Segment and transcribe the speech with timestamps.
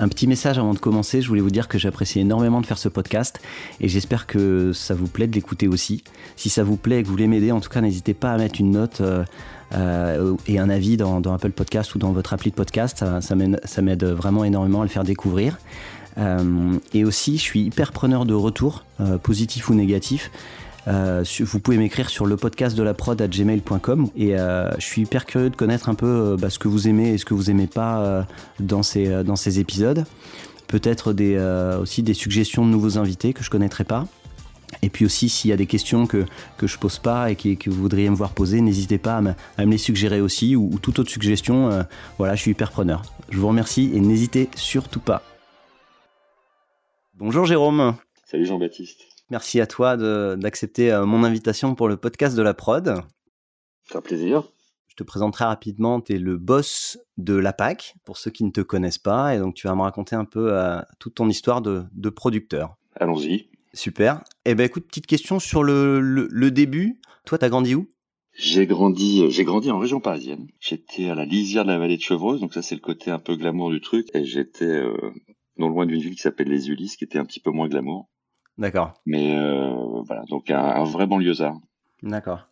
[0.00, 2.78] un petit message avant de commencer, je voulais vous dire que j'apprécie énormément de faire
[2.78, 3.40] ce podcast
[3.80, 6.04] et j'espère que ça vous plaît de l'écouter aussi.
[6.36, 8.38] Si ça vous plaît et que vous voulez m'aider, en tout cas n'hésitez pas à
[8.38, 9.24] mettre une note euh,
[9.74, 14.04] euh, et un avis dans, Apple Podcast ou dans votre appli de podcast, ça, m'aide
[14.04, 15.58] vraiment énormément à le faire découvrir.
[16.16, 18.84] Euh, et aussi, je suis hyper preneur de retours,
[19.22, 20.30] positifs ou négatifs.
[20.88, 24.84] Euh, vous pouvez m'écrire sur le podcast de la prod à gmail.com et euh, je
[24.84, 27.26] suis hyper curieux de connaître un peu euh, bah, ce que vous aimez et ce
[27.26, 28.26] que vous aimez pas
[28.58, 30.04] dans, ces, dans ces épisodes.
[30.66, 31.14] Peut-être
[31.80, 34.06] aussi des suggestions de nouveaux invités que je connaîtrais pas.
[34.82, 36.26] Et puis aussi, s'il y a des questions que,
[36.58, 39.34] que je pose pas et que, vous voudriez me voir poser, n'hésitez pas à me,
[39.70, 41.86] les suggérer aussi ou toute autre suggestion.
[42.18, 43.02] voilà, je suis hyper preneur.
[43.30, 45.22] Je vous remercie et n'hésitez surtout pas.
[47.14, 47.94] Bonjour Jérôme.
[48.26, 49.07] Salut Jean-Baptiste.
[49.30, 49.96] Merci à toi
[50.36, 53.02] d'accepter euh, mon invitation pour le podcast de la prod.
[53.84, 54.50] C'est un plaisir.
[54.86, 58.42] Je te présente très rapidement, tu es le boss de la PAC, pour ceux qui
[58.42, 61.28] ne te connaissent pas, et donc tu vas me raconter un peu euh, toute ton
[61.28, 62.76] histoire de, producteur.
[62.96, 63.50] Allons-y.
[63.74, 64.24] Super.
[64.46, 66.98] Eh ben écoute, petite question sur le, début.
[67.26, 67.86] Toi, tu as grandi où?
[68.32, 70.48] J'ai grandi, j'ai grandi en région parisienne.
[70.58, 73.18] J'étais à la lisière de la vallée de Chevreuse, donc ça c'est le côté un
[73.18, 74.08] peu glamour du truc.
[74.14, 75.12] Et j'étais euh,
[75.58, 78.08] non loin d'une ville qui s'appelle Les Ulysses, qui était un petit peu moins glamour.
[78.58, 78.94] D'accord.
[79.06, 81.56] Mais euh, voilà, donc un, vrai banlieusard.
[82.02, 82.48] D'accord.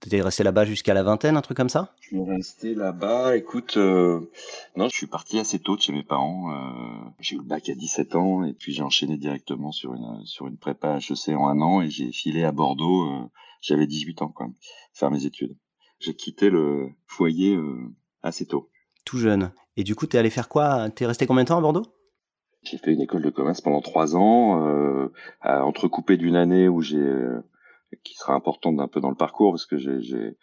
[0.00, 1.94] Tu étais resté là-bas jusqu'à la vingtaine, un truc comme ça?
[2.00, 4.32] Je suis resté là-bas, écoute, euh,
[4.76, 6.50] non, je suis parti assez tôt de chez mes parents.
[6.50, 10.24] Euh, j'ai eu le bac à 17 ans et puis j'ai enchaîné directement sur une,
[10.24, 13.30] sur une prépa HEC en un an et j'ai filé à Bordeaux,
[13.60, 14.54] j'avais 18 ans quand même,
[14.92, 15.56] faire mes études.
[16.00, 17.56] J'ai quitté le foyer
[18.22, 18.70] assez tôt.
[19.04, 19.52] Tout jeune.
[19.76, 20.90] Et du coup, t'es allé faire quoi?
[20.90, 21.86] T'es resté combien de temps à Bordeaux?
[22.62, 25.08] J'ai fait une école de commerce pendant trois ans, euh,
[25.42, 27.42] entrecoupé d'une année où j'ai, euh,
[28.04, 30.36] qui sera importante un peu dans le parcours parce que j'ai,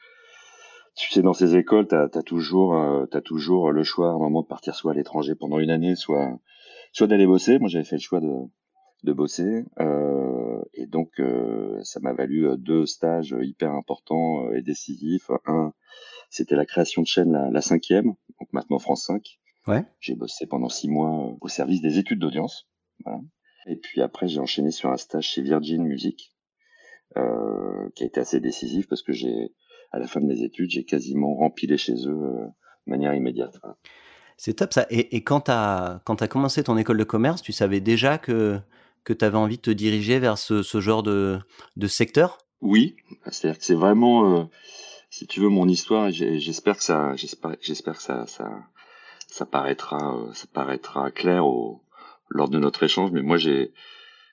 [0.96, 4.20] tu sais, dans ces écoles, tu as, toujours, euh, as toujours le choix à un
[4.20, 6.38] moment de partir soit à l'étranger pendant une année, soit,
[6.92, 7.58] soit d'aller bosser.
[7.60, 8.36] Moi, j'avais fait le choix de,
[9.04, 9.66] de bosser.
[9.80, 15.32] Euh, et donc, euh, ça m'a valu deux stages hyper importants et décisifs.
[15.46, 15.74] Un,
[16.30, 18.08] c'était la création de chaîne La, la Cinquième,
[18.40, 19.39] donc maintenant France 5,
[20.00, 22.68] j'ai bossé pendant six mois euh, au service des études d'audience.
[23.68, 26.34] Et puis après, j'ai enchaîné sur un stage chez Virgin Music,
[27.18, 29.54] euh, qui a été assez décisif parce que j'ai,
[29.92, 32.46] à la fin de mes études, j'ai quasiment rempilé chez eux euh,
[32.88, 33.60] de manière immédiate.
[34.38, 34.86] C'est top ça.
[34.90, 38.60] Et, quand tu as, commencé ton école de commerce, tu savais déjà que,
[39.04, 41.40] que tu avais envie de te diriger vers ce, ce genre de,
[41.76, 42.38] de secteur?
[42.62, 42.96] Oui,
[43.30, 44.50] c'est-à-dire que c'est vraiment,
[45.10, 46.10] si tu veux, mon histoire.
[46.12, 48.50] J'espère que ça, j'espère que ça, ça,
[49.30, 51.84] ça paraîtra, euh, ça paraîtra clair au,
[52.30, 53.12] lors de notre échange.
[53.12, 53.74] Mais moi, j'ai,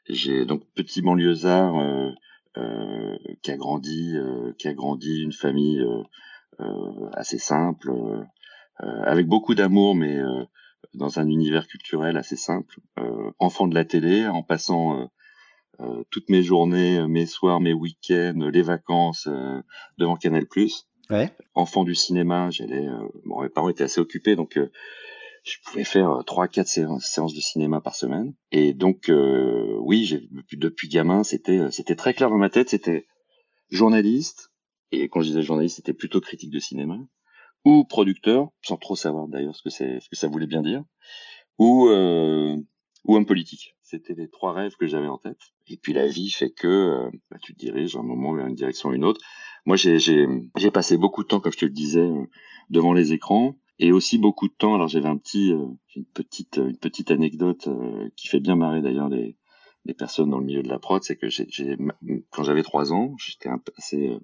[0.08, 2.10] j'ai donc petit banlieusard euh,
[2.58, 5.84] euh, qui a grandi, euh, qui a grandi une famille
[7.12, 7.92] assez simple,
[8.78, 10.18] avec beaucoup d'amour, mais
[10.94, 12.78] dans un univers culturel assez simple.
[13.38, 15.10] enfant de la télé, en passant
[16.10, 19.28] toutes mes journées, mes soirs, mes week-ends, les vacances
[19.98, 20.46] devant Canal+.
[21.54, 22.86] Enfant du cinéma, j'allais.
[22.86, 24.70] Euh, bon, mes parents étaient assez occupés, donc euh,
[25.44, 28.34] je pouvais faire euh, trois, quatre séances de cinéma par semaine.
[28.50, 32.70] Et donc, oui, j'ai depuis, depuis gamin, c'était c'était très clair dans ma tête.
[32.70, 33.06] C'était
[33.70, 34.50] journaliste.
[34.92, 36.98] Et quand je disais journaliste, c'était plutôt critique de cinéma
[37.64, 40.84] ou producteur, sans trop savoir d'ailleurs ce que c'est, ce que ça voulait bien dire,
[41.58, 43.76] ou ou homme politique.
[43.82, 45.38] C'était les trois rêves que j'avais en tête.
[45.68, 48.88] Et puis la vie fait que bah, tu te diriges un moment vers une direction
[48.88, 49.20] ou une autre.
[49.66, 52.25] Moi, j'ai passé beaucoup de temps, comme je te le disais, euh,
[52.71, 54.75] devant les écrans et aussi beaucoup de temps.
[54.75, 55.66] Alors j'avais un petit, euh,
[55.97, 59.37] une petite, une petite anecdote euh, qui fait bien marrer d'ailleurs les,
[59.84, 61.77] les personnes dans le milieu de la prod, c'est que j'ai,
[62.30, 64.16] quand j'avais trois ans, j'étais assez,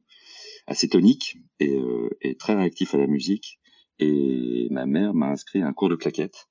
[0.67, 1.79] assez tonique et,
[2.21, 3.59] et, très réactif à la musique.
[3.99, 6.49] Et ma mère m'a inscrit à un cours de claquettes.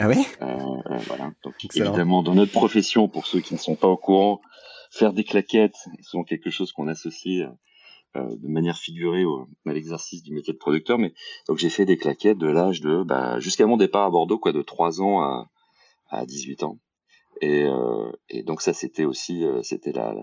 [0.00, 0.56] Ah oui euh,
[1.06, 1.32] Voilà.
[1.44, 4.40] Donc évidemment, dans notre profession, pour ceux qui ne sont pas au courant,
[4.90, 7.46] faire des claquettes, c'est souvent quelque chose qu'on associe
[8.16, 10.98] euh, de manière figurée au, à l'exercice du métier de producteur.
[10.98, 11.14] Mais
[11.48, 14.52] donc j'ai fait des claquettes de l'âge de bah, jusqu'à mon départ à Bordeaux, quoi,
[14.52, 15.50] de 3 ans à,
[16.10, 16.78] à 18 ans.
[17.40, 20.14] Et, euh, et donc ça c'était aussi euh, c'était la,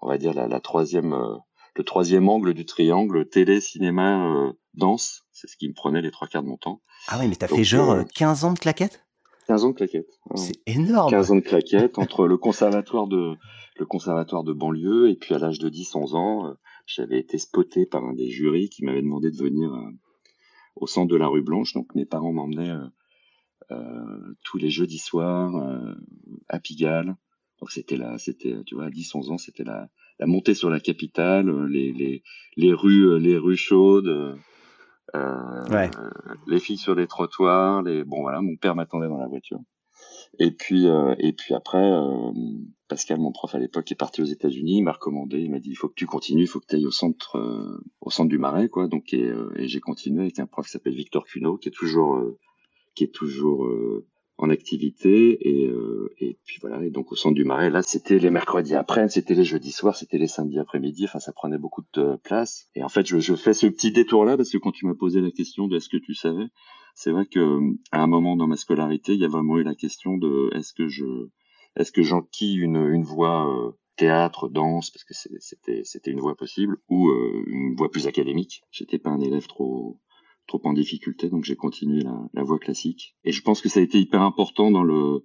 [0.00, 1.36] on va dire la, la troisième euh,
[1.76, 6.26] le troisième angle du triangle télé cinéma danse c'est ce qui me prenait les trois
[6.26, 9.04] quarts de mon temps ah oui mais t'as fait genre 15 ans de claquettes?
[9.46, 10.20] 15 ans de claquettes.
[10.36, 11.10] C'est énorme.
[11.10, 13.34] 15 ans de claquettes entre le conservatoire de
[13.76, 16.54] le conservatoire de banlieue et puis à l'âge de 10-11 ans, euh,
[16.86, 19.90] j'avais été spoté par un des jurys qui m'avait demandé de venir euh,
[20.76, 21.72] au centre de la rue Blanche.
[21.74, 22.74] Donc mes parents m'emmenaient
[23.70, 25.54] euh, tous les jeudis soirs
[26.48, 27.16] à Pigalle.
[27.60, 29.88] Donc c'était là, c'était tu vois à 10-11 ans, c'était la
[30.20, 32.22] la montée sur la capitale, les les
[32.56, 34.38] les rues les rues chaudes.
[35.14, 35.62] Euh,
[36.48, 39.60] les filles sur les trottoirs, les bon voilà, mon père m'attendait dans la voiture.
[40.38, 42.32] Et puis euh, et puis après, euh,
[42.88, 44.78] Pascal, mon prof à l'époque, est parti aux États-Unis.
[44.78, 46.76] Il m'a recommandé, il m'a dit il faut que tu continues, il faut que tu
[46.76, 47.38] ailles au centre
[48.00, 48.88] au centre du Marais, quoi.
[48.88, 52.20] Donc et, et j'ai continué avec un prof qui s'appelle Victor Cuno, qui est toujours
[52.94, 53.68] qui est toujours
[54.36, 58.18] en activité et, euh, et puis voilà et donc au centre du Marais là c'était
[58.18, 61.82] les mercredis après c'était les jeudis soirs c'était les samedis après-midi enfin ça prenait beaucoup
[61.94, 62.68] de place.
[62.74, 64.94] Et en fait je, je fais ce petit détour là parce que quand tu m'as
[64.94, 66.46] posé la question de est-ce que tu savais
[66.94, 67.60] c'est vrai que
[67.92, 70.72] à un moment dans ma scolarité il y a vraiment eu la question de est-ce
[70.72, 71.04] que je
[71.76, 76.36] est-ce que j'enquille une une voie euh, théâtre danse parce que c'était c'était une voie
[76.36, 78.62] possible ou euh, une voie plus académique.
[78.70, 80.00] J'étais pas un élève trop
[80.46, 83.16] trop en difficulté, donc j'ai continué la, la, voie classique.
[83.24, 85.24] Et je pense que ça a été hyper important dans le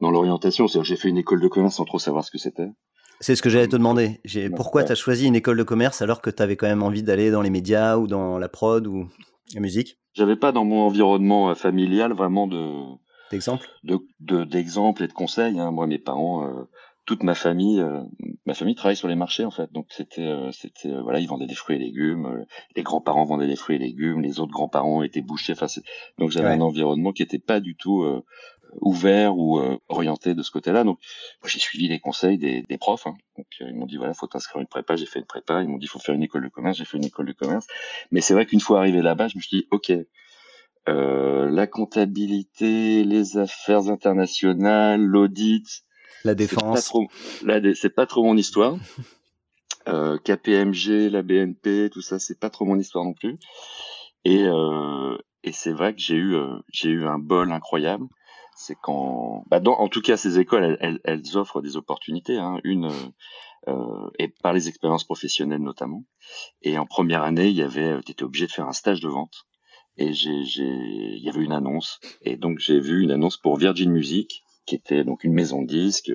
[0.00, 0.68] dans l'orientation.
[0.68, 2.68] C'est-à-dire j'ai fait une école de commerce sans trop savoir ce que c'était.
[3.20, 4.20] C'est ce que j'allais te demander.
[4.56, 7.02] Pourquoi tu as choisi une école de commerce alors que tu avais quand même envie
[7.02, 9.08] d'aller dans les médias ou dans la prod ou
[9.54, 9.98] la musique?
[10.14, 12.72] J'avais pas dans mon environnement euh, familial vraiment de
[13.30, 15.60] d'exemples de, et de conseils.
[15.60, 15.70] Hein.
[15.70, 16.64] Moi, mes parents, euh,
[17.06, 18.02] toute ma famille, euh,
[18.46, 19.72] ma famille travaille sur les marchés en fait.
[19.72, 22.44] Donc c'était, euh, c'était, euh, voilà, ils vendaient des fruits et légumes.
[22.76, 24.20] les grands-parents vendaient des fruits et légumes.
[24.20, 25.54] Les autres grands-parents étaient bouchers.
[25.54, 25.66] Enfin,
[26.18, 28.04] donc j'avais un environnement qui était pas du tout
[28.80, 30.84] ouvert ou orienté de ce côté-là.
[30.84, 30.98] Donc
[31.44, 33.06] j'ai suivi les conseils des, des profs.
[33.06, 33.16] Hein.
[33.36, 34.96] Donc ils m'ont dit voilà, faut t'inscrire une prépa.
[34.96, 35.62] J'ai fait une prépa.
[35.62, 36.76] Ils m'ont dit faut faire une école de commerce.
[36.76, 37.66] J'ai fait une école de commerce.
[38.10, 39.92] Mais c'est vrai qu'une fois arrivé là-bas, je me suis dit ok.
[40.86, 45.84] la comptabilité, les affaires internationales, l'audit,
[46.24, 46.92] la défense.
[47.74, 48.76] C'est pas trop mon histoire.
[49.88, 53.38] Euh, KPMG, la BNP, tout ça, c'est pas trop mon histoire non plus.
[54.26, 58.06] Et, euh, et c'est vrai que j'ai eu, euh, j'ai eu un bol incroyable.
[58.54, 62.36] C'est quand, bah dans, en tout cas, ces écoles, elles, elles, offrent des opportunités.
[62.36, 62.60] Hein.
[62.62, 62.90] Une
[64.18, 66.04] et par les expériences professionnelles notamment.
[66.60, 69.46] Et en première année, il y avait, obligé de faire un stage de vente.
[69.96, 72.00] Et j'ai, j'ai, il y avait une annonce.
[72.20, 75.66] Et donc j'ai vu une annonce pour Virgin Music qui était donc une maison de
[75.66, 76.12] disques,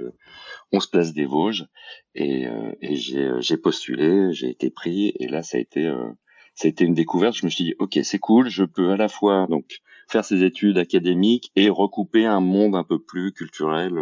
[0.72, 1.66] 11 places des Vosges,
[2.14, 6.10] et, euh, et euh, j'ai postulé, j'ai été pris, et là ça a été euh,
[6.54, 7.36] ça a été une découverte.
[7.36, 10.44] Je me suis dit ok c'est cool, je peux à la fois donc faire ces
[10.44, 13.94] études académiques et recouper un monde un peu plus culturel,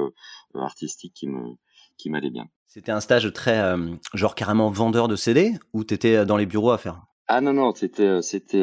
[0.54, 1.56] artistique qui me
[1.98, 2.46] qui m'allait bien.
[2.68, 3.76] C'était un stage très
[4.14, 7.02] genre carrément vendeur de CD ou t'étais dans les bureaux à faire?
[7.28, 8.62] Ah non non, c'était c'était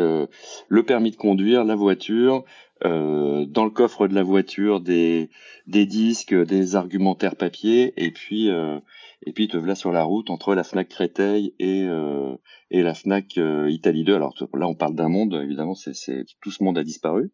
[0.68, 2.44] le permis de conduire, la voiture,
[2.84, 5.30] euh, dans le coffre de la voiture des,
[5.66, 8.78] des disques, des argumentaires papier, et puis euh,
[9.26, 12.34] et puis te voilà sur la route entre la Fnac Créteil et euh,
[12.70, 14.14] et la Fnac euh, Italie 2.
[14.14, 17.30] Alors là, on parle d'un monde, évidemment, c'est c'est tout ce monde a disparu.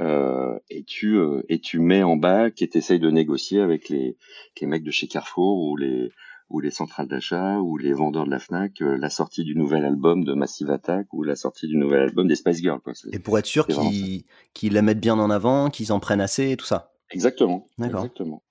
[0.00, 4.16] Euh, et tu et tu mets en bac et t'essayes de négocier avec les
[4.60, 6.10] les mecs de chez Carrefour ou les
[6.52, 9.84] ou les centrales d'achat ou les vendeurs de la Fnac, euh, la sortie du nouvel
[9.84, 12.80] album de Massive Attack ou la sortie du nouvel album des Spice Girls.
[12.84, 12.92] Quoi.
[13.10, 16.56] Et pour être sûr qu'ils la mettent bien en avant, qu'ils en prennent assez et
[16.56, 16.92] tout ça.
[17.10, 17.66] Exactement.
[17.78, 18.04] D'accord.
[18.04, 18.42] Exactement.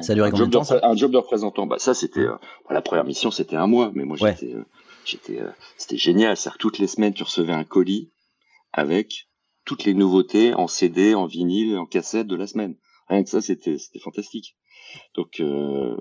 [0.00, 1.66] Ça a duré combien de temps ça Un job de représentant.
[1.66, 2.34] Bah ça c'était euh,
[2.70, 4.64] la première mission c'était un mois, mais moi j'étais euh,
[5.04, 5.38] j'étais
[5.76, 6.36] c'était génial.
[6.36, 8.10] C'est-à-dire toutes les semaines tu recevais un colis
[8.72, 9.28] avec
[9.64, 12.76] toutes les nouveautés en CD, en vinyle, en cassette de la semaine.
[13.08, 14.56] Rien que ça c'était c'était fantastique.
[15.14, 15.96] Donc euh,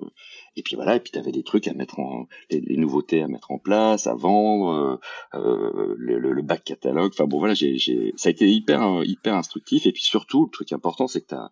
[0.55, 3.27] et puis voilà, et puis tu avais des trucs à mettre en, les, nouveautés à
[3.27, 4.99] mettre en place, à vendre,
[5.33, 7.11] euh, euh le, le, bac catalogue.
[7.13, 9.85] Enfin bon voilà, j'ai, j'ai, ça a été hyper hyper instructif.
[9.85, 11.51] Et puis surtout, le truc important, c'est que tu as,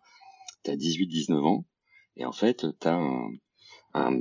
[0.68, 1.66] as 18-19 ans
[2.18, 3.32] et en fait, tu as un,
[3.94, 4.14] un,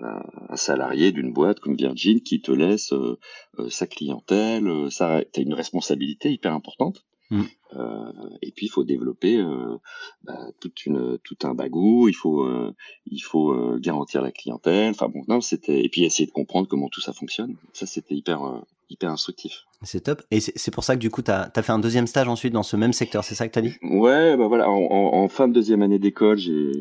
[0.00, 3.18] un, salarié d'une boîte comme Virgin qui te laisse euh,
[3.58, 7.04] euh sa clientèle, euh, ça, tu as une responsabilité hyper importante.
[7.32, 7.44] Mm.
[7.76, 8.12] Euh,
[8.42, 9.78] et puis il faut développer euh,
[10.22, 12.06] bah, toute une tout un bagou.
[12.08, 12.74] Il faut euh,
[13.06, 14.90] il faut garantir la clientèle.
[14.90, 17.56] Enfin bon, non, c'était et puis essayer de comprendre comment tout ça fonctionne.
[17.72, 19.64] Ça c'était hyper hyper instructif.
[19.82, 20.22] C'est top.
[20.30, 22.52] Et c'est pour ça que du coup, tu as, as, fait un deuxième stage ensuite
[22.52, 23.74] dans ce même secteur, c'est ça que tu as dit?
[23.82, 26.72] Ouais, bah voilà, en, en, fin de deuxième année d'école, j'ai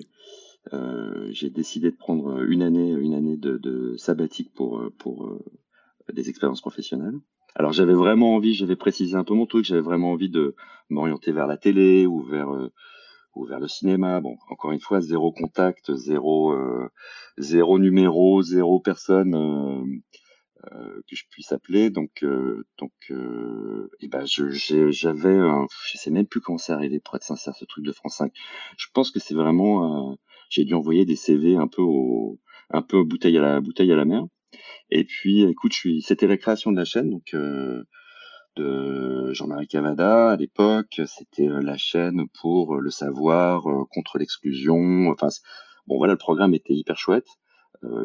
[1.32, 5.40] j'ai décidé de prendre une année une année de, de sabbatique pour pour
[6.12, 7.20] des expériences professionnelles.
[7.56, 10.56] Alors j'avais vraiment envie, j'avais précisé un peu mon truc, j'avais vraiment envie de
[10.90, 12.72] m'orienter vers la télé ou vers euh,
[13.36, 14.22] ou vers le cinéma.
[14.22, 16.90] Bon, encore une fois, zéro contact, zéro euh,
[17.38, 21.90] zéro numéro, zéro personne euh, que je puisse appeler.
[21.90, 22.26] Donc,
[22.78, 22.92] donc,
[24.02, 27.86] et ben, j'avais, je sais même plus comment c'est arrivé pour être sincère, ce truc
[27.86, 28.32] de France 5.
[28.78, 30.18] Je pense que c'est vraiment,
[30.50, 32.40] j'ai dû envoyer des CV un peu au,
[32.70, 34.24] un peu bouteille à la bouteille à la mer.
[34.90, 37.36] Et puis, écoute, je suis, c'était la création de la chaîne, donc
[38.58, 41.02] de Jean-Marie Cavada à l'époque.
[41.06, 45.10] C'était la chaîne pour le savoir, contre l'exclusion.
[45.10, 45.30] Enfin,
[45.88, 47.28] bon, voilà, le programme était hyper chouette.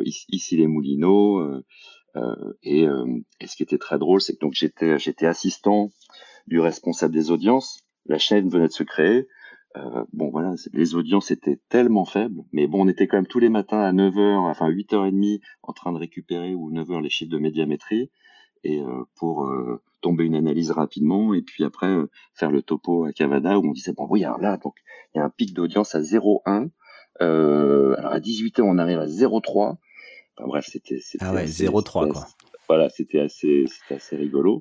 [0.04, 1.62] ici, les Moulineaux.
[2.16, 3.06] Euh, et, euh,
[3.40, 5.90] et, ce qui était très drôle, c'est que donc j'étais j'étais assistant
[6.46, 7.80] du responsable des audiences.
[8.06, 9.26] La chaîne venait de se créer.
[9.76, 13.38] Euh, bon voilà, les audiences étaient tellement faibles, mais bon, on était quand même tous
[13.38, 17.38] les matins à 9h, enfin 8h30 en train de récupérer ou 9h les chiffres de
[17.38, 18.10] médiamétrie
[18.64, 21.94] et euh, pour euh, tomber une analyse rapidement et puis après
[22.34, 24.74] faire le topo à Cavada où on disait bon oui alors là donc
[25.14, 26.70] il y a un pic d'audience à 0,1
[27.20, 29.76] alors à 18h on arrive à 0,3
[30.44, 31.00] bref, c'était.
[31.20, 32.26] Ah ouais, 0,3 quoi.
[32.68, 34.60] Voilà, c'était assez, assez rigolo.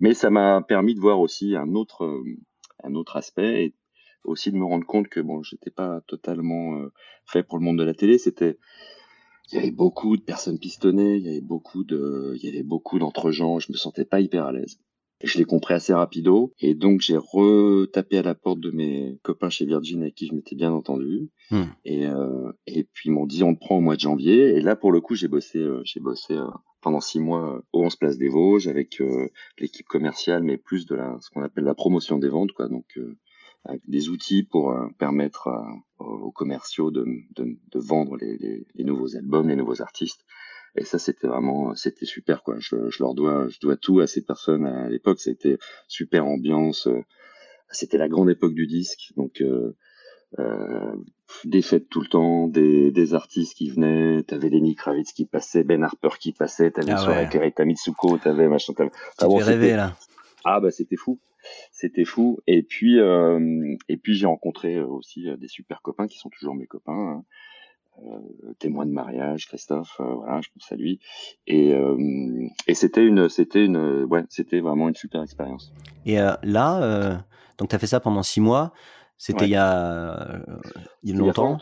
[0.00, 2.22] Mais ça m'a permis de voir aussi un autre,
[2.82, 3.74] un autre aspect et
[4.24, 6.92] aussi de me rendre compte que bon, j'étais pas totalement euh,
[7.26, 8.18] fait pour le monde de la télé.
[8.18, 8.58] C'était,
[9.52, 12.62] il y avait beaucoup de personnes pistonnées, il y avait beaucoup de, il y avait
[12.62, 13.58] beaucoup d'entre-gens.
[13.58, 14.78] Je me sentais pas hyper à l'aise
[15.22, 16.52] je l'ai compris assez rapido.
[16.60, 20.34] Et donc, j'ai retapé à la porte de mes copains chez Virgin avec qui je
[20.34, 21.30] m'étais bien entendu.
[21.50, 21.64] Hmm.
[21.84, 24.54] Et, euh, et puis, ils m'ont dit, on te prend au mois de janvier.
[24.56, 26.46] Et là, pour le coup, j'ai bossé, euh, j'ai bossé euh,
[26.80, 29.02] pendant six mois au 11 Place des Vosges avec
[29.58, 32.68] l'équipe commerciale, mais plus de la, ce qu'on appelle la promotion des ventes, quoi.
[32.68, 32.98] Donc,
[33.64, 35.48] avec des outils pour permettre
[35.98, 40.24] aux commerciaux de, de, de vendre les, les, les nouveaux albums, les nouveaux artistes.
[40.76, 42.56] Et ça, c'était vraiment, c'était super, quoi.
[42.58, 45.20] Je, je, leur dois, je dois tout à ces personnes à l'époque.
[45.20, 46.88] C'était super ambiance.
[46.88, 47.00] Euh,
[47.70, 49.76] c'était la grande époque du disque, donc euh,
[50.38, 50.94] euh,
[51.44, 54.22] des fêtes tout le temps, des, des artistes qui venaient.
[54.24, 56.70] T'avais Lenny Kravitz qui passait, Ben Harper qui passait.
[56.70, 58.18] T'avais ah une soirée avec Erita Mitsuko.
[58.18, 58.72] T'avais machin.
[58.74, 58.90] T'avais.
[59.18, 59.96] Ah, rêver là.
[60.44, 61.18] Ah bah c'était fou
[61.72, 66.30] c'était fou et puis euh, et puis j'ai rencontré aussi des super copains qui sont
[66.30, 67.24] toujours mes copains hein.
[68.02, 70.98] Euh, témoin de mariage, Christophe, euh, voilà, je pense à lui.
[71.46, 75.72] Et, euh, et c'était une, c'était une, ouais, c'était vraiment une super expérience.
[76.04, 77.24] Et là,
[77.56, 78.72] donc tu as fait ça pendant six mois.
[79.16, 80.40] C'était il y a,
[81.04, 81.56] il y a longtemps.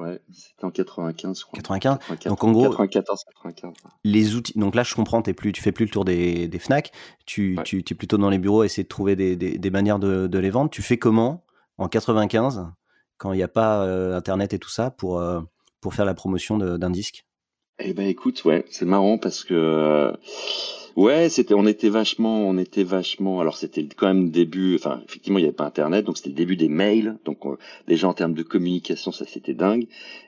[0.00, 1.56] Ouais, c'était en 95, je crois.
[1.56, 1.98] 95.
[2.26, 3.72] Donc en gros, 94, 95.
[4.04, 4.58] Les outils.
[4.58, 6.90] Donc là, je comprends, es plus, tu fais plus le tour des, des Fnac.
[7.26, 9.98] Tu, tu, tu, es plutôt dans les bureaux, essayer de trouver des, des, des manières
[9.98, 10.70] de, de, les vendre.
[10.70, 11.44] Tu fais comment
[11.76, 12.66] en 95
[13.18, 15.40] quand il n'y a pas euh, Internet et tout ça pour, euh,
[15.80, 17.26] pour faire la promotion d'un disque?
[17.78, 20.12] Eh ben écoute, ouais, c'est marrant parce que euh,
[20.96, 23.40] ouais, c'était, on était vachement, on était vachement.
[23.40, 24.74] Alors c'était quand même début.
[24.74, 27.18] Enfin, effectivement, il n'y avait pas Internet, donc c'était le début des mails.
[27.24, 27.38] Donc
[27.88, 29.86] déjà en termes de communication, ça c'était dingue.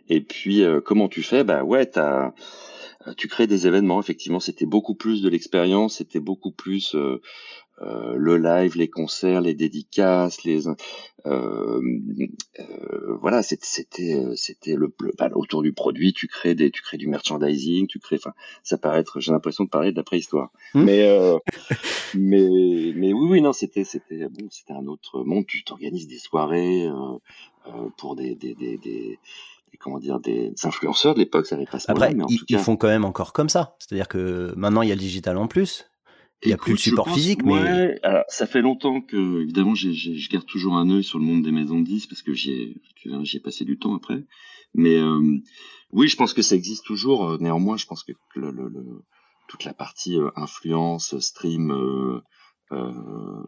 [0.08, 1.44] Et puis comment tu fais?
[1.44, 2.32] Bah ouais, t'as
[3.16, 4.00] tu crées des événements.
[4.00, 7.20] Effectivement, c'était beaucoup plus de l'expérience, c'était beaucoup plus euh,
[7.82, 10.68] le live, les concerts, les dédicaces, les
[11.26, 11.80] euh,
[12.58, 17.06] euh, voilà, c'était c'était le, bah, autour du produit, tu crées des tu crées du
[17.06, 18.32] merchandising, tu crées enfin
[18.64, 20.50] ça paraît être j'ai l'impression de parler de la préhistoire.
[20.74, 20.82] Hmm.
[20.82, 21.06] Mais
[22.14, 26.18] mais mais oui oui non, c'était c'était bon, c'était un autre monde, tu t'organises des
[26.18, 26.88] soirées
[27.98, 29.18] pour des des, des, des
[29.78, 32.56] comment dire des influenceurs de l'époque ça n'avait pas Après, mais en ils, tout cas...
[32.56, 33.76] ils font quand même encore comme ça.
[33.78, 35.88] C'est-à-dire que maintenant il y a le digital en plus.
[36.44, 39.92] Il n'y a plus de support physique, mais alors, ça fait longtemps que évidemment j'ai,
[39.94, 42.50] je garde toujours un œil sur le monde des maisons de disques parce que j'y
[42.50, 44.24] ai, ai passé du temps après.
[44.74, 45.38] Mais euh,
[45.92, 47.28] oui, je pense que ça existe toujours.
[47.28, 49.04] Euh, néanmoins, je pense que le, le, le
[49.48, 52.20] toute la partie euh, influence, stream, euh,
[52.72, 53.44] euh,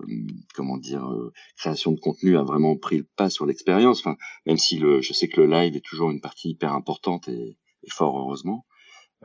[0.55, 1.09] comment dire,
[1.57, 4.01] création de contenu a vraiment pris le pas sur l'expérience.
[4.01, 7.29] Enfin, même si le, je sais que le live est toujours une partie hyper importante
[7.29, 8.67] et, et fort heureusement.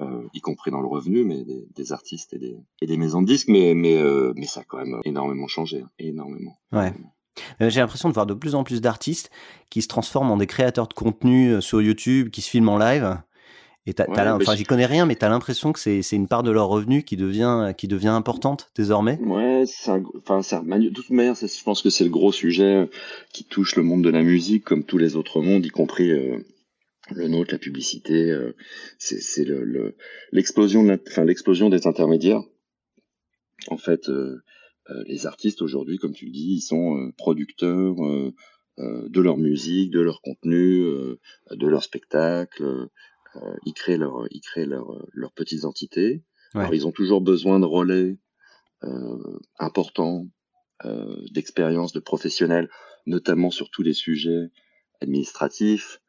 [0.01, 3.22] Euh, y compris dans le revenu, mais des, des artistes et des, et des, maisons
[3.22, 6.58] de disques, mais, mais, euh, mais ça a quand même énormément changé, hein, énormément.
[6.72, 6.94] Ouais.
[7.62, 9.29] Euh, j'ai l'impression de voir de plus en plus d'artistes
[9.70, 13.18] qui se transforment en des créateurs de contenu sur YouTube, qui se filment en live.
[13.86, 16.51] Et t'as, enfin, j'y connais rien, mais tu as l'impression que c'est, une part de
[16.51, 19.20] leur revenu qui devient, qui devient importante désormais.
[19.22, 19.63] Ouais,
[20.20, 22.89] enfin, ça, de toute manière, je pense que c'est le gros sujet
[23.34, 26.12] qui touche le monde de la musique, comme tous les autres mondes, y compris
[27.12, 28.56] le nôtre, la publicité, euh,
[28.98, 29.96] c'est le,
[30.32, 32.44] l'explosion, de enfin l'explosion des intermédiaires.
[33.68, 34.42] En fait, euh,
[34.89, 37.96] euh, les artistes aujourd'hui, comme tu le dis, ils sont producteurs
[38.78, 40.86] de leur musique, de leur contenu,
[41.51, 42.88] de leur spectacle.
[43.66, 46.24] ils créent leur, ils créent leur, leurs petites entités.
[46.54, 48.18] Alors, ils ont toujours besoin de relais
[49.60, 50.28] importants,
[51.32, 52.70] d'expérience, de professionnels,
[53.06, 54.50] notamment sur tous les sujets
[55.01, 56.01] administratifs,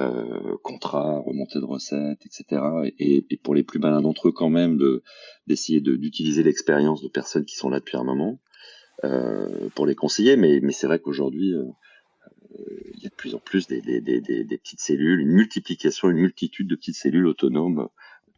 [0.00, 2.62] euh, contrats, remontée de recettes, etc.
[2.98, 5.02] Et, et pour les plus malins d'entre eux, quand même, de
[5.46, 8.40] d'essayer d'utiliser l'expérience de personnes qui sont là depuis un moment
[9.04, 10.36] euh, pour les conseiller.
[10.36, 11.64] Mais, mais c'est vrai qu'aujourd'hui, euh,
[12.94, 16.10] il y a de plus en plus des, des, des, des, petites cellules, une multiplication,
[16.10, 17.88] une multitude de petites cellules autonomes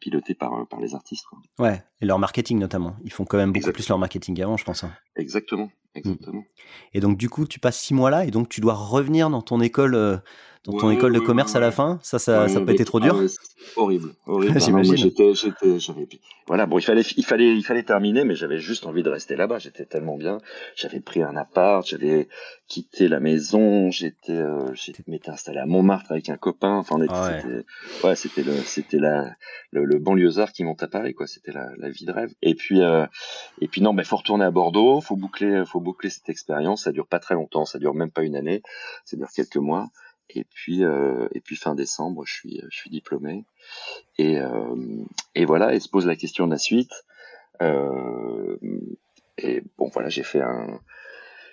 [0.00, 1.24] pilotées par, par les artistes.
[1.26, 1.38] Quoi.
[1.58, 2.96] Ouais, et leur marketing notamment.
[3.04, 4.84] Ils font quand même beaucoup plus leur marketing avant, je pense.
[4.84, 4.92] Hein.
[5.16, 6.40] Exactement, exactement.
[6.40, 6.94] Mm.
[6.94, 9.42] Et donc, du coup, tu passes six mois là et donc tu dois revenir dans
[9.42, 10.18] ton école euh,
[10.64, 13.18] dans ton école de commerce à la fin Ça, ça, ça peut être trop dur
[13.20, 13.26] ah
[13.76, 14.60] Horrible, horrible.
[14.60, 14.96] J'imagine.
[14.96, 16.06] j'étais, j'étais, j'avais.
[16.46, 19.36] Voilà, bon, il fallait, il fallait, il fallait terminer, mais j'avais juste envie de rester
[19.36, 19.58] là-bas.
[19.58, 20.38] J'étais tellement bien.
[20.76, 22.28] J'avais pris un appart, j'avais
[22.68, 24.74] quitté la maison, j'étais, euh,
[25.06, 26.76] m'étais installé à Montmartre avec un copain.
[26.76, 27.40] Enfin, on était, ah ouais.
[27.40, 29.36] c'était, ouais, c'était le, c'était la,
[29.70, 31.26] le, le banlieusard qui monte à Paris, quoi.
[31.26, 32.32] C'était la, la vie de rêve.
[32.42, 33.06] Et puis, euh,
[33.60, 36.84] et puis non, mais faut retourner à Bordeaux, faut boucler, faut boucler cette expérience.
[36.84, 38.62] Ça dure pas très longtemps, ça dure même pas une année,
[39.04, 39.88] ça dure quelques mois.
[40.34, 43.44] Et puis, euh, et puis fin décembre, je suis, je suis diplômé.
[44.18, 46.92] Et, euh, et voilà, et se pose la question de la suite.
[47.60, 48.56] Euh,
[49.38, 50.80] et bon, voilà, j'ai fait un,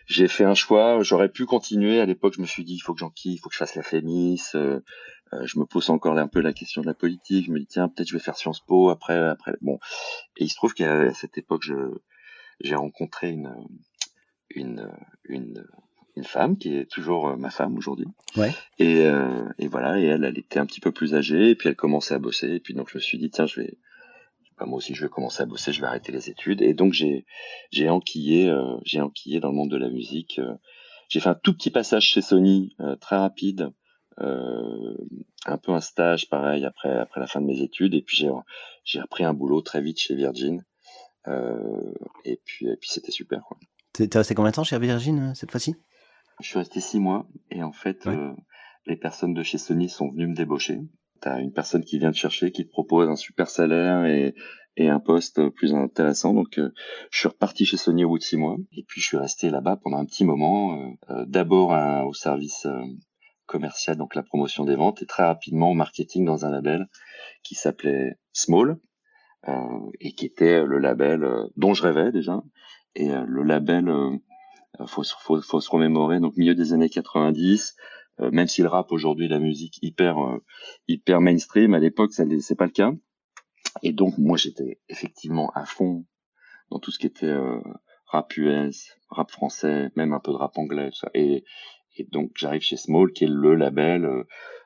[0.05, 1.01] j'ai fait un choix.
[1.03, 1.99] J'aurais pu continuer.
[1.99, 3.75] À l'époque, je me suis dit, il faut que j'en il faut que je fasse
[3.75, 3.83] la
[5.31, 7.45] euh, je me pose encore un peu la question de la politique.
[7.45, 9.53] Je me dis, tiens, peut-être je vais faire Sciences Po après, après.
[9.61, 9.79] Bon,
[10.37, 11.63] et il se trouve qu'à cette époque,
[12.61, 13.53] j'ai rencontré une,
[14.49, 14.89] une,
[15.25, 15.65] une,
[16.19, 18.07] une femme qui est toujours euh, ma femme aujourd'hui.
[18.35, 18.53] Ouais.
[18.77, 21.69] Et, euh, et voilà, et elle, elle était un petit peu plus âgée, et puis
[21.69, 23.77] elle commençait à bosser, et puis donc je me suis dit tiens, je vais,
[24.57, 26.93] bah, moi aussi je vais commencer à bosser, je vais arrêter les études, et donc
[26.93, 27.25] j'ai
[27.71, 30.41] j'ai enquillé, euh, j'ai enquillé dans le monde de la musique.
[31.07, 33.71] j'ai fait un tout petit passage chez Sony, très rapide,
[34.17, 38.29] un peu un stage pareil après après la fin de mes études, et puis j'ai
[38.83, 40.65] j'ai repris un boulot très vite chez Virgin.
[42.25, 43.41] et puis, et puis c'était super.
[43.47, 43.57] Quoi.
[43.93, 45.75] T'es resté combien de temps chez Virgin cette fois-ci?
[46.39, 48.33] Je suis resté six mois et en fait, euh,
[48.85, 50.79] les personnes de chez Sony sont venues me débaucher.
[51.21, 54.33] T'as une personne qui vient te chercher, qui te propose un super salaire et,
[54.77, 56.33] et un poste plus intéressant.
[56.33, 56.71] Donc, euh,
[57.11, 59.49] je suis reparti chez Sony au bout de six mois et puis je suis resté
[59.49, 60.95] là-bas pendant un petit moment.
[61.09, 61.71] Euh, D'abord
[62.07, 62.67] au service
[63.45, 66.87] commercial, donc la promotion des ventes, et très rapidement au marketing dans un label
[67.43, 68.77] qui s'appelait Small
[69.99, 72.43] et qui était le label dont je rêvais déjà
[72.95, 74.17] et le label euh,
[74.87, 77.75] faut, faut, faut se remémorer, donc milieu des années 90,
[78.21, 80.43] euh, même si le rap aujourd'hui, la musique hyper euh,
[80.87, 82.91] hyper mainstream, à l'époque, ça c'est pas le cas.
[83.83, 86.05] Et donc moi j'étais effectivement à fond
[86.71, 87.35] dans tout ce qui était
[88.05, 91.09] rap US, rap français, même un peu de rap anglais, ça.
[91.13, 91.43] Et,
[91.97, 94.07] et donc j'arrive chez Small, qui est le label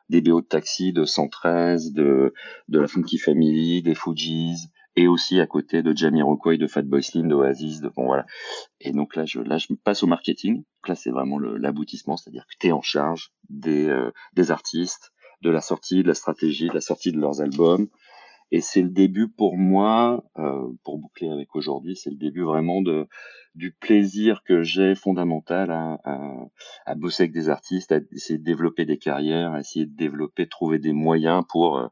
[0.09, 2.33] des BO de taxi, de 113, de
[2.67, 7.27] de la Funky Family, des Fujis, et aussi à côté de Jamiroquai, de Fatboy Slim,
[7.27, 8.25] d'Oasis, de bon voilà.
[8.79, 10.57] Et donc là, je là je passe au marketing.
[10.57, 15.11] Donc là, c'est vraiment l'aboutissement, c'est-à-dire que tu es en charge des euh, des artistes,
[15.41, 17.87] de la sortie, de la stratégie, de la sortie de leurs albums.
[18.51, 22.81] Et c'est le début pour moi, euh, pour boucler avec aujourd'hui, c'est le début vraiment
[22.81, 23.07] de
[23.55, 26.19] du plaisir que j'ai fondamental à, à,
[26.85, 30.47] à, bosser avec des artistes, à essayer de développer des carrières, à essayer de développer,
[30.47, 31.87] trouver des moyens pour euh,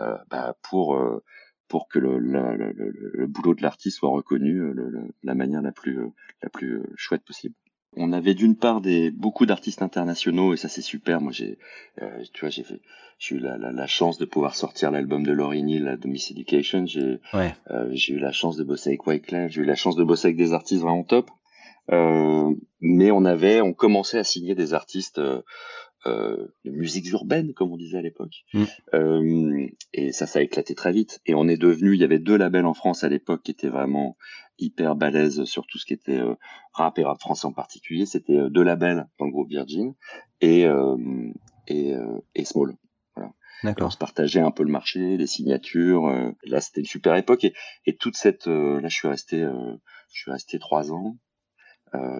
[0.00, 1.22] euh bah, pour euh,
[1.68, 2.72] pour que le, le,
[3.12, 6.08] le, boulot de l'artiste soit reconnu de euh, la manière la plus, euh,
[6.42, 7.54] la plus euh, chouette possible.
[7.96, 11.20] On avait d'une part des beaucoup d'artistes internationaux et ça c'est super.
[11.20, 11.58] Moi j'ai,
[12.32, 12.80] tu vois, j'ai fait,
[13.20, 16.32] j'ai eu la, la, la, chance de pouvoir sortir l'album de Laurie Neal de Miss
[16.32, 16.86] Education.
[16.86, 17.54] J'ai, ouais.
[17.92, 19.52] j'ai eu la chance de bosser avec Wyclef.
[19.52, 21.30] J'ai eu la chance de bosser avec des artistes vraiment top.
[21.88, 25.20] mais on avait, on commençait à signer des artistes
[26.06, 28.44] euh, de musiques urbaines, comme on disait à l'époque.
[28.52, 28.64] Mm.
[28.94, 31.20] Euh, et ça, ça a éclaté très vite.
[31.24, 33.68] Et on est devenu, il y avait deux labels en France à l'époque qui étaient
[33.68, 34.16] vraiment
[34.58, 36.34] hyper balèzes sur tout ce qui était euh,
[36.72, 38.04] rap et rap français en particulier.
[38.06, 39.94] C'était euh, deux labels dans le groupe Virgin
[40.40, 40.66] et
[41.66, 41.94] et,
[42.34, 42.76] et Small.
[43.16, 43.32] Voilà.
[43.80, 46.06] on se partageait un peu le marché, les signatures.
[46.44, 47.44] là, c'était une super époque.
[47.44, 47.54] Et,
[47.86, 51.16] et toute cette, là, je suis resté, je suis resté trois ans.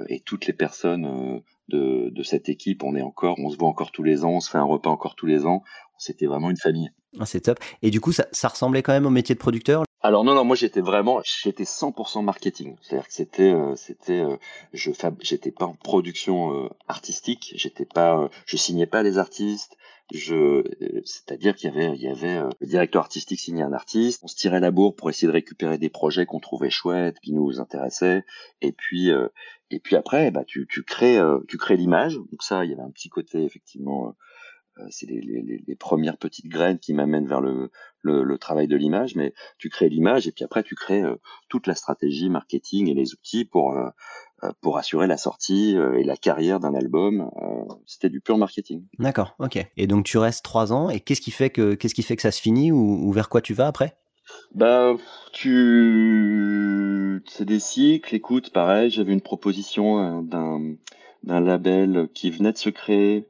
[0.08, 2.82] et toutes les personnes de, de, cette équipe.
[2.82, 4.90] On est encore, on se voit encore tous les ans, on se fait un repas
[4.90, 5.62] encore tous les ans.
[5.98, 6.90] C'était vraiment une famille.
[7.20, 7.58] Ah, c'est top.
[7.82, 10.44] Et du coup, ça, ça, ressemblait quand même au métier de producteur Alors non, non,
[10.44, 12.76] moi j'étais vraiment, j'étais 100% marketing.
[12.82, 14.36] C'est-à-dire que c'était, euh, c'était, euh,
[14.72, 17.52] je fab, j'étais pas en production euh, artistique.
[17.56, 19.76] J'étais pas, je signais pas les artistes.
[20.12, 20.64] Je,
[21.04, 24.20] c'est-à-dire qu'il y avait, il y avait le directeur artistique signait un artiste.
[24.22, 27.32] On se tirait la bourre pour essayer de récupérer des projets qu'on trouvait chouettes, qui
[27.32, 28.24] nous intéressaient.
[28.60, 29.10] Et puis,
[29.74, 32.14] et puis après, bah, tu, crées, euh, tu crées l'image.
[32.14, 34.08] Donc ça, il y avait un petit côté effectivement.
[34.08, 34.12] Euh,
[34.78, 37.70] euh, c'est les, premières petites graines qui m'amènent vers le,
[38.38, 41.02] travail de l'image, mais tu crées l'image et puis après tu crées
[41.48, 43.76] toute la stratégie marketing et les outils pour
[44.60, 47.30] pour assurer la sortie et la carrière d'un album.
[47.86, 48.84] C'était du pur marketing.
[48.98, 49.64] D'accord, ok.
[49.76, 50.90] Et donc tu restes trois ans.
[50.90, 53.40] Et qu'est-ce qui fait que qu'est-ce qui fait que ça se finit ou, vers quoi
[53.40, 53.96] tu vas après?
[54.54, 54.94] Bah,
[55.32, 58.14] tu, c'est des cycles.
[58.14, 60.76] Écoute, pareil, j'avais une proposition d'un
[61.24, 63.26] d'un label qui venait de se créer,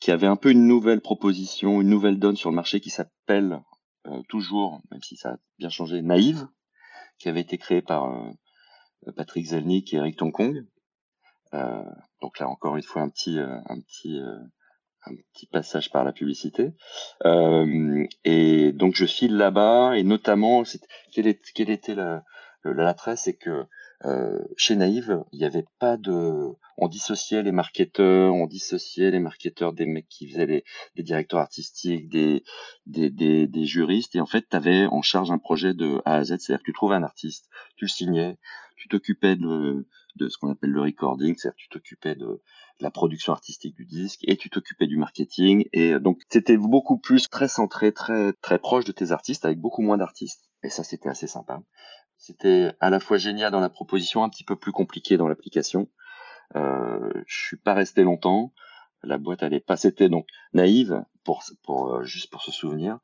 [0.00, 3.60] qui avait un peu une nouvelle proposition, une nouvelle donne sur le marché qui s'appelle
[4.06, 6.46] euh, toujours, même si ça a bien changé, Naïve,
[7.18, 10.64] qui avait été créé par euh, Patrick Zelnick et Eric Tonkong.
[11.54, 11.84] Euh,
[12.22, 14.18] donc là encore une fois un petit un petit
[15.06, 16.72] un petit passage par la publicité.
[18.24, 20.62] et donc je file là-bas et notamment
[21.12, 22.24] quelle, était la,
[22.64, 23.66] l'attrait, c'est que
[24.04, 29.18] euh, chez Naïve, il n'y avait pas de, on dissociait les marketeurs, on dissociait les
[29.18, 30.64] marketeurs des mecs qui faisaient les,
[30.96, 32.42] des directeurs artistiques, des,
[32.86, 36.24] des, des, juristes, et en fait, tu avais en charge un projet de A à
[36.24, 38.36] Z, c'est-à-dire que tu trouvais un artiste, tu le signais,
[38.76, 39.86] tu t'occupais de,
[40.16, 42.42] de ce qu'on appelle le recording, c'est-à-dire tu t'occupais de,
[42.80, 47.28] la production artistique du disque et tu t'occupais du marketing et donc c'était beaucoup plus
[47.28, 51.08] très centré, très très proche de tes artistes avec beaucoup moins d'artistes et ça c'était
[51.08, 51.60] assez sympa.
[52.16, 55.88] C'était à la fois génial dans la proposition, un petit peu plus compliqué dans l'application.
[56.56, 58.52] Euh, je suis pas resté longtemps.
[59.02, 59.76] La boîte allait pas.
[59.76, 62.98] C'était donc naïve pour pour euh, juste pour se souvenir.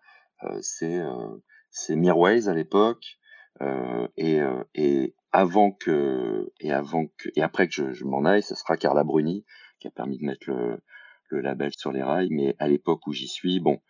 [0.45, 1.37] Euh, c'est euh,
[1.71, 3.19] c'est à l'époque
[3.61, 4.41] euh, et
[4.75, 8.77] et avant que et avant que et après que je, je m'en aille, ce sera
[8.77, 9.45] Carla Bruni
[9.79, 10.83] qui a permis de mettre le
[11.29, 12.31] le label sur les rails.
[12.31, 13.81] Mais à l'époque où j'y suis, bon,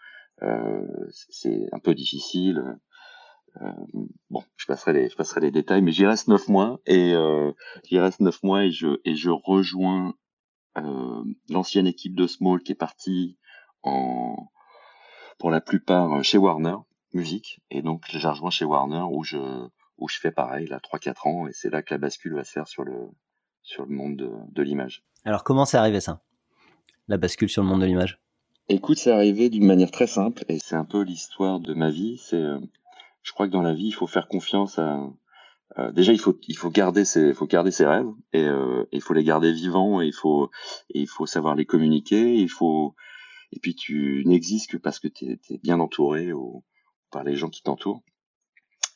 [1.30, 2.78] c'est un peu difficile
[3.62, 3.72] euh,
[4.30, 7.52] bon, je passerai les, je passerai les détails, mais j'y reste neuf mois et euh,
[7.84, 10.14] j'y reste neuf mois et je et je rejoins
[10.78, 13.38] euh, l'ancienne équipe de Small qui est partie
[13.82, 14.36] en
[15.38, 16.76] pour la plupart chez Warner
[17.12, 19.38] Music et donc j'ai rejoint chez Warner où je
[20.00, 22.52] où je fais pareil là 3-4 ans et c'est là que la bascule va se
[22.52, 23.08] faire sur le
[23.62, 25.04] sur le monde de, de l'image.
[25.24, 26.22] Alors comment c'est arrivé ça?
[27.08, 28.20] La bascule sur le monde de l'image?
[28.68, 32.18] Écoute, c'est arrivé d'une manière très simple et c'est un peu l'histoire de ma vie.
[32.18, 32.44] C'est
[33.22, 35.10] je crois que dans la vie, il faut faire confiance à.
[35.92, 39.14] déjà, il faut il faut garder ses faut garder ses rêves et euh, il faut
[39.14, 40.50] les garder vivants et il faut
[40.90, 42.34] et il faut savoir les communiquer.
[42.36, 42.94] Il faut
[43.52, 46.64] et puis tu n'existes que parce que tu es, bien entouré ou
[47.10, 48.02] par les gens qui t'entourent.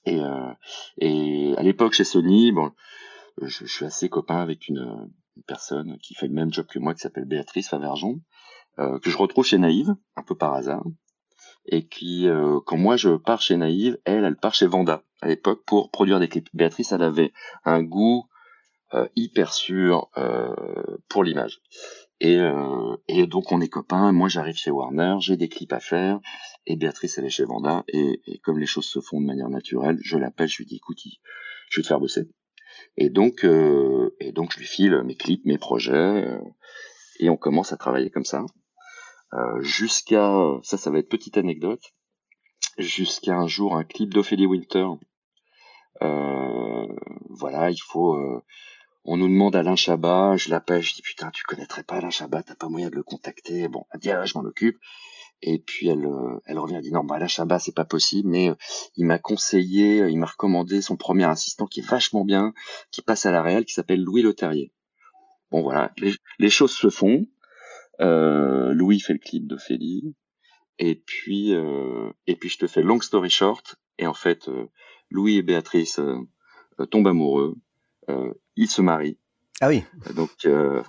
[0.07, 0.53] Et euh,
[0.99, 2.73] et à l'époque chez Sony, bon,
[3.41, 6.95] je, suis assez copain avec une, une, personne qui fait le même job que moi
[6.95, 8.21] qui s'appelle Béatrice Faverjon.
[8.81, 10.83] Euh, que je retrouve chez Naïve, un peu par hasard
[11.67, 15.29] et qui, euh, quand moi je pars chez Naïve, elle, elle part chez Vanda à
[15.29, 16.49] l'époque pour produire des clips.
[16.55, 17.33] Béatrice, elle avait
[17.65, 18.27] un goût
[18.93, 20.55] euh, hyper sûr euh,
[21.09, 21.61] pour l'image.
[22.21, 22.39] Et,
[23.09, 24.13] et donc on est copains.
[24.13, 26.21] Moi j'arrive chez Warner, j'ai des clips à faire,
[26.67, 27.85] et Béatrice elle est chez Vanda.
[27.89, 30.77] Et, et comme les choses se font de manière naturelle, je l'appelle, je lui dis
[30.77, 30.99] écoute,
[31.71, 32.29] je vais te faire bosser.
[32.97, 36.27] Et donc, et donc je lui file mes clips, mes projets,
[37.19, 38.45] et on commence à travailler comme ça.
[39.33, 41.83] Euh, jusqu'à ça, ça va être petite anecdote,
[42.79, 44.87] jusqu'à un jour un clip d'Ophélie Winter.
[46.03, 46.87] Euh,
[47.31, 48.17] voilà, il faut.
[49.07, 52.11] Euh, on nous demande Alain Chabat, je l'appelle, je dis putain, tu connaîtrais pas Alain
[52.11, 53.69] Chabat, t'as pas moyen de le contacter.
[53.69, 54.79] Bon, elle dit ah, je m'en occupe.
[55.43, 56.09] Et puis elle,
[56.47, 58.51] elle revient, elle dit non, bah Alain Chabat c'est pas possible, mais
[58.97, 62.55] il m'a conseillé, il m'a recommandé son premier assistant qui est vachement bien,
[62.91, 64.73] qui passe à la réelle, qui s'appelle Louis Leterrier.
[65.51, 65.93] Bon voilà,
[66.39, 67.27] les, choses se font.
[68.01, 70.15] Euh, Louis fait le clip d'Ophélie.
[70.81, 73.77] Et puis, euh, et puis je te fais long story short.
[73.99, 74.67] Et en fait, euh,
[75.11, 76.01] Louis et Béatrice
[76.91, 77.55] tombent amoureux.
[78.57, 79.19] Ils se marient.
[79.61, 79.85] Ah oui.
[80.17, 80.31] Donc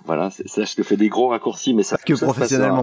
[0.04, 2.82] voilà, ça je te fais des gros raccourcis, mais ça pas que professionnellement.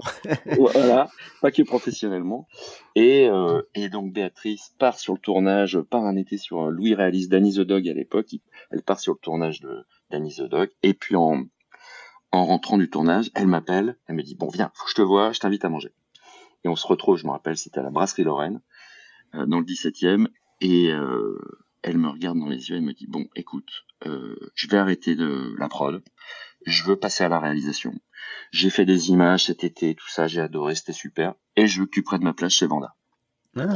[0.58, 1.08] voilà,
[1.42, 2.46] pas que professionnellement.
[2.94, 3.28] Et,
[3.74, 7.60] et donc Béatrice part sur le tournage, part un été sur Louis réalise Danny the
[7.60, 8.34] Dog à l'époque.
[8.70, 10.70] Elle part sur le tournage de Danny the Dog.
[10.82, 11.44] Et puis en
[12.34, 15.02] en rentrant du tournage, elle m'appelle, elle me dit bon viens, faut que je te
[15.02, 15.92] vois, je t'invite à manger.
[16.64, 18.60] Et on se retrouve, je me rappelle, c'était à la brasserie Lorraine,
[19.34, 20.26] euh, dans le 17e,
[20.60, 21.38] et euh,
[21.84, 25.14] elle me regarde dans les yeux et me dit bon écoute, euh, je vais arrêter
[25.14, 26.02] de la prod,
[26.66, 27.92] je veux passer à la réalisation.
[28.52, 31.86] J'ai fait des images cet été, tout ça, j'ai adoré, c'était super, et je veux
[31.86, 32.96] que tu prennes ma place chez Vanda.
[33.56, 33.66] Ah,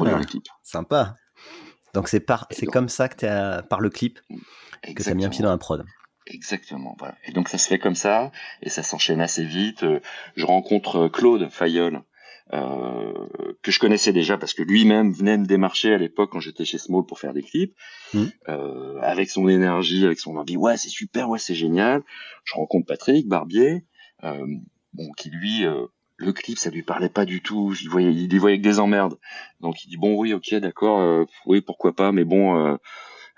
[0.63, 1.17] Sympa.
[1.95, 4.19] Donc c'est par, c'est comme ça que tu as, par le clip,
[4.83, 5.85] que tu as mis un pied dans la prod.
[6.27, 6.95] Exactement.
[6.99, 7.17] Voilà.
[7.25, 8.31] Et donc ça se fait comme ça,
[8.63, 9.83] et ça s'enchaîne assez vite.
[9.83, 10.01] Euh,
[10.37, 12.01] je rencontre euh, Claude Fayol, euh,
[12.51, 16.79] que je connaissais déjà parce que lui-même venait me démarcher à l'époque quand j'étais chez
[16.79, 17.75] Small pour faire des clips,
[18.15, 18.25] mmh.
[18.49, 20.57] euh, avec son énergie, avec son envie.
[20.57, 22.03] Ouais, c'est super, ouais, c'est génial.
[22.45, 23.85] Je rencontre Patrick Barbier,
[24.25, 24.47] euh,
[24.95, 27.75] bon, qui lui, euh, le clip, ça lui parlait pas du tout.
[27.81, 29.19] Il voyait, il y voyait que des emmerdes.
[29.61, 32.77] Donc il dit bon, oui, ok, d'accord, oui, pourquoi pas, mais bon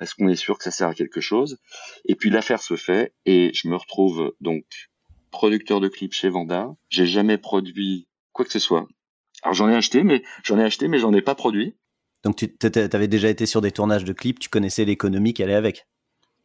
[0.01, 1.59] Est-ce qu'on est sûr que ça sert à quelque chose?
[2.07, 4.65] Et puis l'affaire se fait et je me retrouve donc
[5.31, 6.75] producteur de clips chez Vanda.
[6.89, 8.89] J'ai jamais produit quoi que ce soit.
[9.43, 11.75] Alors j'en ai acheté, mais j'en ai acheté, mais j'en ai pas produit.
[12.25, 12.51] Donc tu
[12.93, 15.87] avais déjà été sur des tournages de clips, tu connaissais l'économie qui allait avec.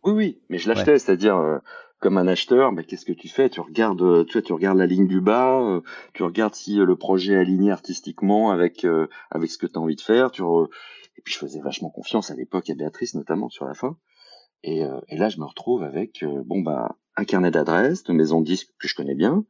[0.03, 1.57] Oui, oui, mais je l'achetais, c'est-à-dire euh,
[1.99, 3.49] comme un acheteur, mais qu'est-ce que tu fais?
[3.49, 5.81] Tu regardes, euh, tu, tu regardes la ligne du bas, euh,
[6.13, 8.85] tu regardes si le projet est aligné artistiquement avec
[9.31, 10.31] avec ce que tu as envie de faire.
[10.31, 10.43] Tu
[11.17, 13.97] Et puis je faisais vachement confiance à l'époque à Béatrice notamment sur la fin.
[14.63, 18.45] Et, et là, je me retrouve avec bon bah un carnet d'adresses de maisons de
[18.45, 19.43] disques que je connais bien,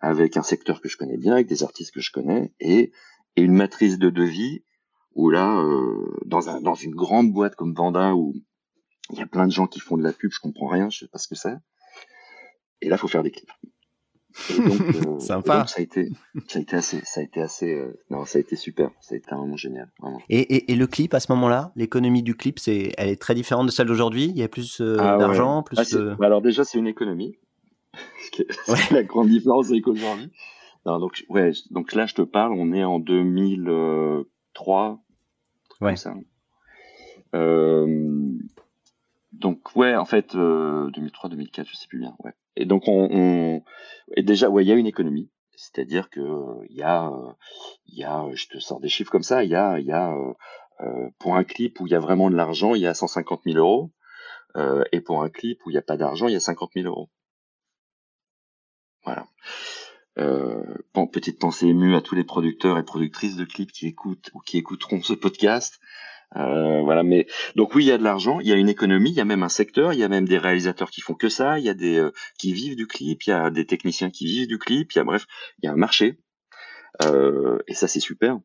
[0.00, 2.92] avec un secteur que je connais bien, avec des artistes que je connais, et,
[3.36, 4.64] et une matrice de devis
[5.14, 8.34] où là, euh, dans, un, dans une grande boîte comme Vanda, où
[9.10, 11.00] il y a plein de gens qui font de la pub, je comprends rien, je
[11.00, 11.56] sais pas ce que c'est.
[12.82, 13.50] Et là, faut faire des clips.
[14.50, 15.66] Et donc, euh, Sympa.
[15.66, 16.10] ça a été,
[16.48, 19.14] ça a été assez, ça a été assez, euh, non, ça a été super, ça
[19.14, 19.90] a été vraiment génial.
[19.98, 20.20] Vraiment.
[20.28, 23.34] Et, et, et, le clip à ce moment-là, l'économie du clip, c'est, elle est très
[23.34, 24.26] différente de celle d'aujourd'hui?
[24.26, 25.78] Il y a plus euh, ah d'argent, plus.
[25.78, 27.38] Ah, Alors déjà, c'est une économie.
[28.66, 30.30] C'est la grande différence avec aujourd'hui.
[30.84, 35.00] donc ouais, donc là, je te parle, on est en 2003,
[35.80, 35.96] Ouais.
[35.96, 36.14] Ça.
[37.34, 38.32] Euh,
[39.32, 42.16] donc ouais, en fait, euh, 2003-2004, je sais plus bien.
[42.24, 42.32] Ouais.
[42.56, 43.62] Et donc on, on...
[44.16, 45.30] et déjà, ouais, il y a une économie.
[45.56, 46.20] C'est-à-dire que
[46.68, 47.10] il y a,
[47.86, 49.92] il y a, je te sors des chiffres comme ça, il y a, il y
[49.92, 50.14] a
[50.80, 53.42] euh, pour un clip où il y a vraiment de l'argent, il y a 150
[53.44, 53.90] 000 euros,
[54.56, 56.72] euh, et pour un clip où il n'y a pas d'argent, il y a 50
[56.74, 57.08] 000 euros.
[59.04, 59.26] Voilà.
[60.18, 60.62] Euh,
[61.12, 64.58] petite pensée émue à tous les producteurs et productrices de clips qui écoutent ou qui
[64.58, 65.78] écouteront ce podcast.
[66.34, 69.10] Euh, voilà, mais donc oui, il y a de l'argent, il y a une économie,
[69.10, 71.28] il y a même un secteur, il y a même des réalisateurs qui font que
[71.28, 74.10] ça, il y a des euh, qui vivent du clip, il y a des techniciens
[74.10, 75.26] qui vivent du clip, il y a bref,
[75.62, 76.18] il y a un marché.
[77.02, 78.38] Euh, et ça c'est super.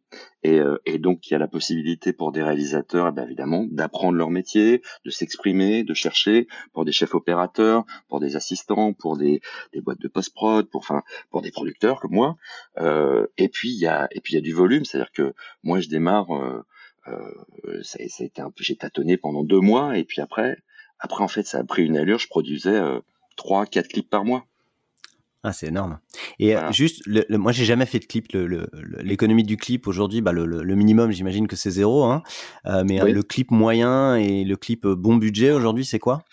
[0.44, 3.66] Et, euh, et, donc il y a la possibilité pour des réalisateurs, eh ben, évidemment,
[3.70, 9.18] d'apprendre leur métier, de s'exprimer, de chercher pour des chefs opérateurs, pour des assistants, pour
[9.18, 9.42] des,
[9.76, 12.36] boîtes de post prod, pour enfin pour des producteurs comme moi.
[12.80, 14.08] Euh, et puis il y a
[14.42, 15.34] du volume, c'est-à-dire que
[15.64, 16.28] moi je démarre,
[17.84, 20.58] ça, a été un peu, j'ai tâtonné pendant deux mois et puis après
[21.00, 22.80] après en fait ça a pris une allure, je produisais
[23.36, 24.46] trois quatre clips par mois.
[25.44, 25.98] Ah, c'est énorme.
[26.38, 28.28] Et euh, juste, le, moi, j'ai jamais fait de clip.
[29.00, 32.04] L'économie du clip aujourd'hui, bah, le, minimum, j'imagine que c'est zéro.
[32.04, 32.22] Hein.
[32.68, 36.24] Euh, mais euh, le clip moyen et le clip bon budget aujourd'hui, c'est quoi?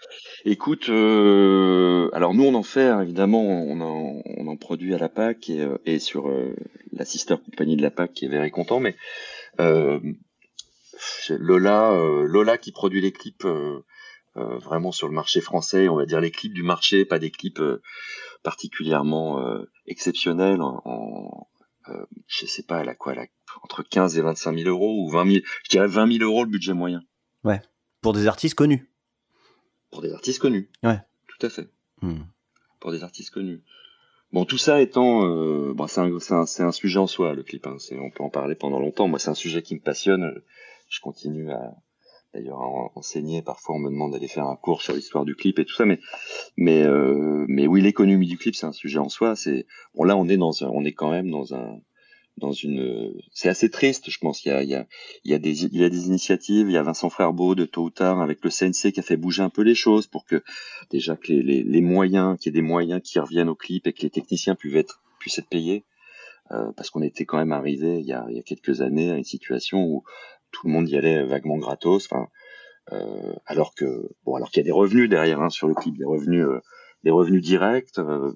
[0.44, 5.08] Écoute, alors nous, on en fait hein, évidemment, on en, on en, produit à la
[5.08, 6.30] PAC et, et sur
[6.92, 8.78] la sister compagnie de la PAC qui est very content.
[8.78, 8.94] Mais
[11.30, 11.94] Lola,
[12.26, 13.46] Lola qui produit les clips
[14.34, 17.62] vraiment sur le marché français, on va dire les clips du marché, pas des clips
[18.42, 21.48] particulièrement euh, exceptionnelle en,
[21.88, 23.26] euh, je sais pas, elle a quoi, elle a
[23.62, 26.50] entre 15 et 25 000 euros ou 20 000, je dirais 20 000 euros le
[26.50, 27.02] budget moyen.
[27.44, 27.60] Ouais.
[28.00, 28.90] Pour des artistes connus.
[29.90, 30.70] Pour des artistes connus.
[30.82, 30.98] Ouais.
[31.26, 31.68] Tout à fait.
[32.02, 32.22] Hmm.
[32.80, 33.62] Pour des artistes connus.
[34.32, 37.66] Bon, tout ça étant, euh, bon, c'est un, un, sujet en soi, le clip.
[37.66, 37.76] Hein.
[37.92, 39.08] On peut en parler pendant longtemps.
[39.08, 40.42] Moi, c'est un sujet qui me passionne.
[40.88, 41.74] Je continue à,
[42.34, 42.60] d'ailleurs
[42.96, 43.42] enseigner.
[43.42, 45.84] Parfois, on me demande d'aller faire un cours sur l'histoire du clip et tout ça,
[45.84, 46.00] mais
[46.56, 49.36] mais euh, mais oui, l'économie du clip, c'est un sujet en soi.
[49.36, 51.80] C'est bon là, on est dans un, on est quand même dans un
[52.38, 54.86] dans une c'est assez triste je pense il y a il y a
[55.24, 57.64] il y a des il y a des initiatives il y a Vincent Frerbeau de
[57.64, 60.24] tôt ou tard avec le CNC qui a fait bouger un peu les choses pour
[60.24, 60.42] que
[60.90, 63.86] déjà que les, les, les moyens qu'il y ait des moyens qui reviennent au clip
[63.86, 65.84] et que les techniciens puissent être puissent être payés
[66.52, 69.10] euh, parce qu'on était quand même arrivé il y a il y a quelques années
[69.10, 70.04] à une situation où
[70.50, 72.06] tout le monde y allait vaguement gratos.
[72.10, 72.28] Enfin,
[72.92, 75.96] euh, alors que bon, alors qu'il y a des revenus derrière hein, sur le clip,
[75.98, 76.60] des revenus, euh,
[77.04, 78.32] des revenus directs euh,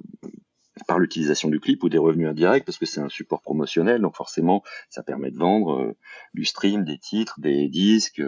[0.87, 4.17] par l'utilisation du clip ou des revenus indirects parce que c'est un support promotionnel, donc
[4.17, 5.95] forcément ça permet de vendre
[6.35, 8.23] du stream, des titres, des disques,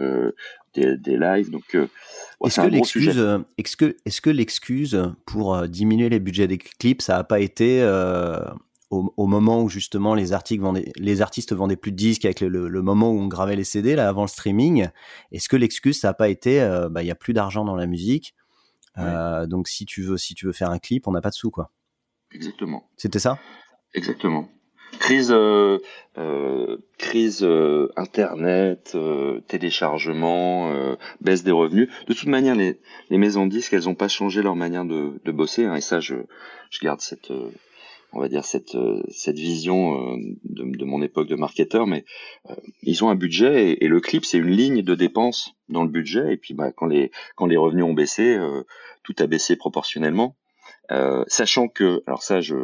[0.73, 1.51] des, des, lives.
[1.51, 7.01] Donc est-ce que l'excuse, est-ce que est-ce que l'excuse pour diminuer les budgets des clips,
[7.01, 7.81] ça a pas été
[9.17, 12.81] au, moment où justement les, articles vendaient, les artistes vendaient plus de disques avec le,
[12.81, 14.87] moment où on gravait les CD là avant le streaming
[15.31, 17.75] est-ce que l'excuse ça n'a pas été euh, bah il y a plus d'argent dans
[17.75, 18.35] la musique
[18.97, 21.35] euh, donc si tu veux si tu veux faire un clip on n'a pas de
[21.35, 21.71] sous quoi.
[22.31, 22.89] Exactement.
[22.97, 23.39] C'était ça?
[23.93, 24.49] Exactement.
[24.99, 25.79] Crise euh,
[26.97, 27.45] crise
[27.97, 28.97] internet
[29.47, 31.89] téléchargement baisse des revenus.
[32.07, 32.79] De toute manière les,
[33.09, 35.81] les maisons de disques elles ont pas changé leur manière de, de bosser hein, et
[35.81, 36.15] ça je
[36.69, 37.31] je garde cette
[38.15, 42.05] on va dire cette euh, cette vision euh, de, de, mon époque de marketeur, mais
[42.49, 45.89] euh, ils ont un budget et, le clip c'est une ligne de dépenses dans le
[45.89, 46.33] budget.
[46.33, 48.39] Et puis bah, quand les quand les revenus ont baissé,
[49.03, 50.35] tout a baissé proportionnellement,
[51.27, 52.55] sachant que alors ça je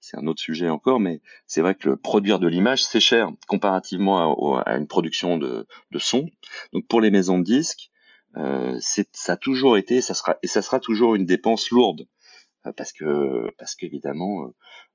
[0.00, 3.30] c'est un autre sujet encore, mais c'est vrai que le produire de l'image c'est cher
[3.48, 6.28] comparativement à, à, une production de, de son.
[6.74, 7.90] Donc pour les maisons de disques,
[8.36, 12.02] euh, ça a toujours été, ça sera et ça sera toujours une dépense lourde.
[12.02, 12.13] euh,
[12.72, 14.52] parce que parce qu'évidemment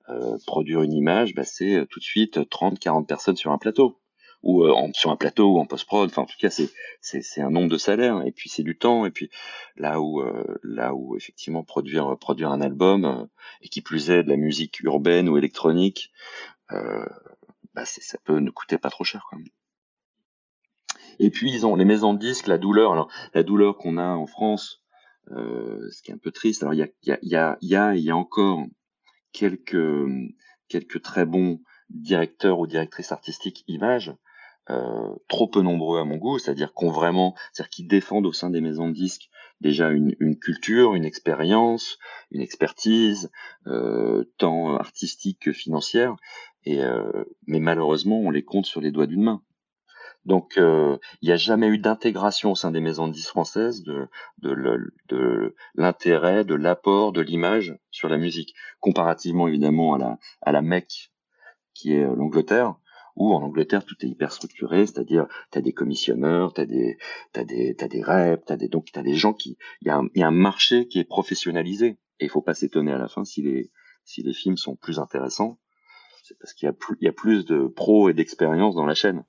[0.09, 3.99] euh, produire une image, bah, c'est tout de suite 30, 40 personnes sur un plateau
[4.41, 6.09] ou en, sur un plateau ou en post prod.
[6.09, 6.69] Enfin, en tout cas, c'est
[7.01, 9.29] c'est un nombre de salaires et puis c'est du temps et puis
[9.75, 10.23] là où
[10.63, 13.27] là où effectivement produire produire un album
[13.61, 16.11] et qui plus est de la musique urbaine ou électronique,
[16.69, 19.37] bah, ça peut ne coûter pas trop cher quand.
[21.19, 22.93] Et puis ils ont les maisons de disques, la douleur.
[22.93, 24.78] Alors la douleur qu'on a en France, euh,
[25.29, 26.63] ce qui est un peu triste.
[26.63, 28.11] Alors il y a, il y a, il y a, il y a, il y
[28.11, 28.65] a encore
[29.31, 30.07] quelques
[30.67, 34.13] quelques très bons directeurs ou directrices artistiques images,
[34.69, 38.49] euh, trop peu nombreux à mon goût, c'est-à-dire qu'on vraiment, c'est-à-dire qu'ils défendent au sein
[38.49, 39.29] des maisons de disques
[39.61, 41.97] déjà une, une culture, une expérience,
[42.31, 43.29] une expertise,
[43.67, 46.15] euh, tant artistique que financière.
[46.65, 49.41] Et euh, mais malheureusement, on les compte sur les doigts d'une main.
[50.29, 53.81] Donc, euh, il n'y a jamais eu d'intégration au sein des maisons de disques françaises
[53.81, 54.07] de,
[55.73, 61.11] l'intérêt, de l'apport de l'image sur la musique, comparativement évidemment à la, à la Mecque
[61.73, 62.75] qui est euh, l'Angleterre,
[63.15, 66.99] où en Angleterre tout est hyper structuré, c'est-à-dire tu as des commissionneurs, tu as des
[67.33, 70.31] t'as des des reps, t'as des donc des gens qui il y y a un
[70.31, 71.97] marché qui est professionnalisé.
[72.19, 73.71] Et il faut pas s'étonner à la fin si les
[74.03, 75.57] si les films sont plus intéressants,
[76.21, 79.25] c'est parce qu'il y y a plus de pros et d'expérience dans la chaîne.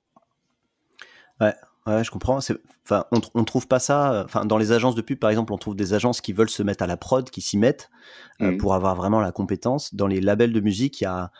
[1.41, 1.53] Ouais,
[1.87, 2.37] ouais, je comprends.
[2.37, 4.23] Enfin, on, on trouve pas ça.
[4.25, 6.63] Enfin, dans les agences de pub, par exemple, on trouve des agences qui veulent se
[6.63, 7.89] mettre à la prod, qui s'y mettent
[8.41, 8.57] euh, mmh.
[8.57, 9.93] pour avoir vraiment la compétence.
[9.93, 11.31] Dans les labels de musique, il y a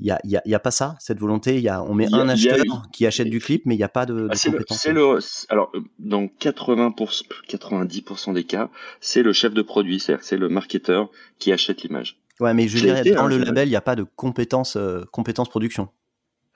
[0.00, 1.56] il y a, a, y a, pas ça, cette volonté.
[1.56, 3.88] Il y a, on met un acheteur qui achète du clip, mais il n'y a
[3.88, 4.86] pas de, de ah, compétence.
[4.86, 8.68] Le, alors, dans 80%, 90% des cas,
[9.00, 12.18] c'est le chef de produit, c'est-à-dire c'est le marketeur qui achète l'image.
[12.40, 15.04] Ouais, mais je, dirais, dans hein, le label, il n'y a pas de compétence, euh,
[15.12, 15.88] compétence production.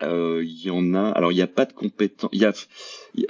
[0.02, 1.10] Euh, il y en a.
[1.10, 2.30] Alors il n'y a pas de compétences.
[2.32, 2.52] Il y a,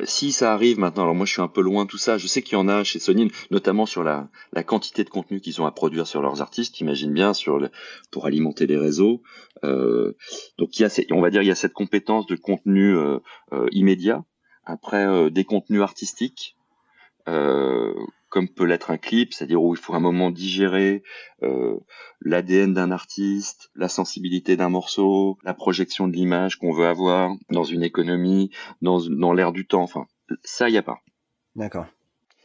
[0.04, 1.04] si ça arrive maintenant.
[1.04, 2.18] Alors moi je suis un peu loin tout ça.
[2.18, 5.40] Je sais qu'il y en a chez Sony, notamment sur la, la quantité de contenu
[5.40, 6.80] qu'ils ont à produire sur leurs artistes.
[6.80, 7.70] Imagine bien sur le,
[8.10, 9.22] pour alimenter les réseaux.
[9.64, 10.16] Euh,
[10.58, 13.18] donc il y a, on va dire, il y a cette compétence de contenu euh,
[13.52, 14.24] euh immédiat.
[14.64, 16.56] Après euh, des contenus artistiques.
[18.36, 21.02] Comme peut l'être un clip, c'est-à-dire où il faut un moment digérer
[21.42, 21.78] euh,
[22.20, 27.64] l'ADN d'un artiste, la sensibilité d'un morceau, la projection de l'image qu'on veut avoir dans
[27.64, 28.50] une économie,
[28.82, 29.84] dans, dans l'air du temps.
[29.84, 30.04] Enfin,
[30.44, 31.00] ça, il n'y a pas.
[31.54, 31.86] D'accord.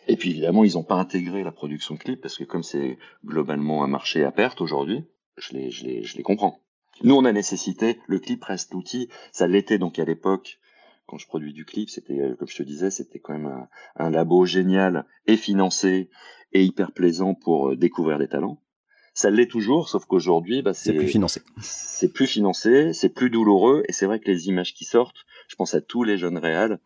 [0.08, 2.98] Et puis évidemment, ils n'ont pas intégré la production de clips parce que comme c'est
[3.26, 5.04] globalement un marché à perte aujourd'hui,
[5.36, 6.62] je les, je les, je les comprends.
[7.04, 10.58] Nous, on a nécessité, le clip reste l'outil, ça l'était donc à l'époque
[11.12, 13.68] quand je produis du clip, c'était, euh, comme je te disais, c'était quand même un,
[13.98, 16.10] un, labo génial et financé
[16.54, 18.62] et hyper plaisant pour euh, découvrir des talents.
[19.14, 21.42] Ça l'est toujours, sauf qu'aujourd'hui, bah, c'est plus financé.
[21.60, 25.56] C'est plus financé, c'est plus douloureux, et c'est vrai que les images qui sortent, je
[25.58, 26.80] pense à tous les jeunes réals,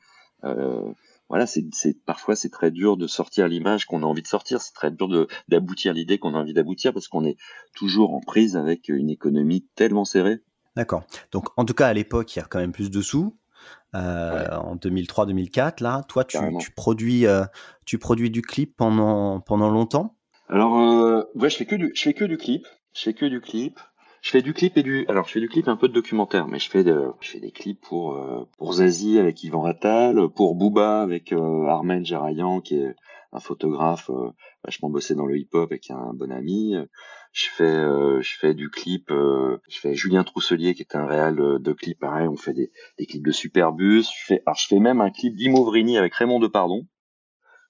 [0.44, 0.92] euh,
[1.30, 1.64] voilà, c'est
[2.06, 5.28] parfois c'est très dur de sortir l'image qu'on a envie de sortir, c'est très dur
[5.48, 7.38] d'aboutir l'idée qu'on a envie d'aboutir parce qu'on est
[7.76, 10.40] toujours en prise avec une économie tellement serrée.
[10.76, 11.04] D'accord.
[11.32, 13.36] Donc en tout cas à l'époque il y a quand même plus de sous.
[13.96, 15.82] Euh, en 2003-2004.
[15.82, 16.38] Là, toi, tu,
[16.76, 17.46] produis, euh,
[17.86, 20.18] tu produis du clip pendant pendant longtemps?
[20.50, 22.68] Alors, euh, ouais, je fais que du, je fais que du clip.
[22.94, 23.80] Je fais que du clip.
[24.26, 26.48] Je fais du clip et du, alors je fais du clip un peu de documentaire,
[26.48, 28.20] mais je fais de, je fais des clips pour
[28.58, 32.96] pour Zazie avec Yvan Rattal, pour Booba avec Armen Gerayan qui est
[33.32, 34.10] un photographe
[34.64, 36.76] vachement bossé dans le hip-hop et qui un bon ami.
[37.36, 39.12] Je fais, euh, je fais du clip.
[39.12, 42.00] Euh, je fais Julien Trousselier qui est un réal euh, de clip.
[42.00, 44.04] Pareil, on fait des, des clips de Superbus.
[44.04, 46.88] Je fais, alors je fais même un clip d'Imouvrini avec Raymond Depardon.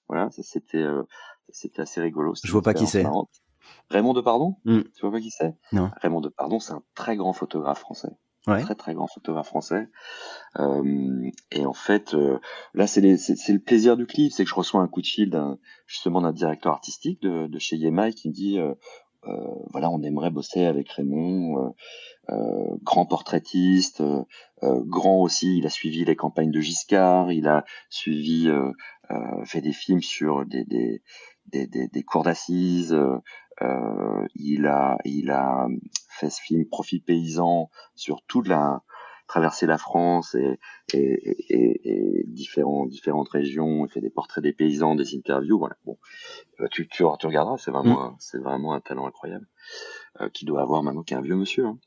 [0.08, 0.86] Voilà, ça c'était,
[1.48, 2.34] c'était assez rigolo.
[2.44, 3.04] Je vois pas qui c'est.
[3.90, 4.56] Raymond Depardon.
[4.64, 4.80] Mm.
[4.94, 5.54] Tu vois pas qui c'est?
[5.72, 5.90] Non.
[6.00, 8.10] Raymond Depardon, c'est un très grand photographe français.
[8.46, 8.60] Ouais.
[8.62, 9.88] Très très grand photographe français.
[10.60, 12.14] Euh, et en fait,
[12.74, 15.58] là c'est le plaisir du clip, c'est que je reçois un coup de fil d'un
[15.86, 18.60] justement d'un directeur artistique de, de chez Yemai qui me dit
[19.28, 19.32] euh,
[19.72, 24.02] voilà, on aimerait bosser avec Raymond, euh, euh, grand portraitiste,
[24.62, 25.58] grand aussi.
[25.58, 28.48] Il a suivi les campagnes de Giscard, il a suivi,
[29.44, 31.02] fait des films sur des, des,
[31.46, 32.92] des, des, des cours d'assises.
[32.92, 33.18] Euh,
[34.34, 35.68] il a il a
[36.10, 38.82] fait ce film Profil paysan sur toute la
[39.26, 40.58] traverser la France et,
[40.92, 40.98] et,
[41.48, 45.76] et, et, différents, différentes régions, il fait des portraits des paysans, des interviews, voilà.
[45.84, 45.98] Bon,
[46.60, 48.16] euh, tu, tu, tu regarderas, c'est vraiment, mm.
[48.18, 49.46] c'est vraiment un talent incroyable
[50.20, 51.66] euh, qui doit avoir maintenant qu'un vieux monsieur.
[51.66, 51.78] Hein.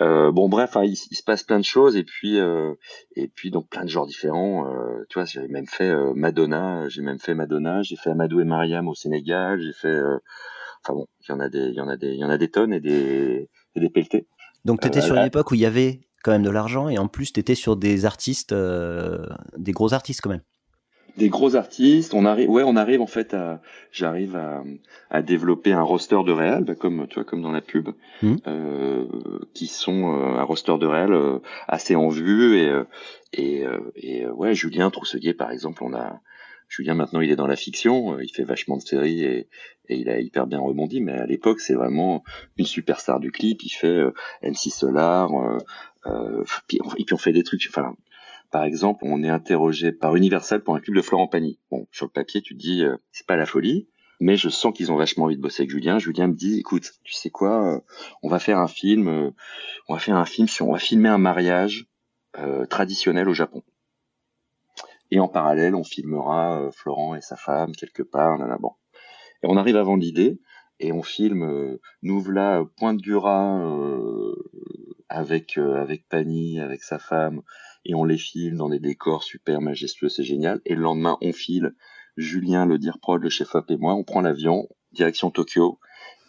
[0.00, 2.74] Euh, bon bref, hein, il, il, se passe plein de choses et puis euh,
[3.14, 4.68] et puis donc plein de genres différents.
[4.68, 8.40] Euh, tu vois, j'ai même fait euh, Madonna, j'ai même fait Madonna, j'ai fait Amadou
[8.40, 10.00] et Mariam au Sénégal, j'ai fait,
[10.84, 12.30] enfin bon, il y en a des, il y en a des, il y en
[12.30, 14.26] a des tonnes et des et des pelletés.
[14.64, 16.98] Donc tu étais sur une époque où il y avait quand même de l'argent et
[16.98, 19.26] en plus tu étais sur des artistes, euh,
[19.56, 20.42] des gros artistes quand même.
[21.16, 22.12] des gros artistes.
[22.14, 23.60] On arrive, ouais, on arrive en fait à,
[23.92, 24.64] j'arrive à,
[25.10, 27.90] à développer un roster de réal, bah, comme tu vois, comme dans la pub,
[28.22, 28.38] Mhm.
[28.46, 29.04] euh,
[29.54, 32.84] qui sont euh, un roster de réal euh, assez en vue et euh,
[33.32, 36.20] et, euh, et euh, ouais, Julien Trousseguier par exemple, on a
[36.68, 39.48] Julien maintenant il est dans la fiction, euh, il fait vachement de séries et,
[39.88, 42.22] et il a hyper bien rebondi, mais à l'époque c'est vraiment
[42.56, 43.62] une superstar du clip.
[43.62, 44.12] Il fait euh,
[44.42, 45.58] MC Solar, euh,
[46.06, 47.66] euh, et puis on fait des trucs.
[47.68, 47.94] Enfin,
[48.50, 51.58] par exemple, on est interrogé par Universal pour un clip de Florent Pagny.
[51.70, 53.88] Bon, sur le papier, tu dis, c'est pas la folie,
[54.20, 55.98] mais je sens qu'ils ont vachement envie de bosser avec Julien.
[55.98, 57.82] Julien me dit, écoute, tu sais quoi,
[58.22, 59.32] on va faire un film,
[59.88, 61.86] on va faire un film sur, on va filmer un mariage
[62.70, 63.64] traditionnel au Japon.
[65.14, 68.36] Et en parallèle, on filmera euh, Florent et sa femme quelque part.
[68.36, 68.58] Là, là.
[69.44, 70.40] Et on arrive vendre l'idée
[70.80, 74.34] et on filme euh, nous euh, Pointe du Raz euh,
[75.08, 77.42] avec avec Pani, avec sa femme,
[77.84, 80.60] et on les filme dans des décors super majestueux, c'est génial.
[80.64, 81.76] Et le lendemain, on file
[82.16, 85.78] Julien, le dire prod, le chef op et moi, on prend l'avion direction Tokyo.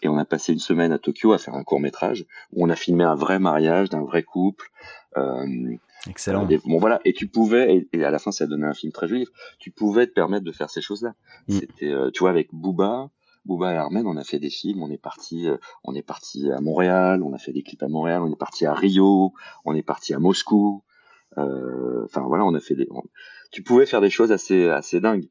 [0.02, 2.68] Et on a passé une semaine à Tokyo à faire un court métrage où on
[2.70, 4.68] a filmé un vrai mariage d'un vrai couple.
[5.16, 5.46] Euh,
[6.08, 6.44] Excellent.
[6.44, 8.92] des- bon voilà, et tu pouvais, et, et à la fin ça donnait un film
[8.92, 9.26] très joli.
[9.58, 11.14] Tu pouvais te permettre de faire ces choses-là.
[11.48, 11.52] Mm.
[11.58, 13.10] C'était, euh, tu vois, avec Booba,
[13.46, 14.82] Booba et Armen, on a fait des films.
[14.82, 17.88] On est parti, euh, on est parti à Montréal, on a fait des clips à
[17.88, 19.32] Montréal, on est parti à Rio,
[19.64, 20.82] on est parti à Moscou.
[21.38, 22.86] Euh, Enfin voilà, on a fait des.
[22.90, 23.02] on-
[23.50, 25.28] Tu pouvais faire des choses assez assez dingues.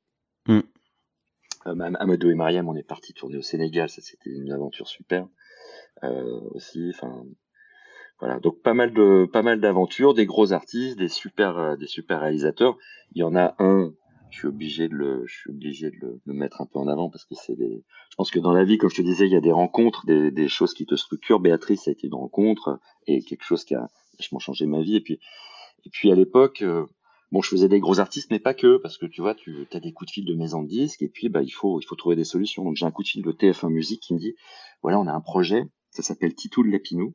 [0.47, 0.59] Mm.
[1.65, 5.27] Am- Amadou et Mariam, on est parti tourner au Sénégal, ça c'était une aventure super
[6.03, 6.91] euh, aussi.
[6.93, 7.25] Enfin
[8.19, 11.87] voilà, donc pas mal de pas mal d'aventures, des gros artistes, des super euh, des
[11.87, 12.77] super réalisateurs.
[13.13, 13.93] Il y en a un,
[14.29, 16.79] je suis obligé de le je suis obligé de le, de le mettre un peu
[16.79, 19.01] en avant parce que c'est des je pense que dans la vie comme je te
[19.01, 21.39] disais, il y a des rencontres, des, des choses qui te structurent.
[21.41, 23.87] Béatrice ça a été une rencontre et quelque chose qui a
[24.17, 25.19] vachement changé ma vie et puis
[25.85, 26.85] et puis à l'époque euh,
[27.35, 29.81] Bon, je faisais des gros artistes, mais pas que, parce que tu vois, tu as
[29.81, 31.97] des coups de fil de maison de disques, et puis bah il faut il faut
[31.97, 32.63] trouver des solutions.
[32.63, 34.35] Donc j'ai un coup de fil de TF1 Musique qui me dit,
[34.81, 37.13] voilà, on a un projet, ça s'appelle Titou de Lapinou,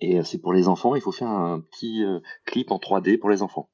[0.00, 3.20] et euh, c'est pour les enfants, il faut faire un petit euh, clip en 3D
[3.20, 3.70] pour les enfants.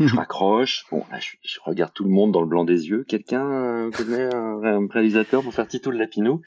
[0.00, 3.04] je raccroche, bon, là, je, je regarde tout le monde dans le blanc des yeux.
[3.04, 6.42] Quelqu'un euh, connaît un, un réalisateur pour faire Titou de Lapinou?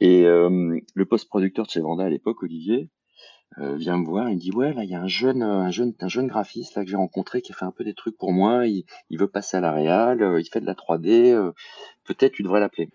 [0.00, 2.90] Et euh, le post-producteur de chez Vanda à l'époque, Olivier,
[3.56, 5.60] euh, vient me voir, il me dit ouais là il y a un jeune euh,
[5.60, 7.94] un jeune un jeune graphiste là que j'ai rencontré qui a fait un peu des
[7.94, 10.74] trucs pour moi, il, il veut passer à la réal, euh, il fait de la
[10.74, 11.52] 3D, euh,
[12.04, 12.90] peut-être tu devrais l'appeler.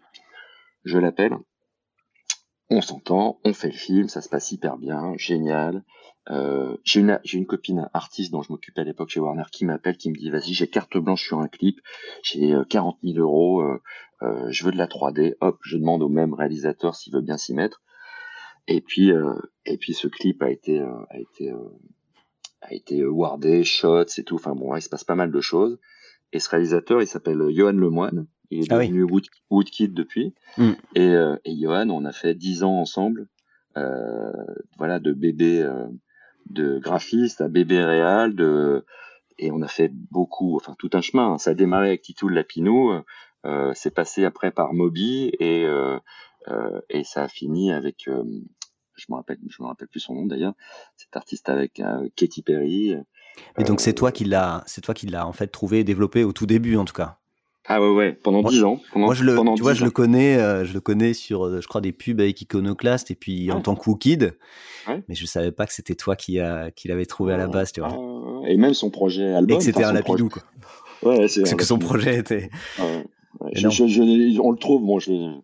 [0.86, 1.36] Je l'appelle,
[2.70, 5.84] on s'entend, on fait le film, ça se passe hyper bien, génial.
[6.86, 9.98] J'ai une j'ai une copine artiste dont je m'occupais à l'époque chez Warner qui m'appelle,
[9.98, 11.82] qui me dit vas-y j'ai carte blanche sur un clip,
[12.24, 13.64] j'ai euh, 40 000 euros,
[14.22, 17.54] je veux de la 3D, hop je demande au même réalisateur s'il veut bien s'y
[17.54, 17.82] mettre.
[18.68, 19.34] Et puis euh,
[19.66, 21.58] et puis ce clip a été euh, a été euh,
[22.62, 24.36] a été wardé, shots et tout.
[24.36, 25.80] Enfin bon, il se passe pas mal de choses.
[26.32, 28.26] Et ce réalisateur, il s'appelle Johan Lemoine.
[28.50, 28.88] Il est Ah oui.
[28.88, 30.34] devenu Wood, Woodkid depuis.
[30.58, 30.72] Mm.
[30.96, 33.28] Et, euh, et Johan, on a fait dix ans ensemble.
[33.78, 34.32] Euh,
[34.78, 35.88] voilà, de bébé euh,
[36.50, 38.36] de graphiste à bébé réal.
[38.36, 38.86] De
[39.40, 41.38] et on a fait beaucoup, enfin tout un chemin.
[41.38, 42.94] Ça a démarré avec Titou Lapinou.
[43.46, 45.66] Euh, c'est passé après par Moby et
[46.90, 48.24] et ça a fini avec euh,
[48.96, 50.54] je me rappelle je me rappelle plus son nom d'ailleurs
[50.98, 52.92] cet artiste avec euh, Katy Perry
[53.58, 55.84] Et donc Euh, c'est toi qui l'as, c'est toi qui l'as en fait trouvé et
[55.84, 57.18] développé au tout début en tout cas.
[57.68, 59.86] ah ouais ouais pendant Moi- dix ans pendant, Moi je le, tu vois, 10 je
[59.86, 63.16] le connais, euh, je le connais sur, euh, je crois des pubs avec Iconoclast et
[63.16, 64.38] puis en tant que Wookid.
[64.88, 65.02] Ouais.
[65.08, 67.72] Mais je savais pas que c'était toi qui a, qui l'avait trouvé à la base,
[67.72, 67.90] tu vois.
[67.94, 70.44] Ah, et même son projet et album que c'était un lapidou quoi.
[71.04, 72.50] ouais c'est Parce que son projet était.
[72.80, 73.04] Ouais, ouais.
[73.54, 73.74] Je- Énorme.
[73.76, 75.40] je- je- on le trouve, bon, je-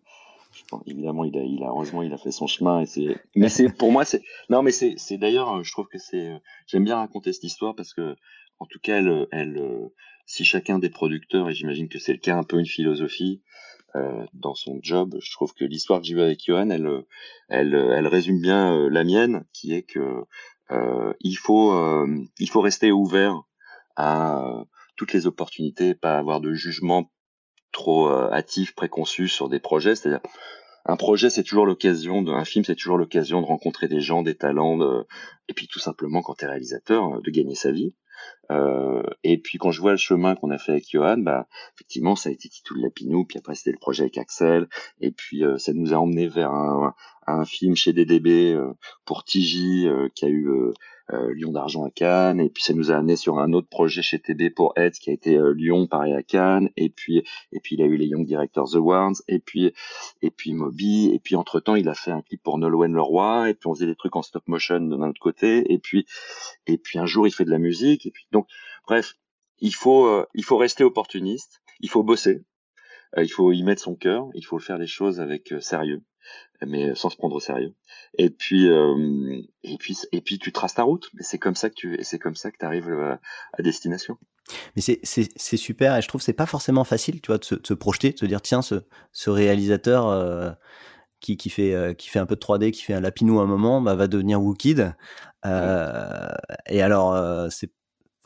[0.70, 3.48] bon, évidemment, il a, il a, heureusement, il a fait son chemin et c'est, mais
[3.48, 6.38] c'est, pour moi, c'est, non, mais c'est, c'est d'ailleurs, euh, je trouve que c'est, euh,
[6.66, 8.16] j'aime bien raconter cette histoire parce que,
[8.58, 9.88] en tout cas, elle, elle, euh,
[10.26, 13.42] si chacun des producteurs, et j'imagine que c'est le cas, un peu une philosophie,
[13.96, 16.88] euh, dans son job, je trouve que l'histoire que j'ai eue avec Johan, elle,
[17.48, 20.24] elle, elle résume bien la mienne, qui est que,
[20.70, 21.74] euh, il faut,
[22.38, 23.42] il faut rester ouvert
[23.96, 24.64] à
[24.96, 27.10] toutes les opportunités, pas avoir de jugement
[27.72, 29.94] trop euh, hâtif, préconçu sur des projets.
[29.94, 30.20] C'est-à-dire,
[30.86, 34.22] un projet, c'est toujours l'occasion, de, un film, c'est toujours l'occasion de rencontrer des gens,
[34.22, 34.78] des talents,
[35.48, 37.94] et puis tout simplement, quand tu es réalisateur, euh, de gagner sa vie.
[38.50, 42.16] Euh, et puis quand je vois le chemin qu'on a fait avec Johan, bah effectivement
[42.16, 44.68] ça a été Titou de Lapinou, puis après c'était le projet avec Axel,
[45.00, 46.94] et puis euh, ça nous a emmené vers un,
[47.34, 48.72] un film chez DDB euh,
[49.04, 50.72] pour TJ euh, qui a eu euh,
[51.34, 54.20] Lion d'argent à Cannes, et puis ça nous a amené sur un autre projet chez
[54.20, 57.82] TB pour Ed qui a été Lyon pareil à Cannes, et puis et puis il
[57.82, 59.72] a eu les Young Directors Awards, et puis
[60.22, 63.50] et puis Moby, et puis entre temps il a fait un clip pour Nolwenn Leroy,
[63.50, 66.06] et puis on faisait des trucs en stop motion de notre côté, et puis
[66.68, 68.46] et puis un jour il fait de la musique, et puis donc
[68.86, 69.14] bref,
[69.58, 72.44] il faut, il faut rester opportuniste, il faut bosser,
[73.16, 76.04] il faut y mettre son cœur, il faut faire les choses avec sérieux,
[76.66, 77.74] mais sans se prendre au sérieux.
[78.18, 81.08] Et puis, et puis, et puis, tu traces ta route.
[81.14, 84.16] Mais c'est comme ça que tu, c'est comme ça que tu arrives à, destination.
[84.74, 87.66] Mais c'est super et je trouve c'est pas forcément facile, tu vois, de se, de
[87.66, 90.56] se, projeter, de se dire tiens, ce, ce réalisateur
[91.20, 93.46] qui, qui, fait, qui fait un peu de 3D, qui fait un lapinou à un
[93.46, 94.94] moment, bah, va devenir Wookid.
[95.46, 96.28] Euh,
[96.66, 97.70] et alors, c'est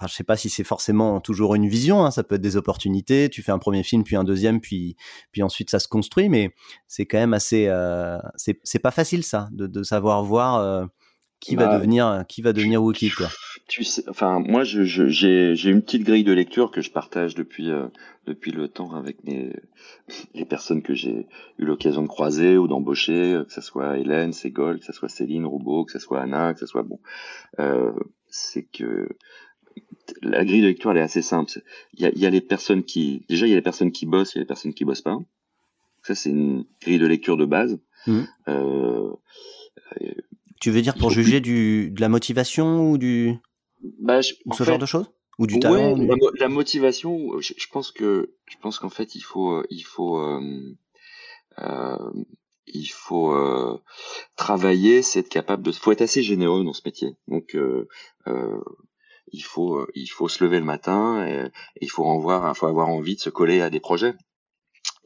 [0.04, 2.04] Enfin, je sais pas si c'est forcément toujours une vision.
[2.04, 3.30] Hein, ça peut être des opportunités.
[3.30, 4.96] Tu fais un premier film, puis un deuxième, puis
[5.32, 6.28] puis ensuite ça se construit.
[6.28, 6.54] Mais
[6.86, 7.66] c'est quand même assez.
[7.68, 10.84] Euh, c'est pas facile ça, de, de savoir voir euh,
[11.40, 13.28] qui va bah, devenir qui va devenir Wookiee quoi.
[13.66, 17.70] Tu sais, enfin moi j'ai je, une petite grille de lecture que je partage depuis
[17.70, 17.86] euh,
[18.26, 19.52] depuis le temps avec mes
[20.34, 21.26] les personnes que j'ai
[21.58, 25.46] eu l'occasion de croiser ou d'embaucher, que ce soit Hélène, Ségol, que ce soit Céline
[25.46, 27.00] Roubaud, que ce soit Anna, que ce soit bon.
[27.58, 27.92] Euh,
[28.28, 29.08] c'est que
[30.22, 31.50] la grille de lecture elle est assez simple.
[31.94, 34.06] Il y a, y a, les personnes qui déjà il y a les personnes qui
[34.06, 35.18] bossent, il y a les personnes qui bossent pas.
[36.02, 37.78] Ça c'est une grille de lecture de base.
[38.06, 38.20] Mmh.
[38.48, 39.12] Euh,
[40.60, 43.34] tu veux dire pour juger du de la motivation ou du
[44.00, 45.10] bah, ou ce genre de choses?
[45.38, 45.96] Ou du talent
[46.38, 50.76] la, motivation je, je, pense que je pense qu'en fait il faut il faut euh,
[51.58, 51.96] euh,
[52.66, 53.80] il faut euh,
[54.36, 57.16] travailler, c'est être capable de, faut être assez généreux dans ce métier.
[57.28, 57.88] Donc, euh,
[58.26, 58.60] euh,
[59.32, 61.50] il faut euh, il faut se lever le matin et,
[61.80, 64.14] il faut en voir faut avoir envie de se coller à des projets.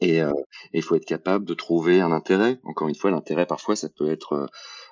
[0.01, 0.31] Et euh,
[0.73, 2.59] il faut être capable de trouver un intérêt.
[2.63, 4.47] Encore une fois l'intérêt parfois ça peut être euh,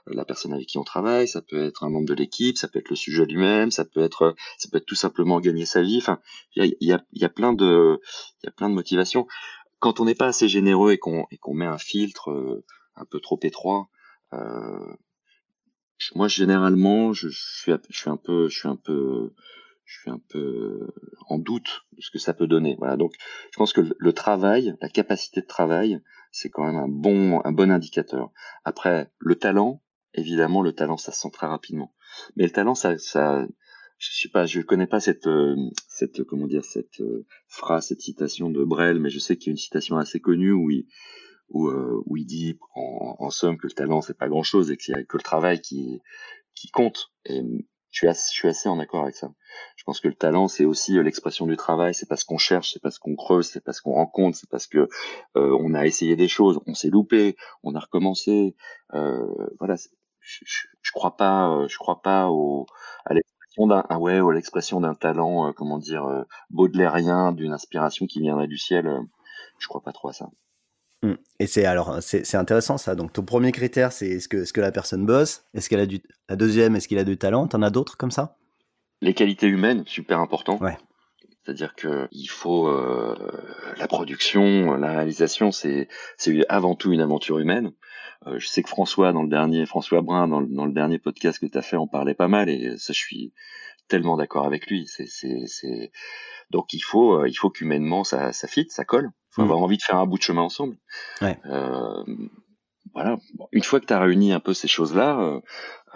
[0.08, 2.80] la personne avec qui on travaille ça peut être un membre de l'équipe ça peut
[2.80, 5.98] être le sujet lui-même ça peut être ça peut être tout simplement gagner sa vie.
[5.98, 6.20] Enfin
[6.56, 8.00] il y a, y, y a plein de
[8.44, 9.28] il y a plein de motivations.
[9.80, 12.64] Quand on n'est pas assez généreux et qu'on et qu'on met un filtre
[12.96, 13.90] un peu trop étroit
[14.34, 14.96] euh,
[16.16, 17.78] moi généralement je, suis un
[18.18, 19.34] peu je suis un peu
[19.86, 20.88] je suis un peu
[21.30, 22.76] en doute de ce que ça peut donner.
[22.78, 22.98] Voilà.
[22.98, 23.14] Donc
[23.52, 27.52] je pense que le, travail la capacité de travail c'est quand même un bon un
[27.52, 28.32] bon indicateur.
[28.64, 29.82] Après le talent
[30.14, 31.94] évidemment le talent ça se sent très rapidement.
[32.36, 33.48] Mais le talent ça ça
[33.98, 35.28] je sais pas je connais pas cette
[35.88, 39.50] cette comment dire cette euh, phrase cette citation de Brel mais je sais qu'il y
[39.52, 40.86] a une citation assez connue où il
[41.50, 44.72] où, euh, où il dit en, en, somme que le talent c'est pas grand chose
[44.72, 46.02] et qu'il y a que le travail qui
[46.54, 47.42] qui compte et
[47.98, 49.32] je suis assez, je suis assez en accord avec ça.
[49.76, 51.94] Je pense que le talent, c'est aussi euh, l'expression du travail.
[51.94, 54.90] C'est parce qu'on cherche, c'est parce qu'on creuse, c'est parce qu'on rencontre, c'est parce que
[55.36, 58.56] euh, on a essayé des choses, on s'est loupé, on a recommencé.
[58.94, 59.26] Euh,
[59.60, 59.76] voilà,
[60.20, 62.68] je, je, crois pas, euh, je crois pas au,
[63.06, 68.46] à d'un, ah ouais, ou l'expression d'un talent, comment dire, baudelairien, d'une inspiration qui viendrait
[68.48, 69.02] du ciel.
[69.58, 70.30] je crois pas trop à ça.
[71.04, 71.14] Mmh.
[71.40, 72.96] Et c'est alors c'est intéressant ça.
[72.96, 75.44] Donc ton premier critère c'est est-ce que, est -ce que la personne bosse?
[75.54, 77.48] Est-ce qu'elle a du la deuxième est-ce qu'il a du talent?
[77.48, 78.36] T'en as d'autres comme ça?
[79.02, 80.58] Les qualités humaines super important.
[80.58, 80.78] Ouais.
[81.44, 83.16] C'est-à-dire que il faut euh,
[83.78, 85.88] la production, la réalisation, c'est
[86.18, 87.74] c'est avant tout une aventure humaine.
[88.26, 90.98] Euh, je sais que François dans le dernier François Brun dans le, dans le dernier
[90.98, 93.34] podcast que tu as fait en parlait pas mal et ça je suis
[93.88, 94.88] tellement d'accord avec lui.
[94.88, 95.92] C'est c'est
[96.50, 99.78] donc il faut euh, il faut qu'humainement ça ça fit, ça colle faut avoir envie
[99.78, 100.78] de faire un bout de chemin ensemble.
[101.22, 101.38] Ouais.
[101.46, 102.04] Euh,
[102.94, 103.18] voilà.
[103.52, 105.40] Une fois que tu as réuni un peu ces choses-là, euh,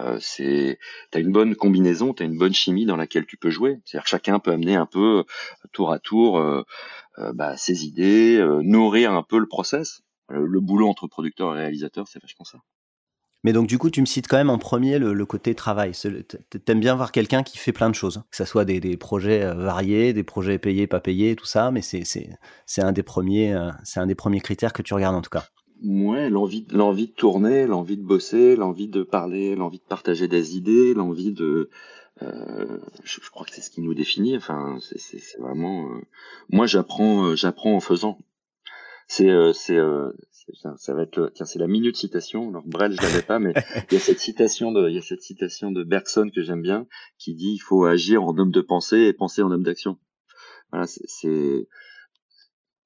[0.00, 0.78] euh c'est,
[1.10, 3.80] t'as une bonne combinaison, t'as une bonne chimie dans laquelle tu peux jouer.
[3.84, 6.62] C'est-à-dire que chacun peut amener un peu euh, tour à tour euh,
[7.18, 10.02] euh, bah, ses idées, nourrir un peu le process.
[10.28, 12.58] le boulot entre producteur et réalisateur, c'est vachement ça.
[13.44, 15.92] Mais donc, du coup, tu me cites quand même en premier le, côté travail.
[16.64, 19.42] T'aimes bien voir quelqu'un qui fait plein de choses, que ce soit des, des, projets
[19.42, 22.28] euh, variés, des projets payés, pas payés, tout ça, mais c'est
[22.78, 25.44] un, des premiers, euh, un des premiers critères que tu regardes en tout cas.
[25.84, 30.56] Ouais, l'envie l'envie de tourner, l'envie de bosser, l'envie de parler, l'envie de partager des
[30.56, 31.70] idées, l'envie de
[32.22, 34.36] euh, je, crois que c'est ce qui nous définit.
[34.36, 35.88] Enfin, c'est vraiment.
[35.88, 36.00] Euh,
[36.50, 38.18] moi, j'apprends, euh, j'apprends en faisant.
[39.08, 39.28] C'est,
[40.76, 42.48] ça va être tiens c'est la minute citation.
[42.48, 43.52] Alors Brel je l'avais pas mais
[43.90, 46.62] il y a cette citation de il y a cette citation de Bergson que j'aime
[46.62, 46.86] bien
[47.18, 49.98] qui dit il faut agir en homme de pensée et penser en homme d'action.
[50.70, 51.68] Voilà c'est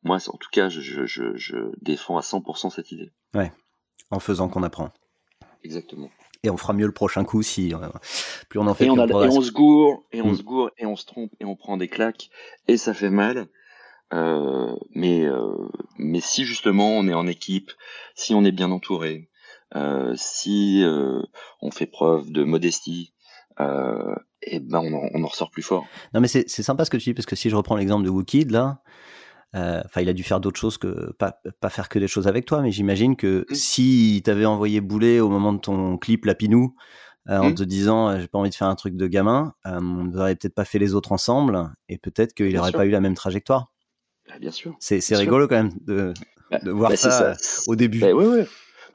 [0.02, 3.10] moi en tout cas je, je, je, défends à 100% cette idée.
[3.34, 3.52] Ouais.
[4.10, 4.92] En faisant qu'on apprend.
[5.64, 6.10] Exactement.
[6.44, 7.88] Et on fera mieux le prochain coup si euh,
[8.48, 10.36] plus on en fait et on, a, et on se gourre et on mm.
[10.36, 12.30] se gourre et on se trompe et on prend des claques
[12.68, 13.48] et ça fait mal
[14.12, 17.72] mais euh, mais si justement on est en équipe,
[18.14, 19.28] si on est bien entouré,
[19.74, 21.22] euh, si euh,
[21.60, 23.12] on fait preuve de modestie,
[23.60, 25.86] euh, et ben on en, on en, ressort plus fort.
[26.14, 28.10] Non mais c'est sympa ce que tu dis parce que si je reprends l'exemple de
[28.10, 28.82] Wookid là,
[29.54, 32.46] enfin il a dû faire d'autres choses que pas pas faire que des choses avec
[32.46, 33.54] toi, mais j'imagine que mmh.
[33.54, 36.74] si t'avais envoyé bouler au moment de ton clip Lapinou,
[37.28, 37.54] en Mmh.
[37.56, 40.64] te disant j'ai pas envie de faire un truc de gamin, on n'aurait peut-être pas
[40.64, 43.72] fait les autres ensemble et peut-être qu'il n'aurait pas eu la même trajectoire.
[44.28, 44.76] Bah, bien sûr.
[44.80, 45.18] C'est sûr.
[45.18, 46.12] rigolo quand même de,
[46.50, 47.30] Bah, de voir bah, ça, ça.
[47.30, 47.34] euh,
[47.68, 48.02] au début.
[48.02, 48.46] Ouais.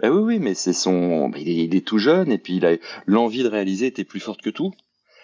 [0.02, 1.32] Bah, oui, oui, mais c'est son.
[1.38, 4.20] il, est, il est tout jeune et puis il a l'envie de réaliser était plus
[4.20, 4.74] forte que tout.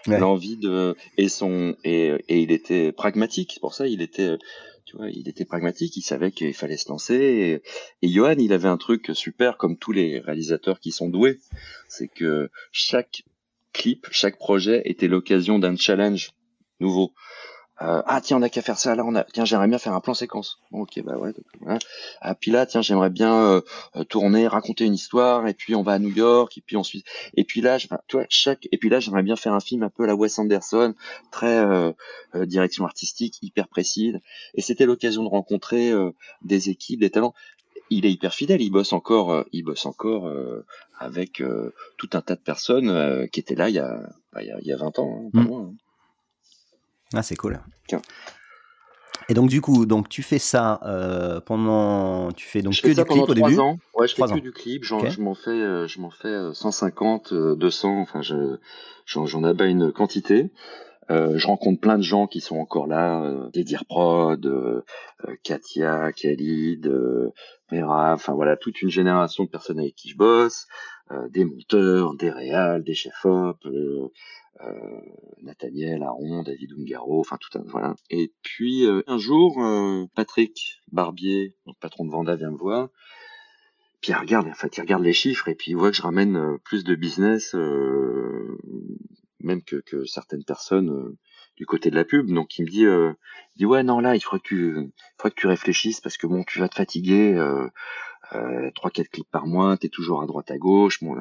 [0.07, 0.19] Ouais.
[0.19, 3.51] L'envie de et son et, et il était pragmatique.
[3.53, 4.37] C'est pour ça il était
[4.85, 5.97] tu vois il était pragmatique.
[5.97, 7.15] Il savait qu'il fallait se lancer.
[7.15, 7.61] Et,
[8.05, 11.39] et Johan il avait un truc super comme tous les réalisateurs qui sont doués,
[11.89, 13.23] c'est que chaque
[13.73, 16.31] clip, chaque projet était l'occasion d'un challenge
[16.79, 17.11] nouveau.
[17.83, 19.93] Euh, ah tiens on a qu'à faire ça là on a tiens j'aimerais bien faire
[19.93, 21.77] un plan séquence Bon, ok bah ouais donc, voilà.
[22.21, 23.61] ah puis là tiens j'aimerais bien euh,
[23.95, 27.05] euh, tourner raconter une histoire et puis on va à New York et puis ensuite
[27.35, 29.89] et puis là je, vois chaque et puis là j'aimerais bien faire un film un
[29.89, 30.95] peu à la Wes Anderson
[31.29, 31.91] très euh,
[32.33, 34.19] euh, direction artistique hyper précise
[34.55, 36.09] et c'était l'occasion de rencontrer euh,
[36.41, 37.35] des équipes des talents
[37.91, 40.65] il est hyper fidèle il bosse encore euh, il bosse encore euh,
[40.97, 44.01] avec euh, tout un tas de personnes euh, qui étaient là il y a
[44.33, 45.47] bah, il y a, il y a 20 ans hein, pas Mm.
[45.47, 45.73] loin, hein.
[47.13, 47.59] Ah, c'est cool.
[47.87, 48.01] Tiens.
[49.29, 52.87] Et donc du coup, donc tu fais ça euh, pendant, tu fais donc je que
[52.87, 53.59] fais ça du clip pendant au trois début.
[53.59, 53.77] ans.
[53.93, 54.83] Ouais, je fais Trois que du clip.
[54.85, 55.09] J'en.
[55.09, 57.99] Je m'en fais, euh, je m'en fais euh, 150, euh, 200.
[58.01, 58.57] Enfin, je,
[59.05, 60.51] j'en, j'en abats une quantité.
[61.09, 64.81] Euh, je rencontre plein de gens qui sont encore là, euh, des Dear Prod, euh,
[65.43, 66.91] Katia, Khalid,
[67.71, 70.67] Mera, enfin voilà, toute une génération de personnes avec qui je bosse,
[71.29, 74.11] des monteurs, des réals, des chefs op, euh,
[74.61, 75.01] euh,
[75.41, 77.95] Nathaniel, Aaron, David Ungaro, enfin tout un voilà.
[78.09, 82.89] Et puis euh, un jour, euh, Patrick Barbier, patron de Vanda, vient me voir.
[84.01, 86.01] Puis il regarde, en fait, il regarde les chiffres et puis il voit que je
[86.01, 88.57] ramène euh, plus de business, euh,
[89.39, 91.17] même que, certaines personnes euh,
[91.55, 92.27] du côté de la pub.
[92.31, 93.13] Donc il me dit, euh,
[93.55, 96.17] il dit ouais non là, il faudrait que tu, il faudrait que tu réfléchisses parce
[96.17, 97.35] que bon, tu vas te fatiguer.
[98.33, 101.01] Euh, euh, 3-4 clips par mois, t'es toujours à droite à gauche.
[101.01, 101.15] Bon,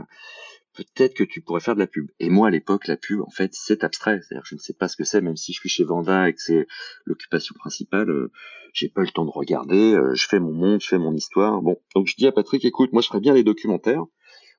[0.77, 2.11] peut-être que tu pourrais faire de la pub.
[2.21, 4.21] Et moi, à l'époque, la pub, en fait, c'est abstrait.
[4.23, 6.35] C'est-à-dire je ne sais pas ce que c'est, même si je suis chez Vanda et
[6.35, 6.67] que c'est
[7.05, 8.31] l'occupation principale, euh,
[8.73, 11.63] j'ai pas le temps de regarder, euh, je fais mon monde, je fais mon histoire.
[11.63, 14.05] Bon, donc je dis à Patrick, écoute, moi je ferais bien les documentaires.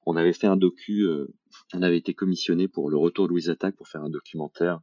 [0.06, 1.28] On avait fait un docu, euh,
[1.74, 4.80] on avait été commissionné pour le retour de Louise Attaque pour faire un documentaire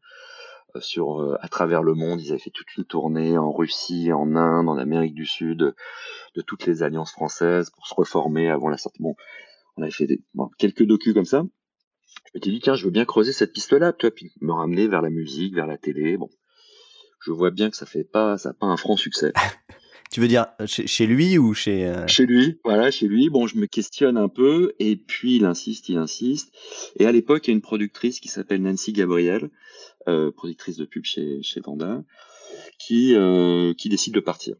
[0.81, 2.21] sur euh, à travers le monde.
[2.21, 5.75] Ils avaient fait toute une tournée en Russie, en Inde, en Amérique du Sud,
[6.35, 9.03] de toutes les alliances françaises pour se reformer avant la sortie.
[9.03, 9.15] Bon,
[9.77, 11.45] on avait fait des, bon, quelques docus comme ça.
[12.27, 14.89] Je m'étais dit tiens, je veux bien creuser cette piste-là, tu vois, puis me ramener
[14.89, 16.17] vers la musique, vers la télé.
[16.17, 16.31] Bon,
[17.21, 19.33] je vois bien que ça fait pas, ça a pas un franc succès.
[20.15, 23.31] Tu veux dire euh, chez, chez lui ou chez euh, Chez lui, voilà, chez lui.
[23.31, 26.55] Bon, je me questionne un peu, et puis il insiste, il insiste.
[27.01, 29.51] Et à l'époque, il y a une productrice qui s'appelle Nancy Gabriel,
[30.09, 32.03] euh, productrice de pub chez, chez Vanda,
[32.79, 34.57] qui, euh, qui décide de partir.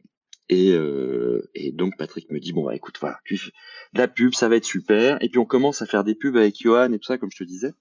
[0.49, 3.39] Et, euh, et donc Patrick me dit bon bah écoute voilà tu
[3.93, 6.61] la pub ça va être super et puis on commence à faire des pubs avec
[6.61, 7.73] Johan et tout ça comme je te disais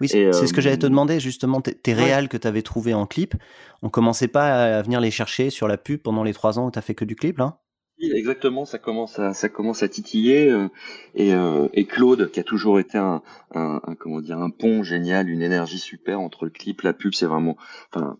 [0.00, 1.60] Oui, c'est ce que j'allais te demander justement.
[1.60, 2.02] Tes, tes ouais.
[2.02, 3.36] réals que tu avais trouvés en clip,
[3.82, 6.70] on commençait pas à venir les chercher sur la pub pendant les trois ans où
[6.72, 7.61] tu fait que du clip là?
[8.02, 10.68] Exactement, ça commence à ça commence à titiller euh,
[11.14, 13.22] et, euh, et Claude qui a toujours été un,
[13.54, 17.14] un, un- comment dire un pont génial, une énergie super entre le clip, la pub,
[17.14, 17.56] c'est vraiment
[17.94, 18.18] enfin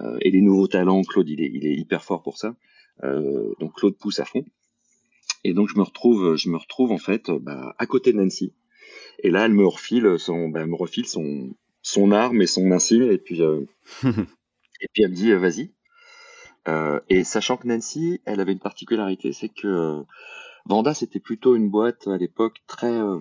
[0.00, 2.56] euh, et les nouveaux talents, Claude il est il est hyper fort pour ça.
[3.60, 4.44] Donc Claude pousse à fond.
[5.44, 8.54] Et donc je me retrouve je me retrouve en fait bah, à côté de Nancy.
[9.20, 12.70] Et là elle me refile son bah, elle me refile son son arme et son
[12.72, 13.42] insigne et puis
[14.80, 15.72] et puis elle me dit vas-y
[16.68, 20.02] euh, et sachant que Nancy, elle avait une particularité, c'est que euh,
[20.66, 23.18] Vanda, c'était plutôt une boîte à l'époque très euh,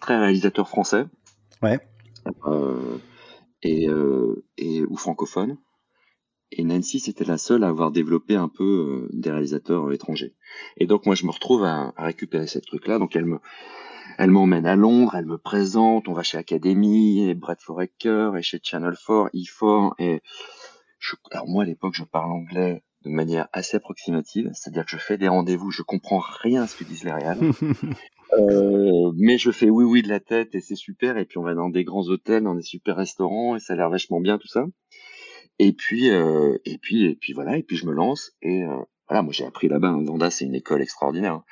[0.00, 1.06] très réalisateur français
[1.62, 1.80] Ouais.
[3.62, 5.56] et, euh, et ou francophone.
[6.52, 10.34] Et Nancy, c'était la seule à avoir développé un peu des réalisateurs étrangers.
[10.76, 12.98] Et donc moi, je me retrouve à, à récupérer ce truc-là.
[12.98, 13.38] Donc elle me
[14.18, 18.42] elle m'emmène à Londres, elle me présente, on va chez Academy, et Brett Foraker, et
[18.42, 20.22] chez Channel 4, E4, et
[21.04, 24.96] je, alors moi à l'époque je parle anglais de manière assez approximative, c'est-à-dire que je
[24.96, 27.38] fais des rendez-vous, je comprends rien à ce que disent les réals,
[28.38, 31.42] euh, mais je fais oui oui de la tête et c'est super, et puis on
[31.42, 34.38] va dans des grands hôtels, dans des super restaurants, et ça a l'air vachement bien
[34.38, 34.64] tout ça.
[35.58, 38.76] Et puis euh, et puis et puis voilà, et puis je me lance et euh,
[39.08, 39.88] voilà, moi j'ai appris là-bas.
[39.88, 41.34] Hein, Vanda, c'est une école extraordinaire.
[41.34, 41.44] hein.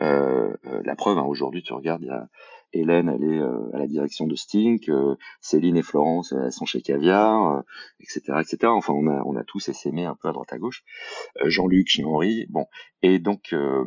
[0.00, 2.28] Euh, la preuve, hein, aujourd'hui, tu regardes, il y a
[2.72, 6.66] Hélène, elle est euh, à la direction de Stink, euh, Céline et Florence, elles sont
[6.66, 7.60] chez Caviar, euh,
[8.00, 8.58] etc., etc.
[8.66, 10.84] Enfin, on a on a tous essaimé un peu à droite à gauche.
[11.42, 12.66] Euh, Jean-Luc Henri, bon.
[13.02, 13.84] Et donc euh,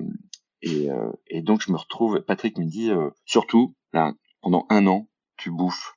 [0.62, 1.12] et, euh,
[1.42, 2.22] donc je me retrouve.
[2.22, 5.08] Patrick me dit euh, surtout là pendant un an,
[5.38, 5.96] tu bouffes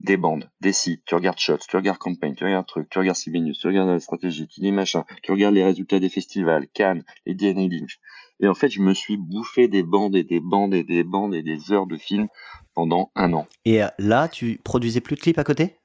[0.00, 3.16] des bandes, des sites, tu regardes Shots, tu regardes Campaign, tu regardes truc, tu regardes
[3.16, 7.02] CB tu regardes la stratégie, tu dis machin, tu regardes les résultats des festivals, Cannes,
[7.24, 7.98] les DNA Lynch.
[8.40, 11.34] Et en fait, je me suis bouffé des bandes et des bandes et des bandes
[11.34, 12.28] et des heures de films
[12.74, 13.46] pendant un an.
[13.64, 15.76] Et euh, là, tu produisais plus de clips à côté?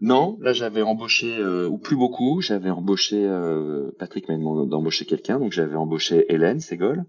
[0.00, 5.04] Non, là j'avais embauché, euh, ou plus beaucoup, j'avais embauché, euh, Patrick m'a demandé d'embaucher
[5.04, 7.04] quelqu'un, donc j'avais embauché Hélène Ségol,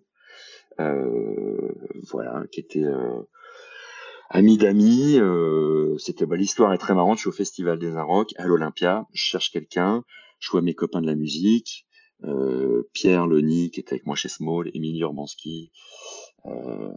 [0.77, 2.85] voilà, qui était
[4.29, 5.19] amie d'amis.
[5.97, 7.17] C'était bah, l'histoire est très marrante.
[7.17, 9.07] Je suis au Festival des Inrocks à l'Olympia.
[9.13, 10.03] Je cherche quelqu'un.
[10.39, 11.87] Je vois mes copains de la musique.
[12.26, 15.71] Euh, Pierre Leni qui était avec moi chez Small, Émilie Urbanski,
[16.45, 16.91] euh,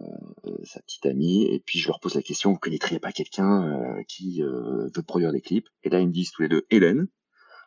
[0.64, 4.03] sa petite amie, et puis je leur pose la question, vous connaîtriez pas quelqu'un euh,
[4.09, 5.68] qui veut produire des clips?
[5.83, 7.09] Et là ils me disent tous les deux Hélène.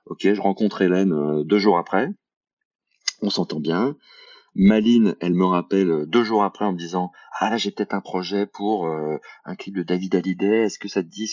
[0.05, 2.09] Ok, je rencontre Hélène deux jours après,
[3.21, 3.95] on s'entend bien.
[4.55, 8.01] Maline, elle me rappelle deux jours après en me disant ah là j'ai peut-être un
[8.01, 11.29] projet pour un clip de David Hallyday, est-ce que ça te dit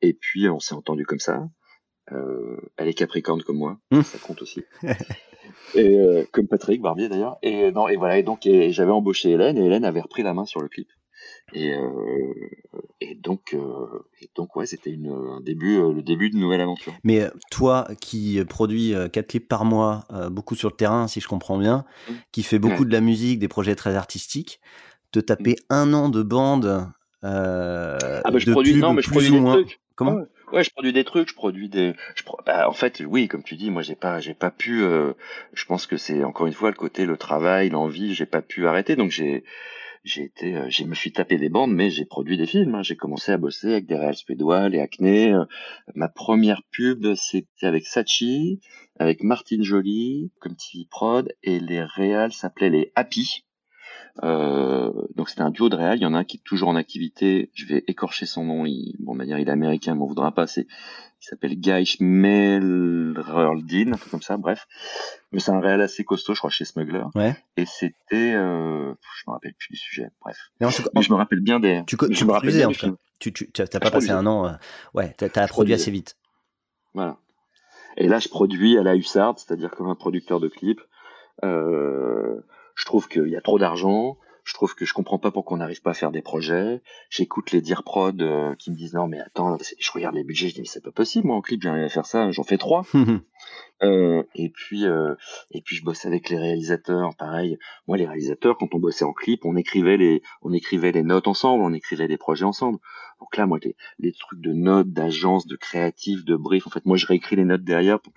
[0.00, 1.48] Et puis on s'est entendu comme ça.
[2.10, 4.02] Euh, elle est capricorne comme moi, mmh.
[4.02, 4.64] ça compte aussi.
[5.74, 7.38] et euh, comme Patrick Barbier d'ailleurs.
[7.42, 8.18] Et non, et voilà.
[8.18, 10.88] Et donc, j'avais embauché Hélène et Hélène avait repris la main sur le clip.
[11.54, 12.34] Et, euh,
[13.00, 13.54] et donc,
[14.20, 16.92] et donc ouais, c'était un début, le début d'une nouvelle aventure.
[17.04, 21.58] Mais toi, qui produis quatre clips par mois, beaucoup sur le terrain, si je comprends
[21.58, 22.12] bien, mmh.
[22.32, 24.60] qui fait beaucoup de la musique, des projets très artistiques,
[25.10, 25.74] te taper mmh.
[25.74, 26.86] un an de bande.
[27.22, 29.80] ah bah je produis, non, mais je produis des trucs.
[29.94, 30.20] Comment?
[30.22, 31.94] Ah Ouais, je produis des trucs, je produis des.
[32.14, 34.82] Je, bah, en fait, oui, comme tu dis, moi, j'ai pas, j'ai pas pu.
[34.82, 35.14] Euh,
[35.54, 38.66] je pense que c'est encore une fois le côté, le travail, l'envie, j'ai pas pu
[38.66, 38.94] arrêter.
[38.94, 39.44] Donc j'ai,
[40.04, 42.74] j'ai été, euh, je me suis tapé des bandes, mais j'ai produit des films.
[42.74, 42.82] Hein.
[42.82, 45.32] J'ai commencé à bosser avec des réels suédois, les Acné.
[45.32, 45.44] Euh,
[45.94, 48.60] ma première pub, c'était avec Sachi,
[48.98, 53.44] avec Martine Joly, comme TV Prod, et les réels s'appelaient les Happy.
[54.22, 55.98] Euh, donc c'était un duo de réal.
[55.98, 57.50] Il y en a un qui est toujours en activité.
[57.54, 58.66] Je vais écorcher son nom.
[58.66, 60.46] Il, bon, manière, il est américain, mais on voudra pas.
[60.46, 60.66] C'est,
[61.22, 64.36] il s'appelle Guy Schmelraldin, un truc comme ça.
[64.36, 64.66] Bref,
[65.30, 67.04] mais c'est un réal assez costaud, je crois, chez Smuggler.
[67.14, 67.36] Ouais.
[67.56, 70.10] Et c'était, euh, je me rappelle plus du sujet.
[70.20, 70.36] Bref.
[70.60, 71.82] Mais, je me rappelle bien des.
[71.86, 72.72] Tu, tu me rappelles bien en
[73.18, 74.46] Tu, tu t'as pas passé un an.
[74.46, 74.52] Euh,
[74.94, 76.16] ouais, t'as, as produit assez vite.
[76.92, 77.16] Voilà.
[77.96, 80.80] Et là, je produis à la Hussard, c'est-à-dire comme un producteur de clips.
[81.44, 82.40] Euh,
[82.74, 84.18] je trouve qu'il y a trop d'argent.
[84.44, 86.82] Je trouve que je comprends pas pourquoi on n'arrive pas à faire des projets.
[87.10, 90.48] J'écoute les dire prod euh, qui me disent non mais attends, je regarde les budgets,
[90.48, 92.58] je dis mais c'est pas possible moi en clip j'arrive à faire ça, j'en fais
[92.58, 92.84] trois.
[93.84, 95.14] euh, et puis euh,
[95.52, 97.56] et puis je bosse avec les réalisateurs, pareil.
[97.86, 101.28] Moi les réalisateurs quand on bossait en clip, on écrivait les on écrivait les notes
[101.28, 102.78] ensemble, on écrivait des projets ensemble.
[103.20, 106.84] Donc là moi les, les trucs de notes, d'agence, de créatifs, de brief, en fait
[106.84, 108.00] moi je réécris les notes derrière.
[108.00, 108.12] Pour,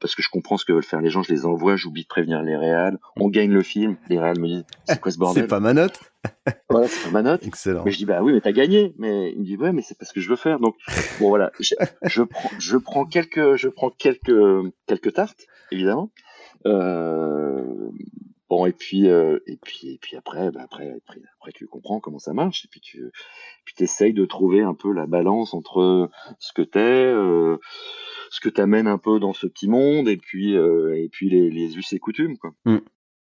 [0.00, 2.08] parce que je comprends ce que veulent faire les gens, je les envoie, j'oublie de
[2.08, 5.42] prévenir les réals, on gagne le film, les réals me disent c'est quoi ce bordel
[5.42, 6.00] C'est pas ma note
[6.70, 7.46] Voilà, c'est pas ma note.
[7.46, 7.82] Excellent.
[7.84, 8.94] Mais je dis bah oui, mais t'as gagné.
[8.98, 10.58] Mais il me dit ouais, mais c'est pas ce que je veux faire.
[10.58, 10.74] Donc
[11.20, 14.32] bon voilà, je, je prends, je prends quelques, je prends quelques,
[14.86, 16.10] quelques tartes évidemment.
[16.66, 17.90] Euh,
[18.66, 22.32] et puis euh, et puis et puis après, bah, après, après tu comprends comment ça
[22.32, 23.10] marche et puis tu
[23.64, 26.80] puis de trouver un peu la balance entre ce que t'es.
[26.80, 27.58] Euh,
[28.34, 31.76] ce que t'amènes un peu dans ce petit monde et puis euh, et puis les,
[31.76, 32.50] us et coutumes quoi.
[32.64, 32.78] Mmh.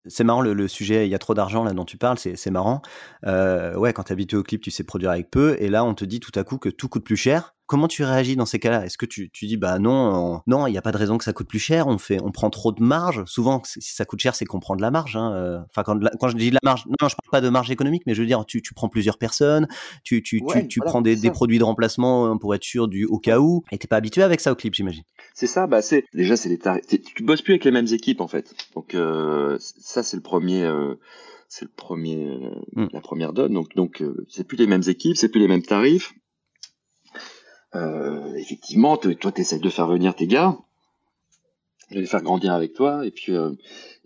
[0.04, 2.80] C'est marrant le, sujet, il y a trop d'argent là dont tu parles, c'est marrant.
[3.26, 5.94] Euh, ouais, quand t'es habitué au clip, tu sais produire avec peu, et là on
[5.94, 7.54] te dit tout à coup que tout coûte plus cher.
[7.68, 8.86] Comment tu réagis dans ces cas-là?
[8.86, 11.24] Est-ce que tu, tu, dis bah non, non, il n'y a pas de raison que
[11.24, 11.86] ça coûte plus cher.
[11.86, 13.22] On fait, on prend trop de marge?
[13.26, 15.16] Souvent, si ça coûte cher, c'est qu'on prend de la marge.
[15.16, 15.34] Hein.
[15.34, 15.58] Euh.
[15.68, 18.04] Enfin, quand, quand, je dis de la marge, non, je parle pas de marge économique,
[18.06, 19.68] mais je veux dire, tu, tu prends plusieurs personnes,
[20.02, 23.18] tu, tu, tu, prends des, des, produits de remplacement hein, pour être sûr du au
[23.18, 23.62] cas où.
[23.70, 25.04] Et t'es pas habitué avec ça au clip, j'imagine.
[25.34, 25.66] C'est ça.
[25.66, 26.86] Bah c'est déjà c'est les tarifs.
[26.86, 28.54] Tu bosses plus avec les mêmes équipes en fait.
[28.74, 30.64] Donc euh, ça c'est le premier.
[30.64, 30.94] Euh,
[31.50, 32.38] c'est le premier,
[32.74, 32.86] mmh.
[32.92, 33.54] la première donne.
[33.54, 36.12] Donc, donc, c'est plus les mêmes équipes, c'est plus les mêmes tarifs.
[37.74, 40.56] Euh, effectivement, toi, tu essaies de faire venir tes gars,
[41.90, 43.52] de les faire grandir avec toi, et puis, euh,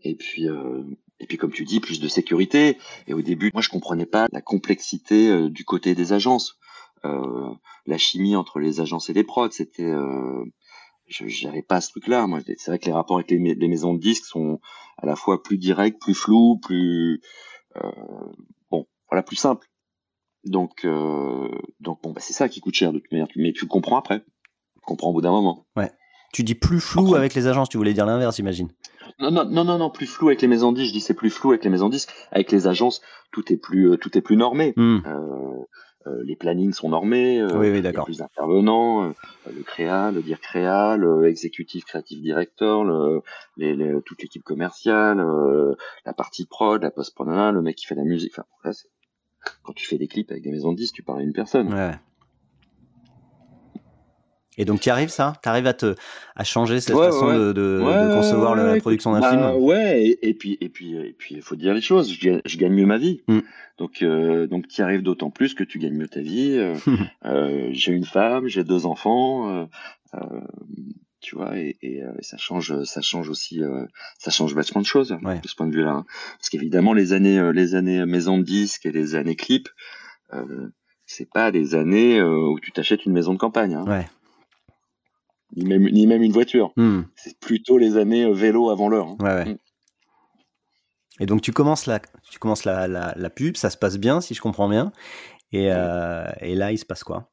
[0.02, 0.82] et puis, euh,
[1.20, 2.78] et puis, comme tu dis, plus de sécurité.
[3.06, 6.58] Et au début, moi, je comprenais pas la complexité du côté des agences,
[7.04, 9.52] la chimie entre les agences et les prods.
[9.52, 9.92] C'était,
[11.06, 12.26] je n'avais pas ce truc-là.
[12.26, 14.58] Moi, c'est vrai que les rapports avec les, les, maisons de disques sont
[14.98, 17.20] à la fois plus directs, plus flous, plus
[18.72, 19.71] bon, voilà, plus simples.
[20.44, 21.48] Donc, euh,
[21.80, 23.28] donc bon, bah, c'est ça qui coûte cher de toute manière.
[23.36, 24.20] Mais tu le comprends après.
[24.20, 25.66] Tu comprends au bout d'un moment.
[25.76, 25.90] Ouais.
[26.32, 28.68] Tu dis plus flou avec les agences, tu voulais dire l'inverse, j'imagine.
[29.18, 30.88] Non, non, non, non, non, plus flou avec les maisons disques.
[30.88, 32.10] Je dis c'est plus flou avec les maisons disques.
[32.32, 34.72] Avec les agences, tout est plus, euh, tout est plus normé.
[34.76, 35.00] Hmm.
[35.06, 35.66] Euh,
[36.06, 37.40] euh, les plannings sont normés.
[37.40, 38.06] Euh, oui, oui, d'accord.
[38.08, 39.12] Il y a plus d'intervenants.
[39.46, 43.20] Le créa, le dire créa, le exécutif créatif directeur, le,
[43.56, 45.24] les, les, toute l'équipe commerciale,
[46.04, 48.32] la partie prod, la post-prod, le mec qui fait la musique.
[48.32, 48.72] Enfin, là,
[49.62, 51.72] quand tu fais des clips avec des maisons de 10, tu parles à une personne.
[51.72, 51.92] Ouais.
[54.58, 55.34] Et donc, tu arrives ça?
[55.42, 55.94] Tu arrives à, te,
[56.36, 59.62] à changer cette façon De, de, concevoir la production d'un bah, film?
[59.62, 62.12] Ouais, et, puis et puis et puis il faut dire les choses.
[62.12, 63.22] Je, gagne mieux ma vie.
[63.28, 63.38] Mm.
[63.78, 66.56] Donc euh, donc tu arrives d'autant plus que tu gagnes mieux ta vie.
[66.58, 66.74] Euh,
[67.24, 69.68] euh, j'ai une femme, j'ai deux enfants.
[71.22, 73.62] Tu vois, et, et, ça change, ça change aussi,
[74.18, 75.92] ça change vachement de choses de ce point de vue-là.
[75.92, 76.06] Hein.
[76.38, 79.68] Parce qu'évidemment, les années, les années maison de disques et les années clips,
[81.06, 83.74] c'est pas des années où tu t'achètes une maison de campagne.
[83.74, 83.84] Hein.
[83.86, 84.06] Ouais
[85.56, 86.72] ni même, ni même une voiture.
[86.76, 87.02] Hmm.
[87.16, 89.08] C'est plutôt les années euh, vélo avant l'heure.
[89.08, 89.16] Hein.
[89.20, 89.52] Ouais.
[89.52, 89.56] Hmm.
[91.20, 92.00] Et donc tu commences, la,
[92.30, 94.92] tu commences la, la, la, pub, ça se passe bien si je comprends bien.
[95.52, 97.30] Et, euh, et là, il se passe quoi?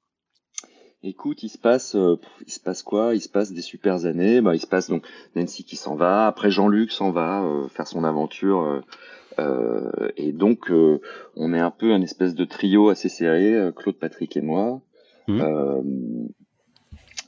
[1.02, 3.16] Écoute, il se passe, euh, il se passe quoi?
[3.16, 4.42] Il se passe des super années.
[4.42, 6.28] Bah, il se passe donc Nancy qui s'en va.
[6.28, 8.84] Après, Jean-Luc s'en va faire son aventure.
[10.18, 10.72] et donc,
[11.36, 14.82] on est un peu un espèce de trio assez serré, Claude, Patrick et moi.
[15.28, 15.42] Mmh.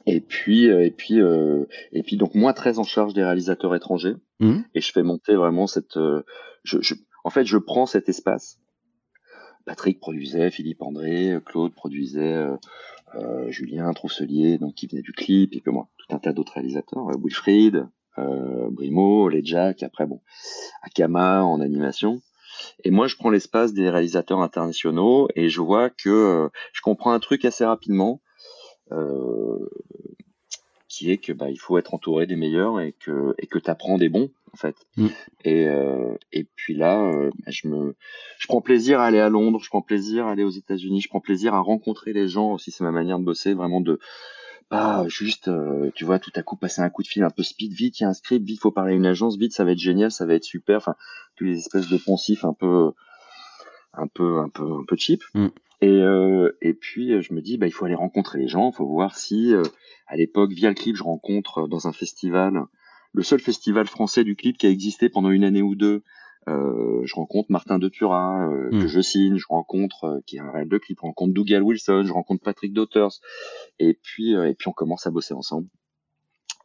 [0.06, 3.76] Et puis, euh, et puis, euh, et puis donc moi très en charge des réalisateurs
[3.76, 4.60] étrangers mmh.
[4.74, 5.98] et je fais monter vraiment cette.
[5.98, 6.24] Euh,
[6.64, 8.60] je, je, en fait, je prends cet espace.
[9.66, 12.48] Patrick produisait, Philippe André, Claude produisait,
[13.16, 16.54] euh, Julien Trousselier, donc qui venait du clip, et puis moi tout un tas d'autres
[16.54, 17.88] réalisateurs, Wilfried,
[18.18, 20.22] euh, Brimo, les Jack, après bon,
[20.82, 22.22] Akama en animation.
[22.84, 27.20] Et moi, je prends l'espace des réalisateurs internationaux et je vois que je comprends un
[27.20, 28.22] truc assez rapidement
[28.92, 29.70] euh,
[30.88, 33.98] qui est que bah, il faut être entouré des meilleurs et que et que t'apprends
[33.98, 34.76] des bons en fait.
[34.98, 35.08] Mm.
[35.46, 37.96] Et euh, et puis là, euh, bah, je me
[38.40, 41.10] je prends plaisir à aller à Londres, je prends plaisir à aller aux États-Unis, je
[41.10, 42.72] prends plaisir à rencontrer les gens aussi.
[42.72, 44.00] C'est ma manière de bosser, vraiment de
[44.70, 45.50] pas juste,
[45.96, 48.04] tu vois, tout à coup passer un coup de fil un peu speed, vite, il
[48.04, 50.12] y a un script, vite, faut parler à une agence, vite, ça va être génial,
[50.12, 50.78] ça va être super.
[50.78, 50.96] Enfin,
[51.36, 52.92] tous les espèces de poncifs un peu,
[53.94, 55.24] un peu, un peu, un peu cheap.
[55.34, 55.48] Mm.
[55.82, 58.70] Et, euh, et puis euh, je me dis, bah, il faut aller rencontrer les gens,
[58.70, 59.64] il faut voir si, euh,
[60.08, 62.66] à l'époque, via le clip, je rencontre dans un festival,
[63.14, 66.04] le seul festival français du clip qui a existé pendant une année ou deux.
[66.48, 68.88] Euh, je rencontre Martin de Turin, que hmm.
[68.88, 72.14] je signe, je rencontre, qui est un réel de clip, je rencontre Dougal Wilson, je
[72.14, 73.20] rencontre Patrick Daughters,
[73.78, 75.68] et puis, et puis on commence à bosser ensemble.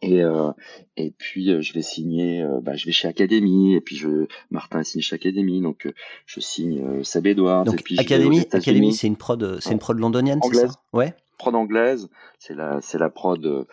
[0.02, 0.52] Et, euh,
[0.96, 4.26] et puis euh, je vais signer, euh, bah, je vais chez Academy, et puis je,
[4.50, 5.88] Martin signe chez Academy, donc
[6.26, 7.64] je signe Seb Edwards.
[7.64, 11.14] Donc et puis Academy, Academy c'est une prod, c'est une prod londonienne, c'est ça Ouais.
[11.38, 13.66] Prod anglaise, c'est la, c'est la prod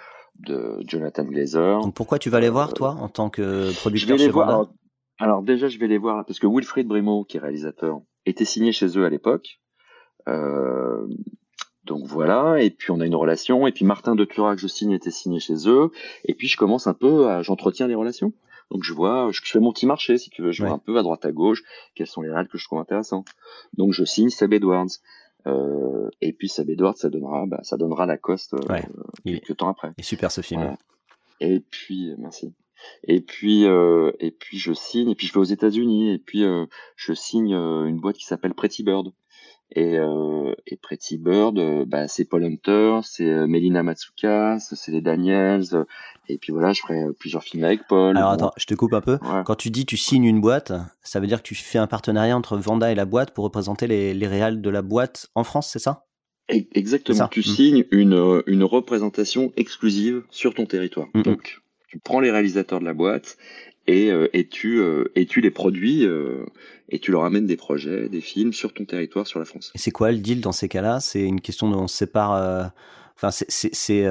[0.45, 1.81] de, Jonathan Glazer.
[1.81, 4.49] Donc pourquoi tu vas les voir toi en tant que producteur je vais les voir,
[4.49, 4.73] alors,
[5.19, 8.71] alors, déjà je vais les voir parce que Wilfried Brimo, qui est réalisateur, était signé
[8.71, 9.59] chez eux à l'époque.
[10.27, 11.07] Euh,
[11.83, 14.91] donc voilà, et puis on a une relation, et puis Martin de Turac, je signe,
[14.91, 15.89] était signé chez eux,
[16.23, 18.31] et puis je commence un peu à, j'entretiens les relations.
[18.71, 20.97] Donc je vois, je, fais mon petit marché, si tu veux, je vois un peu
[20.97, 21.61] à droite à gauche
[21.93, 23.25] quels sont les règles que je trouve intéressants.
[23.77, 24.87] Donc je signe Seb Edwards,
[25.47, 28.79] euh, et puis Seb Edwards, ça donnera, bah, ça donnera la coste euh,
[29.25, 29.91] quelques temps après.
[29.97, 30.75] Et super ce film.
[31.39, 32.53] Et puis, merci.
[33.03, 36.43] Et puis, euh, et puis je signe, et puis je vais aux États-Unis, et puis
[36.43, 36.65] euh,
[36.95, 39.13] je signe euh, une boîte qui s'appelle Pretty Bird.
[39.71, 44.91] Et, euh, et Pretty Bird, euh, bah, c'est Paul Hunter, c'est euh, Melina Matsuka, c'est
[44.91, 45.63] les Daniels.
[46.29, 48.15] et puis voilà, je ferai plusieurs films avec Paul.
[48.15, 49.17] Alors attends, je te coupe un peu.
[49.45, 52.37] Quand tu dis tu signes une boîte, ça veut dire que tu fais un partenariat
[52.37, 55.69] entre Vanda et la boîte pour représenter les, les réals de la boîte en France,
[55.71, 56.05] c'est ça?
[56.49, 57.27] Exactement.
[57.29, 57.43] Tu mmh.
[57.43, 61.07] signes une, une représentation exclusive sur ton territoire.
[61.13, 61.23] Mmh, mmh.
[61.23, 61.62] Donc,
[61.93, 63.37] tu prends les réalisateurs de la boîte
[63.85, 66.43] et, euh, et, tu, euh, et tu les produis euh,
[66.89, 69.71] et tu leur amènes des projets, des films sur ton territoire, sur la France.
[69.75, 70.99] Et c'est quoi le deal dans ces cas-là?
[71.01, 72.71] C'est une question dont on se sépare.
[73.15, 74.05] Enfin, c'est, c'est,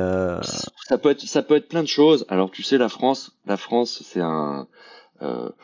[0.86, 2.24] ça peut être ça peut être plein de choses.
[2.28, 4.68] Alors tu sais, la France, la France, c'est un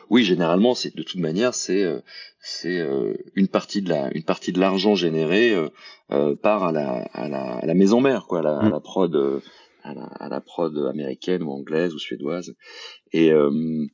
[0.09, 1.85] oui, généralement, c'est de toute manière, c'est
[2.41, 2.85] c'est
[3.35, 5.55] une partie de la une partie de l'argent généré
[6.41, 8.81] par à la, à la, à la maison mère, quoi, à la, à la mm.
[8.81, 9.41] prod
[9.83, 12.55] à la, à la prod américaine ou anglaise ou suédoise.
[13.11, 13.85] Et, euh,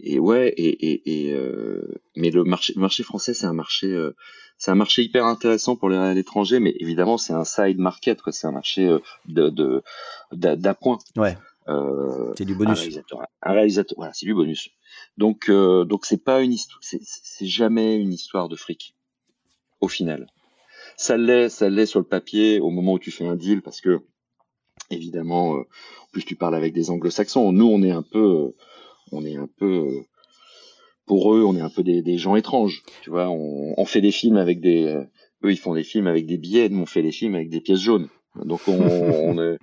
[0.00, 3.86] et ouais, et, et, et euh, mais le marché, le marché français, c'est un marché,
[3.86, 4.14] euh,
[4.58, 8.32] c'est un marché hyper intéressant pour les l'étranger, mais évidemment, c'est un side market, quoi.
[8.32, 9.82] C'est un marché euh, de
[10.32, 10.98] d'appoint.
[11.16, 11.36] Ouais.
[11.68, 12.78] Euh, c'est du bonus.
[12.78, 14.70] Un réalisateur, un réalisateur voilà, c'est du bonus.
[15.16, 18.94] Donc, euh, donc c'est pas une histoire, c'est jamais une histoire de fric.
[19.80, 20.28] Au final,
[20.96, 23.80] ça l'est, ça l'est sur le papier au moment où tu fais un deal, parce
[23.80, 24.00] que
[24.90, 27.52] évidemment, euh, en plus tu parles avec des anglo-saxons.
[27.52, 28.54] Nous, on est un peu, euh,
[29.12, 30.00] on est un peu, euh,
[31.06, 32.82] pour eux, on est un peu des, gens étranges.
[33.02, 34.84] Tu vois, on, fait des films avec des,
[35.44, 37.60] eux, ils font des films avec des billets, nous, on fait des films avec des
[37.60, 38.08] pièces jaunes.
[38.44, 38.72] Donc on,
[39.38, 39.56] on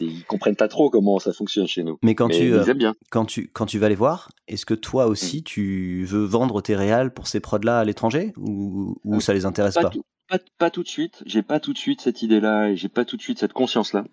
[0.00, 1.98] ils comprennent pas trop comment ça fonctionne chez nous.
[2.02, 2.94] Mais quand tu bien.
[3.10, 5.42] quand tu quand tu vas les voir, est-ce que toi aussi mm.
[5.42, 9.44] tu veux vendre tes réals pour ces prods là à l'étranger ou, ou ça les
[9.44, 9.90] intéresse pas,
[10.28, 11.22] pas, pas tout de suite.
[11.26, 13.52] J'ai pas tout de suite cette idée là et j'ai pas tout de suite cette
[13.52, 14.04] conscience là.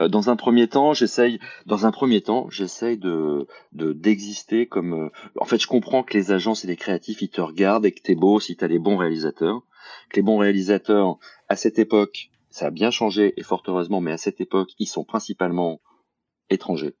[0.00, 4.94] Euh, dans un premier temps, j'essaye, dans un premier temps, j'essaye de d'exister comme.
[4.94, 5.08] Euh,
[5.40, 8.02] en fait, je comprends que les agences et les créatifs, ils te regardent et que
[8.02, 9.62] t'es beau si t'as les bons réalisateurs.
[10.10, 11.18] Que les bons réalisateurs,
[11.48, 14.86] à cette époque, ça a bien changé et fort heureusement, mais à cette époque, ils
[14.86, 15.80] sont principalement
[16.50, 16.96] étrangers.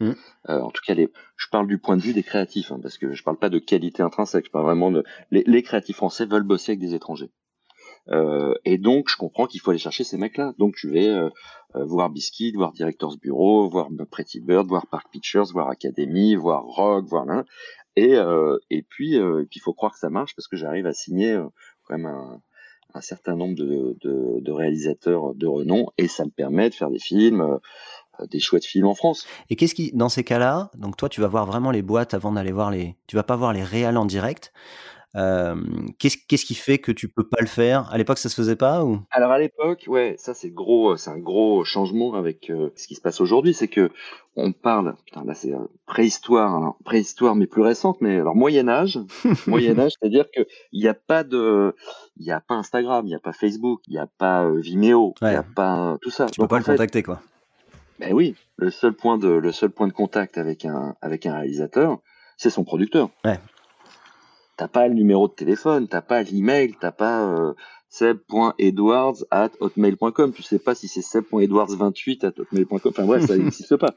[0.00, 0.12] Mmh.
[0.48, 2.98] Euh, en tout cas, les, je parle du point de vue des créatifs, hein, parce
[2.98, 4.46] que je parle pas de qualité intrinsèque.
[4.46, 7.30] Je parle vraiment de les, les créatifs français veulent bosser avec des étrangers.
[8.08, 10.54] Euh, et donc, je comprends qu'il faut aller chercher ces mecs-là.
[10.58, 11.30] Donc, je vais euh,
[11.76, 16.64] euh, voir Biscuit, voir Directors Bureau, voir Pretty Bird, voir Park Pictures, voir Academy, voir
[16.64, 17.44] Rock, voir l'un.
[17.94, 18.14] Et,
[18.70, 21.38] et puis, il faut croire que ça marche parce que j'arrive à signer
[21.84, 22.06] quand même
[22.94, 26.88] un, certain nombre de, de, de, réalisateurs de renom et ça me permet de faire
[26.88, 27.58] des films,
[28.30, 29.26] des chouettes films en France.
[29.50, 32.32] Et qu'est-ce qui, dans ces cas-là, donc toi, tu vas voir vraiment les boîtes avant
[32.32, 34.54] d'aller voir les, tu vas pas voir les réals en direct.
[35.14, 35.56] Euh,
[35.98, 37.90] qu'est-ce, qui fait que tu peux pas le faire?
[37.92, 39.00] À l'époque, ça se faisait pas ou?
[39.10, 42.94] Alors à l'époque, ouais, ça c'est gros, c'est un gros changement avec euh, ce qui
[42.94, 43.90] se passe aujourd'hui, c'est que
[44.36, 45.52] on parle, putain là c'est
[45.84, 48.98] préhistoire, alors, préhistoire mais plus récente, mais alors Moyen Âge,
[49.46, 51.76] Moyen Âge, c'est-à-dire que il n'y a pas de,
[52.16, 54.60] il y a pas Instagram, il n'y a pas Facebook, il n'y a pas euh,
[54.60, 56.26] Vimeo, il n'y a pas tout ça.
[56.26, 57.20] Tu peux pas le contacter quoi.
[57.98, 61.34] Ben oui, le seul point de, le seul point de contact avec un, avec un
[61.34, 61.98] réalisateur,
[62.36, 63.10] c'est son producteur.
[63.24, 63.38] Ouais.
[64.56, 67.54] T'as pas le numéro de téléphone, t'as pas l'email, t'as pas euh,
[67.88, 70.32] seb.edwards at hotmail.com.
[70.32, 72.80] Tu sais pas si c'est seb.edwards28 at hotmail.com.
[72.86, 73.94] Enfin bref, ça n'existe pas.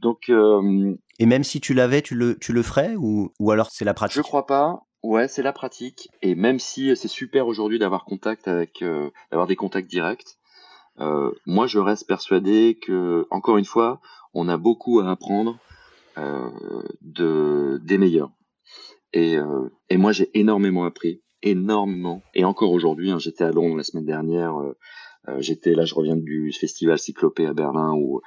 [0.00, 0.28] Donc.
[0.28, 3.84] Euh, Et même si tu l'avais, tu le, tu le ferais ou, ou alors c'est
[3.84, 4.16] la pratique?
[4.16, 4.82] Je crois pas.
[5.02, 6.10] Ouais, c'est la pratique.
[6.22, 10.36] Et même si c'est super aujourd'hui d'avoir contact avec, euh, d'avoir des contacts directs,
[10.98, 14.00] euh, moi je reste persuadé que, encore une fois,
[14.34, 15.58] on a beaucoup à apprendre
[16.18, 16.50] euh,
[17.00, 18.30] de des meilleurs.
[19.12, 22.22] Et, euh, et moi, j'ai énormément appris, énormément.
[22.34, 24.56] Et encore aujourd'hui, hein, j'étais à Londres la semaine dernière.
[24.60, 24.76] Euh,
[25.28, 28.20] euh, j'étais là, je reviens du festival Cyclopée à Berlin où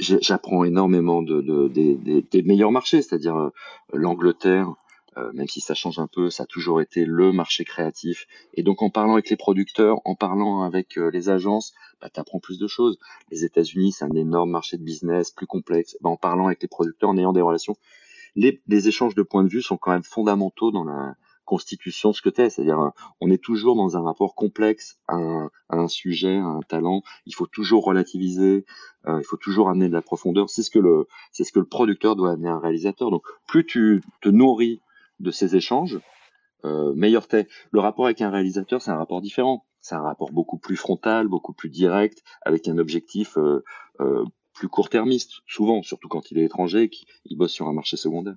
[0.00, 3.50] j'apprends énormément de, de, des, des meilleurs marchés, c'est-à-dire
[3.92, 4.74] l'Angleterre.
[5.34, 8.26] même si ça change un peu, ça a toujours été le marché créatif.
[8.54, 12.40] Et donc en parlant avec les producteurs, en parlant avec les agences, bah, tu apprends
[12.40, 12.98] plus de choses.
[13.30, 15.96] Les États-Unis, c'est un énorme marché de business, plus complexe.
[16.00, 17.76] Bah, en parlant avec les producteurs, en ayant des relations,
[18.36, 22.22] les, échanges de points de vue sont quand même fondamentaux dans la constitution de ce
[22.22, 22.50] que tu es.
[22.50, 27.02] C'est-à-dire, euh, on est toujours dans un rapport complexe à un, sujet, à un talent.
[27.24, 28.64] Il faut toujours relativiser,
[29.06, 30.50] euh, il faut toujours amener de la profondeur.
[30.50, 33.10] C'est ce que le, c'est ce que le producteur doit amener à un réalisateur.
[33.10, 34.80] Donc, plus tu te nourris
[35.20, 35.98] de ces échanges,
[36.64, 37.46] euh, meilleur t'es.
[37.70, 39.64] Le rapport avec un réalisateur, c'est un rapport différent.
[39.80, 43.62] C'est un rapport beaucoup plus frontal, beaucoup plus direct, avec un objectif euh,
[44.00, 44.24] euh
[44.56, 48.36] plus court-termiste, souvent, surtout quand il est étranger qu'il bosse sur un marché secondaire.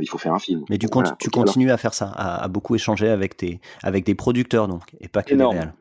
[0.00, 0.64] il faut faire un film.
[0.70, 4.82] Mais tu, continues à faire ça, à, beaucoup échanger avec, tes, avec des producteurs, donc,
[5.00, 5.54] et pas que énorme.
[5.54, 5.74] des réels.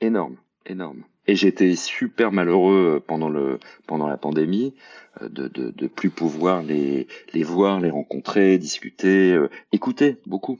[0.00, 0.36] Énorme,
[0.66, 1.04] énorme.
[1.26, 4.74] Et j'étais super malheureux pendant, le, pendant la pandémie
[5.20, 10.58] euh, de, de, de plus pouvoir les, les voir, les rencontrer, discuter, euh, écouter beaucoup.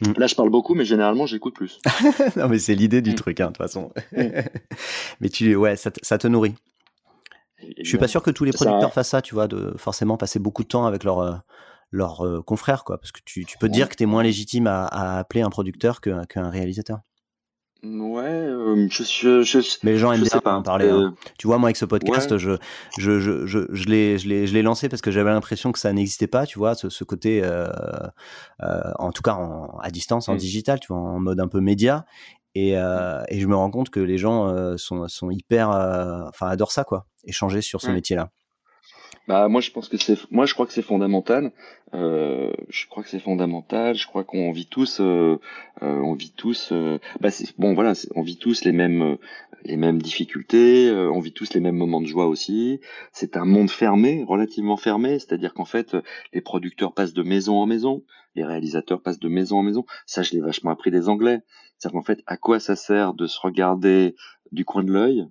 [0.00, 0.12] Mm.
[0.16, 1.80] Là, je parle beaucoup, mais généralement, j'écoute plus.
[2.36, 3.16] non, mais c'est l'idée du mm.
[3.16, 3.92] truc, hein, de toute façon.
[4.12, 4.22] Mm.
[5.20, 6.54] mais tu, ouais, ça, ça te nourrit.
[7.78, 10.38] Je suis pas sûr que tous les producteurs fassent ça, tu vois, de forcément passer
[10.38, 11.42] beaucoup de temps avec leurs
[11.94, 12.98] leur, euh, confrères, quoi.
[12.98, 15.50] Parce que tu, tu peux dire que tu es moins légitime à, à, appeler un
[15.50, 17.00] producteur qu'un réalisateur.
[17.82, 20.88] Ouais, euh, je, je, je, Mais les gens aiment bien pas, en parler.
[20.88, 21.14] Hein.
[21.38, 22.56] Tu vois, moi, avec ce podcast, je,
[22.98, 26.58] je, je, je, je l'ai lancé parce que j'avais l'impression que ça n'existait pas, tu
[26.58, 27.68] vois, ce, ce côté, euh,
[28.62, 30.38] euh, en tout cas en, à distance, en mmh.
[30.38, 32.06] digital, tu vois, en mode un peu média.
[32.54, 36.22] Et, euh, et, je me rends compte que les gens euh, sont, sont, hyper, euh,
[36.28, 38.30] enfin, adorent ça, quoi, échanger sur ce métier-là.
[39.26, 41.52] Bah moi je pense que c'est, moi je crois que c'est fondamental.
[41.94, 43.94] Euh, je crois que c'est fondamental.
[43.94, 45.38] Je crois qu'on vit tous, euh,
[45.80, 46.72] on vit tous.
[47.20, 49.16] bah bon voilà, on vit tous les mêmes,
[49.64, 50.90] les mêmes difficultés.
[50.92, 52.80] on vit tous les mêmes moments de joie aussi.
[53.12, 55.18] C'est un monde fermé, relativement fermé.
[55.18, 55.96] C'est-à-dire qu'en fait,
[56.34, 58.04] les producteurs passent de maison en maison,
[58.34, 59.86] les réalisateurs passent de maison en maison.
[60.04, 61.40] Ça, je l'ai vachement appris des Anglais.
[61.78, 64.16] C'est-à-dire qu'en fait, à quoi ça sert de se regarder
[64.52, 65.26] du coin de l'œil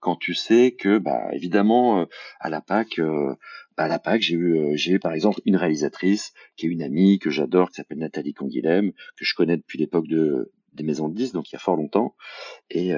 [0.00, 2.04] quand tu sais que, bah, évidemment, euh,
[2.40, 3.34] à la PAC, euh,
[3.76, 6.70] bah, à la PAC, j'ai eu, euh, j'ai eu par exemple une réalisatrice qui est
[6.70, 10.84] une amie que j'adore, qui s'appelle Nathalie Canguilhem, que je connais depuis l'époque de des
[10.84, 12.14] maisons de 10, donc il y a fort longtemps.
[12.70, 12.92] Et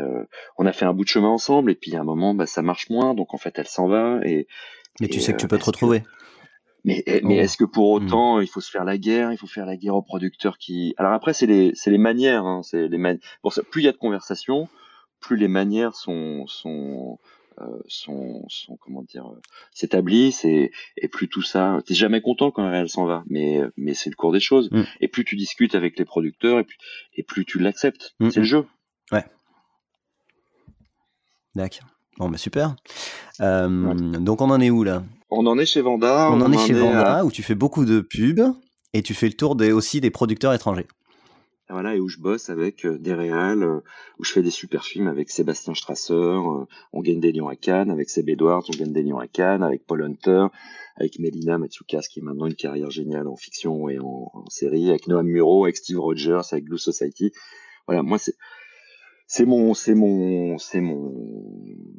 [0.58, 2.60] on a fait un bout de chemin ensemble, et puis à un moment, bah, ça
[2.60, 4.20] marche moins, donc en fait, elle s'en va.
[4.26, 4.46] Et,
[5.00, 6.02] Mais tu sais que tu peux te retrouver.
[6.84, 8.04] Mais, mais est-ce que pour hmm.
[8.04, 10.94] autant il faut se faire la guerre, il faut faire la guerre aux producteurs qui.
[10.96, 13.18] Alors après c'est les c'est les manières, hein, c'est les man...
[13.40, 14.68] pour ça, plus il y a de conversations,
[15.22, 17.18] plus les manières sont sont
[17.60, 19.40] euh, sont, sont comment dire euh,
[19.72, 21.80] s'établissent et, et plus tout ça.
[21.86, 24.68] T'es jamais content quand elle s'en va, mais mais c'est le cours des choses.
[24.70, 24.82] Hmm.
[25.00, 26.76] Et plus tu discutes avec les producteurs et plus
[27.14, 28.14] et plus tu l'acceptes.
[28.20, 28.30] Hmm.
[28.30, 28.66] C'est le jeu.
[29.10, 29.24] Ouais.
[31.54, 31.88] D'accord.
[32.18, 32.76] Bon, bah super.
[33.38, 35.02] Donc on en est où là?
[35.30, 36.30] On en est chez Vanda.
[36.30, 38.54] On, en est chez Vanda, où tu fais beaucoup de pubs
[38.92, 40.86] et tu fais le tour des, aussi des producteurs étrangers
[41.72, 43.80] voilà, et où je bosse avec euh, des réals, euh,
[44.18, 47.56] où je fais des super films avec Sébastien Strasser, euh, on gagne des lions à
[47.56, 50.46] Cannes, avec Seb Edwards, on gagne des lions à Cannes, avec Paul Hunter,
[50.96, 55.08] avec Melina Matsoukas, qui est maintenant une carrière géniale en fiction et en, série, avec
[55.08, 57.32] Noam Muro, avec Steve Rogers, avec Blue Society.
[57.86, 58.34] Voilà, moi c'est
[59.26, 61.14] c'est mon c'est mon c'est mon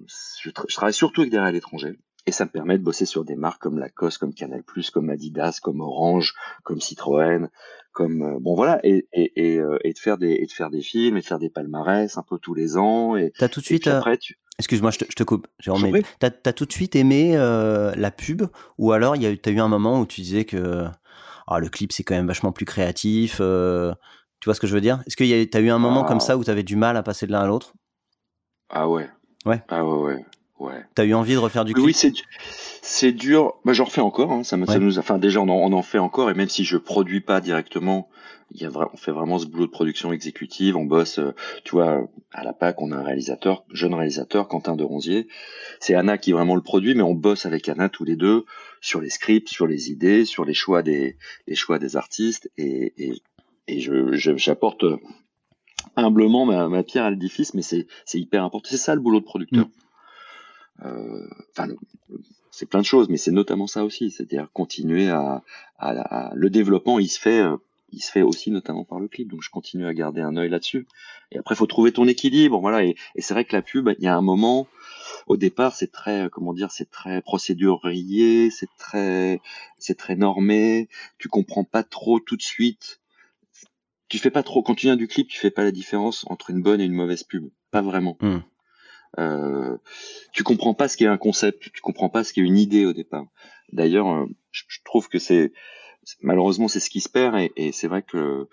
[0.05, 3.25] je, je, travaille surtout avec des réals étrangers et ça me permet de bosser sur
[3.25, 4.63] des marques comme Lacoste, comme Canal+,
[4.93, 7.49] comme Adidas, comme Orange, comme Citroën,
[7.93, 10.69] comme euh, bon voilà, et, et, et, euh, et, de faire des et de faire
[10.69, 13.15] des films et de faire des palmarès un peu tous les ans.
[13.15, 13.87] Et t'as tout de suite.
[13.87, 14.37] Euh, après, tu...
[14.59, 15.47] Excuse-moi, je te, je te coupe.
[15.59, 18.43] Jérôme, t'as as tout de suite aimé la pub
[18.77, 20.85] ou alors il y a t'as eu un moment où tu disais que
[21.47, 23.37] ah, le clip c'est quand même vachement plus créatif.
[23.37, 25.01] tu vois ce que je veux dire?
[25.07, 26.25] Est-ce que t'as eu un moment comme ah.
[26.25, 27.73] ça où t'avais du mal à passer de l'un à l'autre?
[28.69, 29.09] Ah ouais.
[29.45, 29.63] Ouais.
[29.69, 30.25] Ah ouais ouais.
[30.59, 30.85] Ouais.
[30.95, 32.13] T'as eu envie de refaire du clip Oui, c'est
[32.85, 33.55] c'est dur.
[33.63, 34.31] Bah, j'en refais encore.
[34.33, 34.43] Hein.
[34.43, 36.75] Ça, ça, nous, enfin déjà on en, on en, fait encore et même si je
[36.75, 38.09] produis pas directement,
[38.51, 40.75] il y a on fait vraiment ce boulot de production exécutive.
[40.75, 44.75] On bosse, euh, tu vois, à la PAC, on a un réalisateur, jeune réalisateur, Quentin
[44.75, 45.29] de Ronzier.
[45.79, 48.43] C'est Anna qui vraiment le produit, mais on bosse avec Anna tous les deux
[48.81, 51.15] sur les scripts, sur les idées, sur les choix des
[51.47, 53.21] les choix des artistes et et,
[53.69, 54.83] et je j'apporte
[55.95, 58.67] humblement ma, ma pierre à l'édifice, mais c'est c'est hyper important.
[58.69, 59.67] C'est ça le boulot de producteur.
[59.67, 59.82] Mm.
[60.81, 61.69] Euh, enfin,
[62.51, 65.43] c'est plein de choses, mais c'est notamment ça aussi, c'est-à-dire continuer à,
[65.77, 67.57] à, le développement, il se fait, euh,
[67.91, 70.49] il se fait aussi notamment par le clip, donc je continue à garder un œil
[70.49, 70.87] là-dessus.
[71.31, 72.83] Et après, il faut trouver ton équilibre, voilà.
[72.83, 74.67] Et, et c'est vrai que la pub, il y a un moment,
[75.27, 79.41] au départ, c'est très, comment dire, c'est très procédurier, c'est très,
[79.77, 80.89] c'est très normé.
[81.17, 82.99] Tu comprends pas trop tout de suite.
[84.09, 86.51] Tu fais pas trop quand tu viens du clip, tu fais pas la différence entre
[86.51, 88.17] une bonne et une mauvaise pub, pas vraiment.
[88.21, 88.39] Hmm.
[89.19, 89.77] Euh,
[90.31, 92.93] tu comprends pas ce qu'est un concept, tu comprends pas ce qu'est une idée au
[92.93, 93.25] départ.
[93.71, 95.51] D'ailleurs, euh, je, trouve que c'est
[96.21, 98.47] malheureusement c'est ce qui se perd et, et c'est vrai que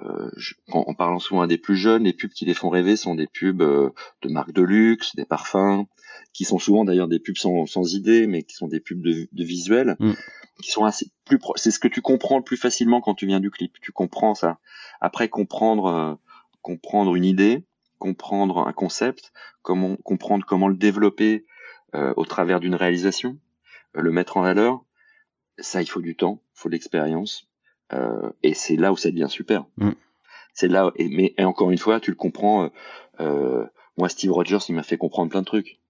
[0.00, 0.30] euh,
[0.68, 3.26] en, parlant souvent à des plus jeunes, les pubs qui les font rêver sont des
[3.26, 3.90] pubs euh,
[4.22, 5.86] de marques de luxe, des parfums,
[6.32, 9.28] qui sont souvent d'ailleurs des pubs sans, sans idée, mais qui sont des pubs de,
[9.30, 10.12] de visuels, mm.
[10.62, 11.38] qui sont assez plus.
[11.56, 13.72] C'est ce que tu comprends le plus facilement quand tu viens du clip.
[13.80, 14.58] Tu comprends ça.
[15.00, 16.14] Après comprendre euh,
[16.60, 17.64] comprendre une idée,
[17.98, 19.32] comprendre un concept,
[19.62, 21.46] comment comprendre comment le développer
[21.94, 23.38] euh, au travers d'une réalisation,
[23.96, 24.84] euh, le mettre en valeur,
[25.58, 27.48] ça il faut du temps, il faut de l'expérience,
[27.92, 29.64] euh, et c'est là où ça devient super.
[29.76, 29.92] Mm.
[30.52, 32.70] C'est là, et, mais et encore une fois, tu le comprends.
[33.18, 35.80] moi, Steve Rogers, il m'a fait comprendre plein de trucs.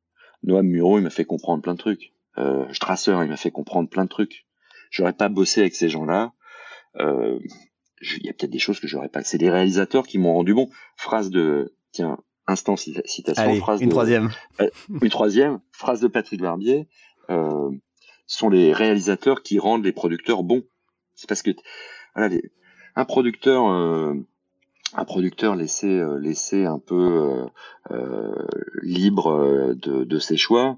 [0.43, 2.13] Noam Muro, il m'a fait comprendre plein de trucs.
[2.73, 4.47] Strasser, il m'a fait comprendre plein de trucs.
[4.91, 6.33] J'aurais pas bossé avec ces gens-là.
[6.99, 9.23] il y a peut-être des choses que j'aurais pas.
[9.23, 10.69] C'est les réalisateurs qui m'ont rendu bon.
[10.97, 14.31] Phrase de tiens, instant citation, phrase une troisième.
[14.61, 14.69] Euh,
[15.03, 16.89] une troisième, phrase de Patrick Barbier,
[17.31, 17.71] euh,
[18.27, 20.63] sont les réalisateurs qui rendent les producteurs bons.
[21.15, 21.51] C'est parce que
[22.15, 22.37] voilà,
[22.97, 24.15] un producteur, euh,
[24.95, 27.47] un producteur laissé, euh, laissé un peu
[28.83, 30.77] libre de, de, ses choix,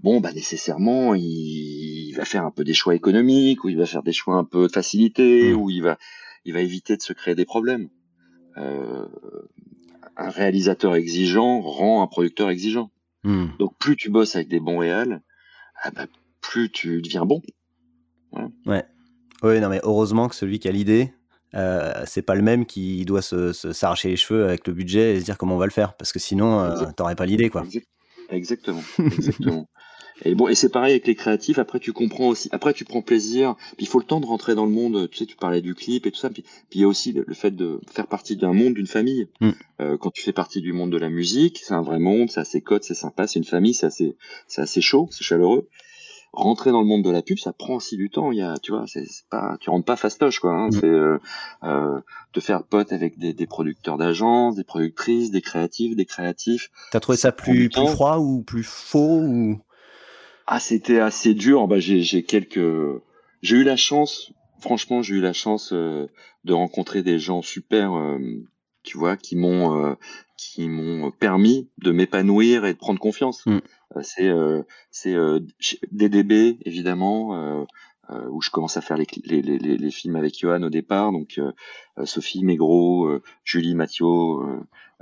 [0.00, 3.86] bon, bah nécessairement, il, il, va faire un peu des choix économiques, ou il va
[3.86, 5.56] faire des choix un peu de facilité, mmh.
[5.56, 5.98] ou il va,
[6.44, 7.90] il va éviter de se créer des problèmes.
[8.58, 9.06] Euh,
[10.18, 12.90] un réalisateur exigeant rend un producteur exigeant.
[13.24, 13.46] Hmm.
[13.58, 15.22] Donc plus tu bosses avec des bons réals,
[15.82, 16.06] ah bah,
[16.40, 17.40] plus tu deviens bon.
[18.66, 18.84] Ouais.
[19.42, 21.12] Oui, non mais heureusement que celui qui a l'idée,
[21.54, 25.20] euh, c'est pas le même qui doit se, s'arracher les cheveux avec le budget et
[25.20, 27.64] se dire comment on va le faire, parce que sinon, euh, t'aurais pas l'idée, quoi.
[28.28, 29.66] Exactement, exactement.
[30.24, 31.58] Et bon, et c'est pareil avec les créatifs.
[31.58, 32.48] Après, tu comprends aussi.
[32.52, 33.54] Après, tu prends plaisir.
[33.76, 35.08] Puis il faut le temps de rentrer dans le monde.
[35.10, 36.30] Tu sais, tu parlais du clip et tout ça.
[36.30, 39.28] Puis, puis il y a aussi le, fait de faire partie d'un monde, d'une famille.
[39.40, 39.50] Mm.
[39.80, 42.30] Euh, quand tu fais partie du monde de la musique, c'est un vrai monde.
[42.30, 43.26] C'est assez code, c'est sympa.
[43.26, 43.74] C'est une famille.
[43.74, 44.16] C'est assez,
[44.46, 45.68] c'est assez chaud, c'est chaleureux.
[46.32, 48.32] Rentrer dans le monde de la pub, ça prend aussi du temps.
[48.32, 50.52] Il y a, tu vois, c'est pas, tu rentres pas fastoche, quoi.
[50.52, 50.68] Hein.
[50.68, 50.72] Mm.
[50.72, 51.18] C'est euh,
[51.62, 52.00] euh,
[52.32, 56.70] te faire pote avec des, des producteurs d'agences, des productrices, des créatifs, des créatifs.
[56.90, 59.58] T'as trouvé ça, plus, plus froid ou plus faux ou?
[60.50, 61.68] Ah, c'était assez dur.
[61.68, 62.58] Bah, j'ai quelques.
[63.42, 64.32] J'ai eu la chance.
[64.60, 66.06] Franchement, j'ai eu la chance euh,
[66.44, 68.18] de rencontrer des gens super, euh,
[68.82, 69.94] tu vois, qui m'ont euh,
[70.38, 73.44] qui m'ont permis de m'épanouir et de prendre confiance.
[73.44, 73.58] Mm.
[74.00, 74.30] c'est
[74.90, 75.14] c'est
[75.92, 77.66] DDB évidemment.
[78.30, 81.40] Où je commence à faire les, les, les, les, films avec Johan au départ, donc
[82.04, 84.06] Sophie Mégro, Julie Mathieu,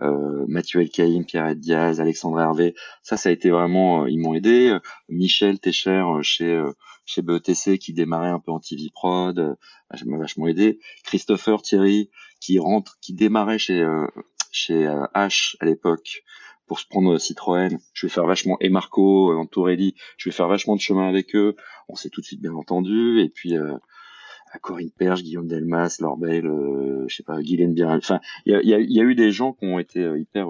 [0.03, 2.75] euh, Mathieu Elkaïm, Pierre Diaz, Alexandre Hervé.
[3.03, 4.77] Ça, ça a été vraiment, euh, ils m'ont aidé.
[5.09, 6.63] Michel Técher euh, chez
[7.07, 9.57] chez BETC qui démarrait un peu en TV Prod,
[9.95, 10.81] ça m'a vachement aidé.
[11.05, 12.11] Christopher Thierry
[12.41, 13.87] qui rentre, qui démarrait chez
[14.51, 16.25] chez H à l'époque
[16.67, 17.79] pour se prendre Citroën.
[17.93, 21.57] Je vais faire vachement et Marco, Antorelli, je vais faire vachement de chemin avec eux.
[21.89, 23.21] On s'est tout de suite bien entendu.
[23.21, 23.55] Et puis
[24.61, 27.99] Corinne Perche, Guillaume Delmas, Lorbel, euh, je sais pas, Guylaine Biral.
[27.99, 30.49] Enfin, il y a, y a, eu des gens qui ont été hyper,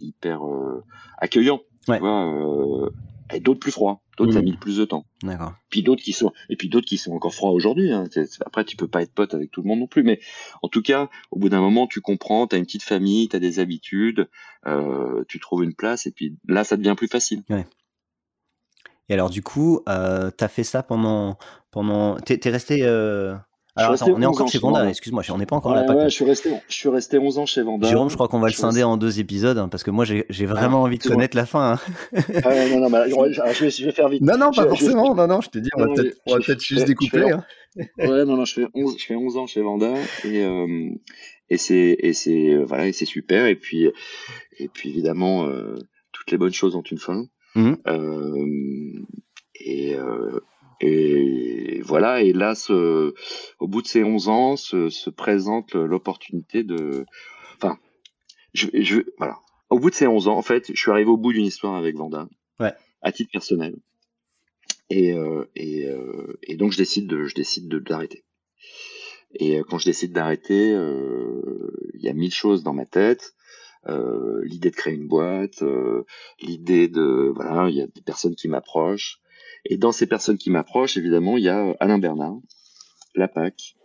[0.00, 0.42] hyper
[1.18, 1.60] accueillants.
[1.86, 2.90] Tu vois,
[3.32, 4.44] et d'autres plus froids, d'autres ça a mmh.
[4.44, 5.06] mis plus de temps.
[5.22, 5.54] D'accord.
[5.70, 7.92] Puis d'autres qui sont et puis d'autres qui sont encore froids aujourd'hui.
[7.92, 8.04] Hein.
[8.46, 10.20] Après, tu peux pas être pote avec tout le monde non plus, mais
[10.62, 13.36] en tout cas, au bout d'un moment, tu comprends, tu as une petite famille, tu
[13.36, 14.28] as des habitudes,
[14.66, 17.42] euh, tu trouves une place, et puis là, ça devient plus facile.
[17.50, 17.66] Ouais.
[19.08, 21.38] Et alors, du coup, euh, tu as fait ça pendant
[21.70, 23.34] pendant, t'es es resté euh,
[23.78, 25.84] alors attends, on est encore chez Vanda, excuse-moi, on n'est pas encore là.
[25.84, 27.88] Ouais, je suis resté, je suis resté 11 ans chez Vanda.
[27.88, 30.46] Jérôme, je crois qu'on va le scinder en deux épisodes, hein, parce que moi j'ai
[30.46, 31.72] vraiment envie de connaître la fin.
[31.72, 31.78] Hein.
[32.44, 34.22] Ah, non, non, bah, je, vais, je, vais, faire vite.
[34.22, 37.30] Non, non, pas forcément, non, non, je te dis, on va peut-être juste découper.
[37.30, 37.44] Hein.
[37.98, 39.94] Ouais, non, non, je fais 11, je fais 11 ans chez Vanda,
[40.24, 40.90] et, euh,
[41.50, 41.96] et c'est,
[42.28, 43.88] euh, voilà, et c'est super, et puis,
[44.58, 45.76] et puis évidemment, euh,
[46.12, 47.24] toutes les bonnes choses ont une fin.
[47.56, 48.46] Euh,
[49.54, 49.96] et,
[50.80, 53.14] et voilà, et là, ce,
[53.58, 57.04] au bout de ces 11 ans, se, se présente l'opportunité de...
[57.56, 57.78] Enfin,
[58.54, 59.38] je, je, voilà.
[59.70, 61.74] Au bout de ces 11 ans, en fait, je suis arrivé au bout d'une histoire
[61.74, 62.28] avec Vanda,
[62.60, 62.72] ouais.
[63.02, 63.76] à titre personnel.
[64.90, 68.24] Et, euh, et, euh, et, donc, je décide de, je décide de d'arrêter.
[69.34, 73.34] Et euh, quand je décide d'arrêter, euh, il y a mille choses dans ma tête.
[73.86, 75.62] Euh, l'idée de créer une boîte,
[76.40, 79.20] l'idée de voilà, il y a des personnes qui m'approchent,
[79.68, 82.38] et dans ces personnes qui m'approchent, évidemment, il y a Alain Bernard,
[83.14, 83.76] la PAC,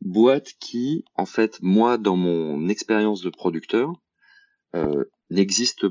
[0.00, 3.92] boîte qui, en fait, moi, dans mon expérience de producteur,
[4.76, 5.86] euh, n'existe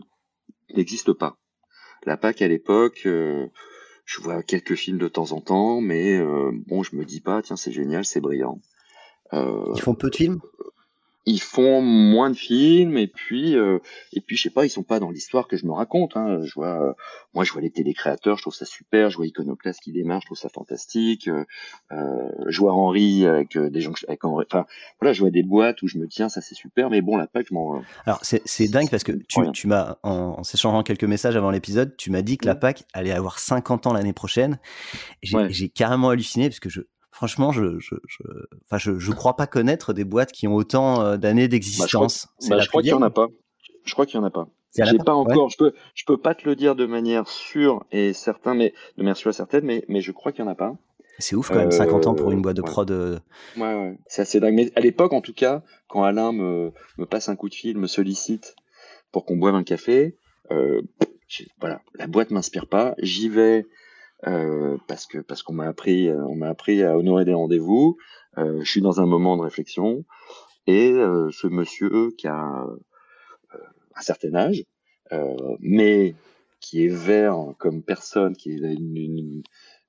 [0.73, 1.37] n'existe pas.
[2.05, 3.47] La PAC à l'époque, euh,
[4.05, 7.41] je vois quelques films de temps en temps, mais euh, bon, je me dis pas,
[7.41, 8.61] tiens, c'est génial, c'est brillant.
[9.33, 10.39] Ils font peu de films?
[11.25, 13.79] Ils font moins de films et puis euh,
[14.13, 16.39] et puis je sais pas ils sont pas dans l'histoire que je me raconte hein.
[16.43, 16.93] je vois euh,
[17.33, 20.27] moi je vois les télécréateurs je trouve ça super je vois Iconoclast qui démarre je
[20.27, 21.45] trouve ça fantastique euh,
[21.91, 24.65] euh je vois Henri avec des gens avec Henri enfin
[24.99, 27.27] voilà je vois des boîtes où je me tiens ça c'est super mais bon la
[27.27, 30.83] PAC je m'en alors c'est c'est dingue parce que tu, tu m'as en, en s'échangeant
[30.83, 34.13] quelques messages avant l'épisode tu m'as dit que la PAC allait avoir 50 ans l'année
[34.13, 34.59] prochaine.
[35.21, 36.81] J'ai carrément halluciné parce que je
[37.19, 38.23] franchement, je je, je,
[38.65, 42.29] enfin, je, je crois pas connaître des boîtes qui ont autant euh, d'années d'existence.
[42.49, 43.27] Bah, je crois, qu'il y en a pas.
[43.83, 44.47] Je crois qu'il y en a pas.
[44.73, 45.49] J'ai pas encore.
[45.49, 49.03] Je peux, je peux pas te le dire de manière sûre et certaine, mais de
[49.03, 50.77] manière sûre et certaine, mais, mais je crois qu'il y en a pas.
[51.17, 52.89] C'est ouf quand même, 50 ans pour une boîte de prod.
[52.89, 53.19] Euh.
[53.57, 53.97] Ouais, ouais.
[54.07, 54.53] C'est assez dingue.
[54.53, 57.77] Mais à l'époque, en tout cas, quand Alain me, me passe un coup de fil,
[57.77, 58.55] me sollicite
[59.11, 60.15] pour qu'on boive un café,
[60.51, 60.81] euh,
[61.59, 62.95] voilà, la boîte m'inspire pas.
[62.99, 63.65] J'y vais
[64.27, 67.97] euh, parce que parce qu'on m'a appris euh, on m'a appris à honorer des rendez-vous.
[68.37, 70.05] Euh, je suis dans un moment de réflexion
[70.67, 72.63] et ce monsieur qui a
[73.95, 74.63] un certain âge,
[75.59, 76.13] mais
[76.59, 79.43] qui est vert comme personne, qui est une, une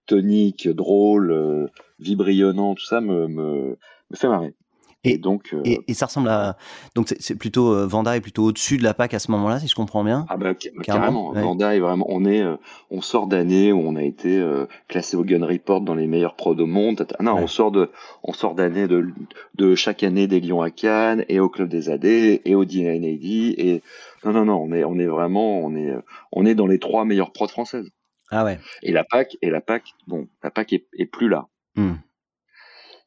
[0.07, 3.77] tonique, drôle, vibrillonnant, tout ça me, me,
[4.11, 4.55] me fait marrer.
[5.03, 6.59] Et, donc, euh, et, ça ressemble à
[6.95, 9.67] donc c'est plutôt euh, Vanda est plutôt au-dessus de la PAC à ce moment-là, si
[9.67, 10.27] je comprends bien.
[10.29, 10.53] Ah bah,
[10.83, 11.33] carrément.
[11.33, 12.05] Vanda est vraiment.
[12.11, 12.57] On est, euh,
[12.91, 14.45] on sort d'années où on a été
[14.89, 17.07] classé au Gun Report dans les meilleurs prods au monde.
[17.19, 17.91] Non, on sort de,
[18.23, 19.09] on sort d'années de,
[19.55, 23.25] de chaque année des Lions à Cannes et au club des AD et au DNAD
[23.25, 23.83] et
[24.25, 25.95] non non non, on est, on est vraiment, on est,
[26.33, 27.91] on est dans les trois meilleures prods françaises.
[28.31, 28.59] Ah ouais.
[28.83, 31.47] Et la PAC et la PAC, bon, la PAC est, est plus là.
[31.75, 31.95] Hmm.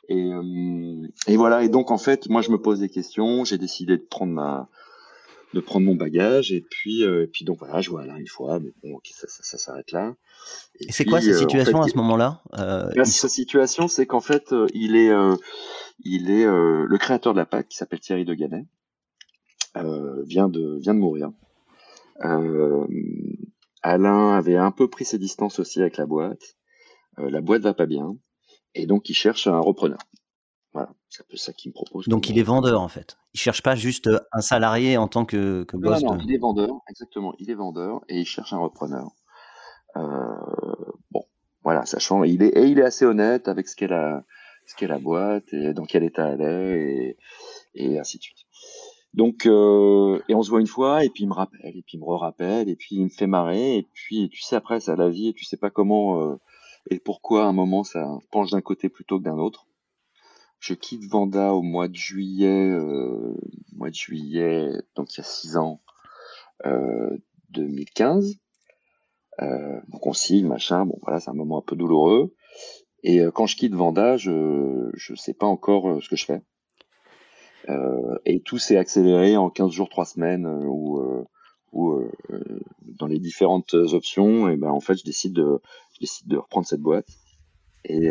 [0.10, 1.64] Et, euh, et voilà.
[1.64, 3.44] Et donc en fait, moi je me pose des questions.
[3.46, 4.70] J'ai décidé de prendre ma
[5.54, 6.52] de prendre mon bagage.
[6.52, 8.60] Et puis euh, et puis donc voilà je vois là une fois.
[8.60, 10.16] Mais bon ça, ça, ça s'arrête là.
[10.80, 14.54] Et, c'est quoi sa euh, situation à ce moment-là euh, sa situation c'est qu'en fait
[14.74, 15.12] il est
[16.04, 18.66] il est le créateur de la PAC qui s'appelle Thierry de Ganet
[19.76, 21.32] vient de vient de mourir.
[23.86, 26.56] Alain avait un peu pris ses distances aussi avec la boîte.
[27.18, 28.16] La boîte va pas bien
[28.76, 30.00] et donc il cherche un repreneur.
[30.74, 32.08] Voilà, c'est un peu ça qu'il me propose.
[32.08, 33.18] Donc il est vendeur en fait.
[33.34, 36.02] Il cherche pas juste un salarié en tant que, que boss.
[36.02, 37.36] Non, non, il est vendeur, exactement.
[37.38, 39.12] Il est vendeur et il cherche un repreneur.
[39.95, 40.02] Euh,
[41.12, 41.26] bon,
[41.64, 44.24] voilà, sachant, il est et il est assez honnête avec ce qu'est la
[44.66, 47.18] ce qu'est la boîte et dans quel état elle est
[47.76, 48.40] et, et ainsi de suite.
[49.14, 51.98] Donc euh, et on se voit une fois et puis il me rappelle et puis
[51.98, 54.95] il me re-rappelle et puis il me fait marrer et puis tu sais après ça
[54.95, 56.36] la vie et tu sais pas comment euh,
[56.90, 59.68] et pourquoi à un moment ça penche d'un côté plutôt que d'un autre.
[60.60, 63.36] Je quitte Vanda au mois de juillet, euh,
[63.74, 65.82] mois de juillet, donc il y a six ans,
[66.66, 67.18] euh,
[67.50, 68.36] 2015.
[69.42, 72.34] Euh, donc on machin, bon voilà, c'est un moment un peu douloureux.
[73.04, 76.26] Et euh, quand je quitte Vanda, je je sais pas encore euh, ce que je
[76.26, 76.42] fais.
[77.70, 81.26] Euh, et tout s'est accéléré en 15 jours, 3 semaines, où,
[81.72, 82.10] où
[82.82, 85.62] dans les différentes options, et ben en fait, je décide de,
[85.94, 87.07] je décide de reprendre cette boîte
[87.86, 88.10] et,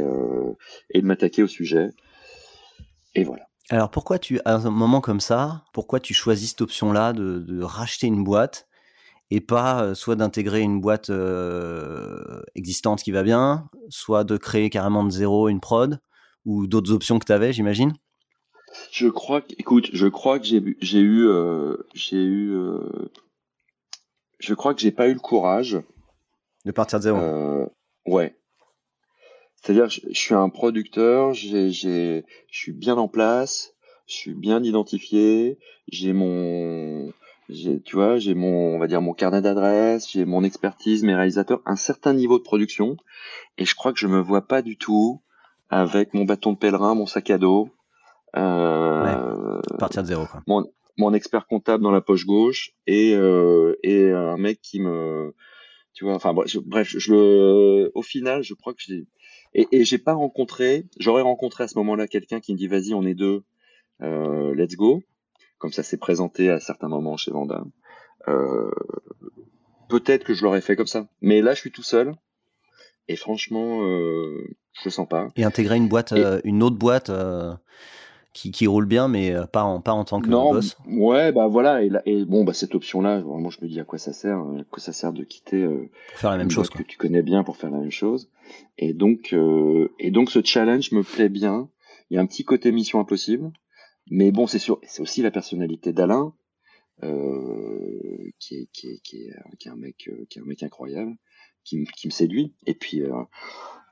[0.90, 1.90] et de m'attaquer au sujet.
[3.14, 3.46] Et voilà.
[3.70, 7.62] Alors pourquoi tu, à un moment comme ça, pourquoi tu choisis cette option-là de, de,
[7.62, 8.68] racheter une boîte
[9.30, 14.68] et pas euh, soit d'intégrer une boîte euh, existante qui va bien, soit de créer
[14.68, 16.00] carrément de zéro une prod
[16.44, 17.94] ou d'autres options que tu avais, j'imagine?
[18.90, 22.54] Je crois que, écoute, je crois que j'ai, j'ai eu, euh, j'ai eu,
[24.38, 25.78] je crois que j'ai pas eu le courage
[26.64, 27.18] de partir de zéro.
[28.06, 28.36] ouais,
[29.62, 33.74] c'est-à-dire, je, je, suis un producteur, j'ai, j'ai, je suis bien en place,
[34.08, 35.58] je suis bien identifié,
[35.88, 37.12] j'ai mon,
[37.48, 41.14] j'ai, tu vois, j'ai mon, on va dire mon carnet d'adresses, j'ai mon expertise, mes
[41.14, 42.96] réalisateurs, un certain niveau de production,
[43.56, 45.20] et je crois que je me vois pas du tout
[45.70, 47.68] avec mon bâton de pèlerin, mon sac à dos,
[48.36, 50.42] euh, partir de zéro, quoi.
[50.48, 50.66] Mon,
[50.98, 55.34] mon expert comptable dans la poche gauche et euh, et un mec qui me,
[55.94, 59.06] tu vois, enfin bref, je, bref, je, au final, je crois que j'ai
[59.54, 62.94] et, et j'ai pas rencontré, j'aurais rencontré à ce moment-là quelqu'un qui me dit vas-y,
[62.94, 63.42] on est deux,
[64.00, 65.02] euh, let's go,
[65.58, 67.64] comme ça s'est présenté à certains moments chez Vanda.
[68.28, 68.70] Euh,
[69.88, 72.14] Peut-être que je l'aurais fait comme ça, mais là je suis tout seul
[73.08, 75.28] et franchement, euh, je le sens pas.
[75.36, 77.52] Et intégrer une boîte, euh, une autre boîte euh,
[78.32, 80.76] qui, qui, roule bien, mais euh, pas en, pas en tant que non, boss.
[80.86, 81.82] Ouais, bah voilà.
[81.82, 84.38] Et, là, et bon, bah cette option-là, vraiment, je me dis à quoi ça sert,
[84.38, 87.44] à quoi ça sert de quitter pour faire la même chose que tu connais bien
[87.44, 88.30] pour faire la même chose.
[88.78, 91.68] Et donc, euh, et donc ce challenge me plaît bien.
[92.10, 93.52] Il y a un petit côté mission impossible,
[94.10, 96.34] mais bon, c'est sûr, c'est aussi la personnalité d'Alain,
[97.02, 100.62] euh, qui est qui est qui est, qui est un mec qui est un mec
[100.62, 101.16] incroyable,
[101.64, 102.54] qui, me qui me séduit.
[102.66, 103.12] Et puis euh,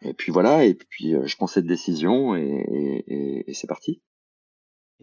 [0.03, 0.65] et puis voilà.
[0.65, 4.03] Et puis je prends cette décision et, et, et c'est parti.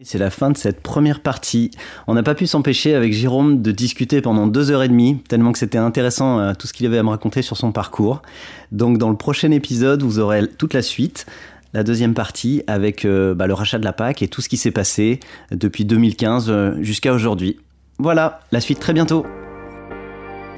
[0.02, 1.72] C'est la fin de cette première partie.
[2.06, 5.50] On n'a pas pu s'empêcher avec Jérôme de discuter pendant deux heures et demie, tellement
[5.50, 8.22] que c'était intéressant euh, tout ce qu'il avait à me raconter sur son parcours.
[8.70, 11.26] Donc dans le prochain épisode, vous aurez toute la suite,
[11.74, 14.56] la deuxième partie avec euh, bah, le rachat de la PAC et tout ce qui
[14.56, 15.18] s'est passé
[15.50, 17.58] depuis 2015 euh, jusqu'à aujourd'hui.
[17.98, 19.26] Voilà, la suite très bientôt.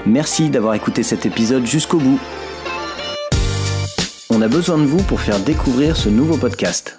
[0.04, 2.20] Merci d'avoir écouté cet épisode jusqu'au bout.
[4.28, 6.98] On a besoin de vous pour faire découvrir ce nouveau podcast.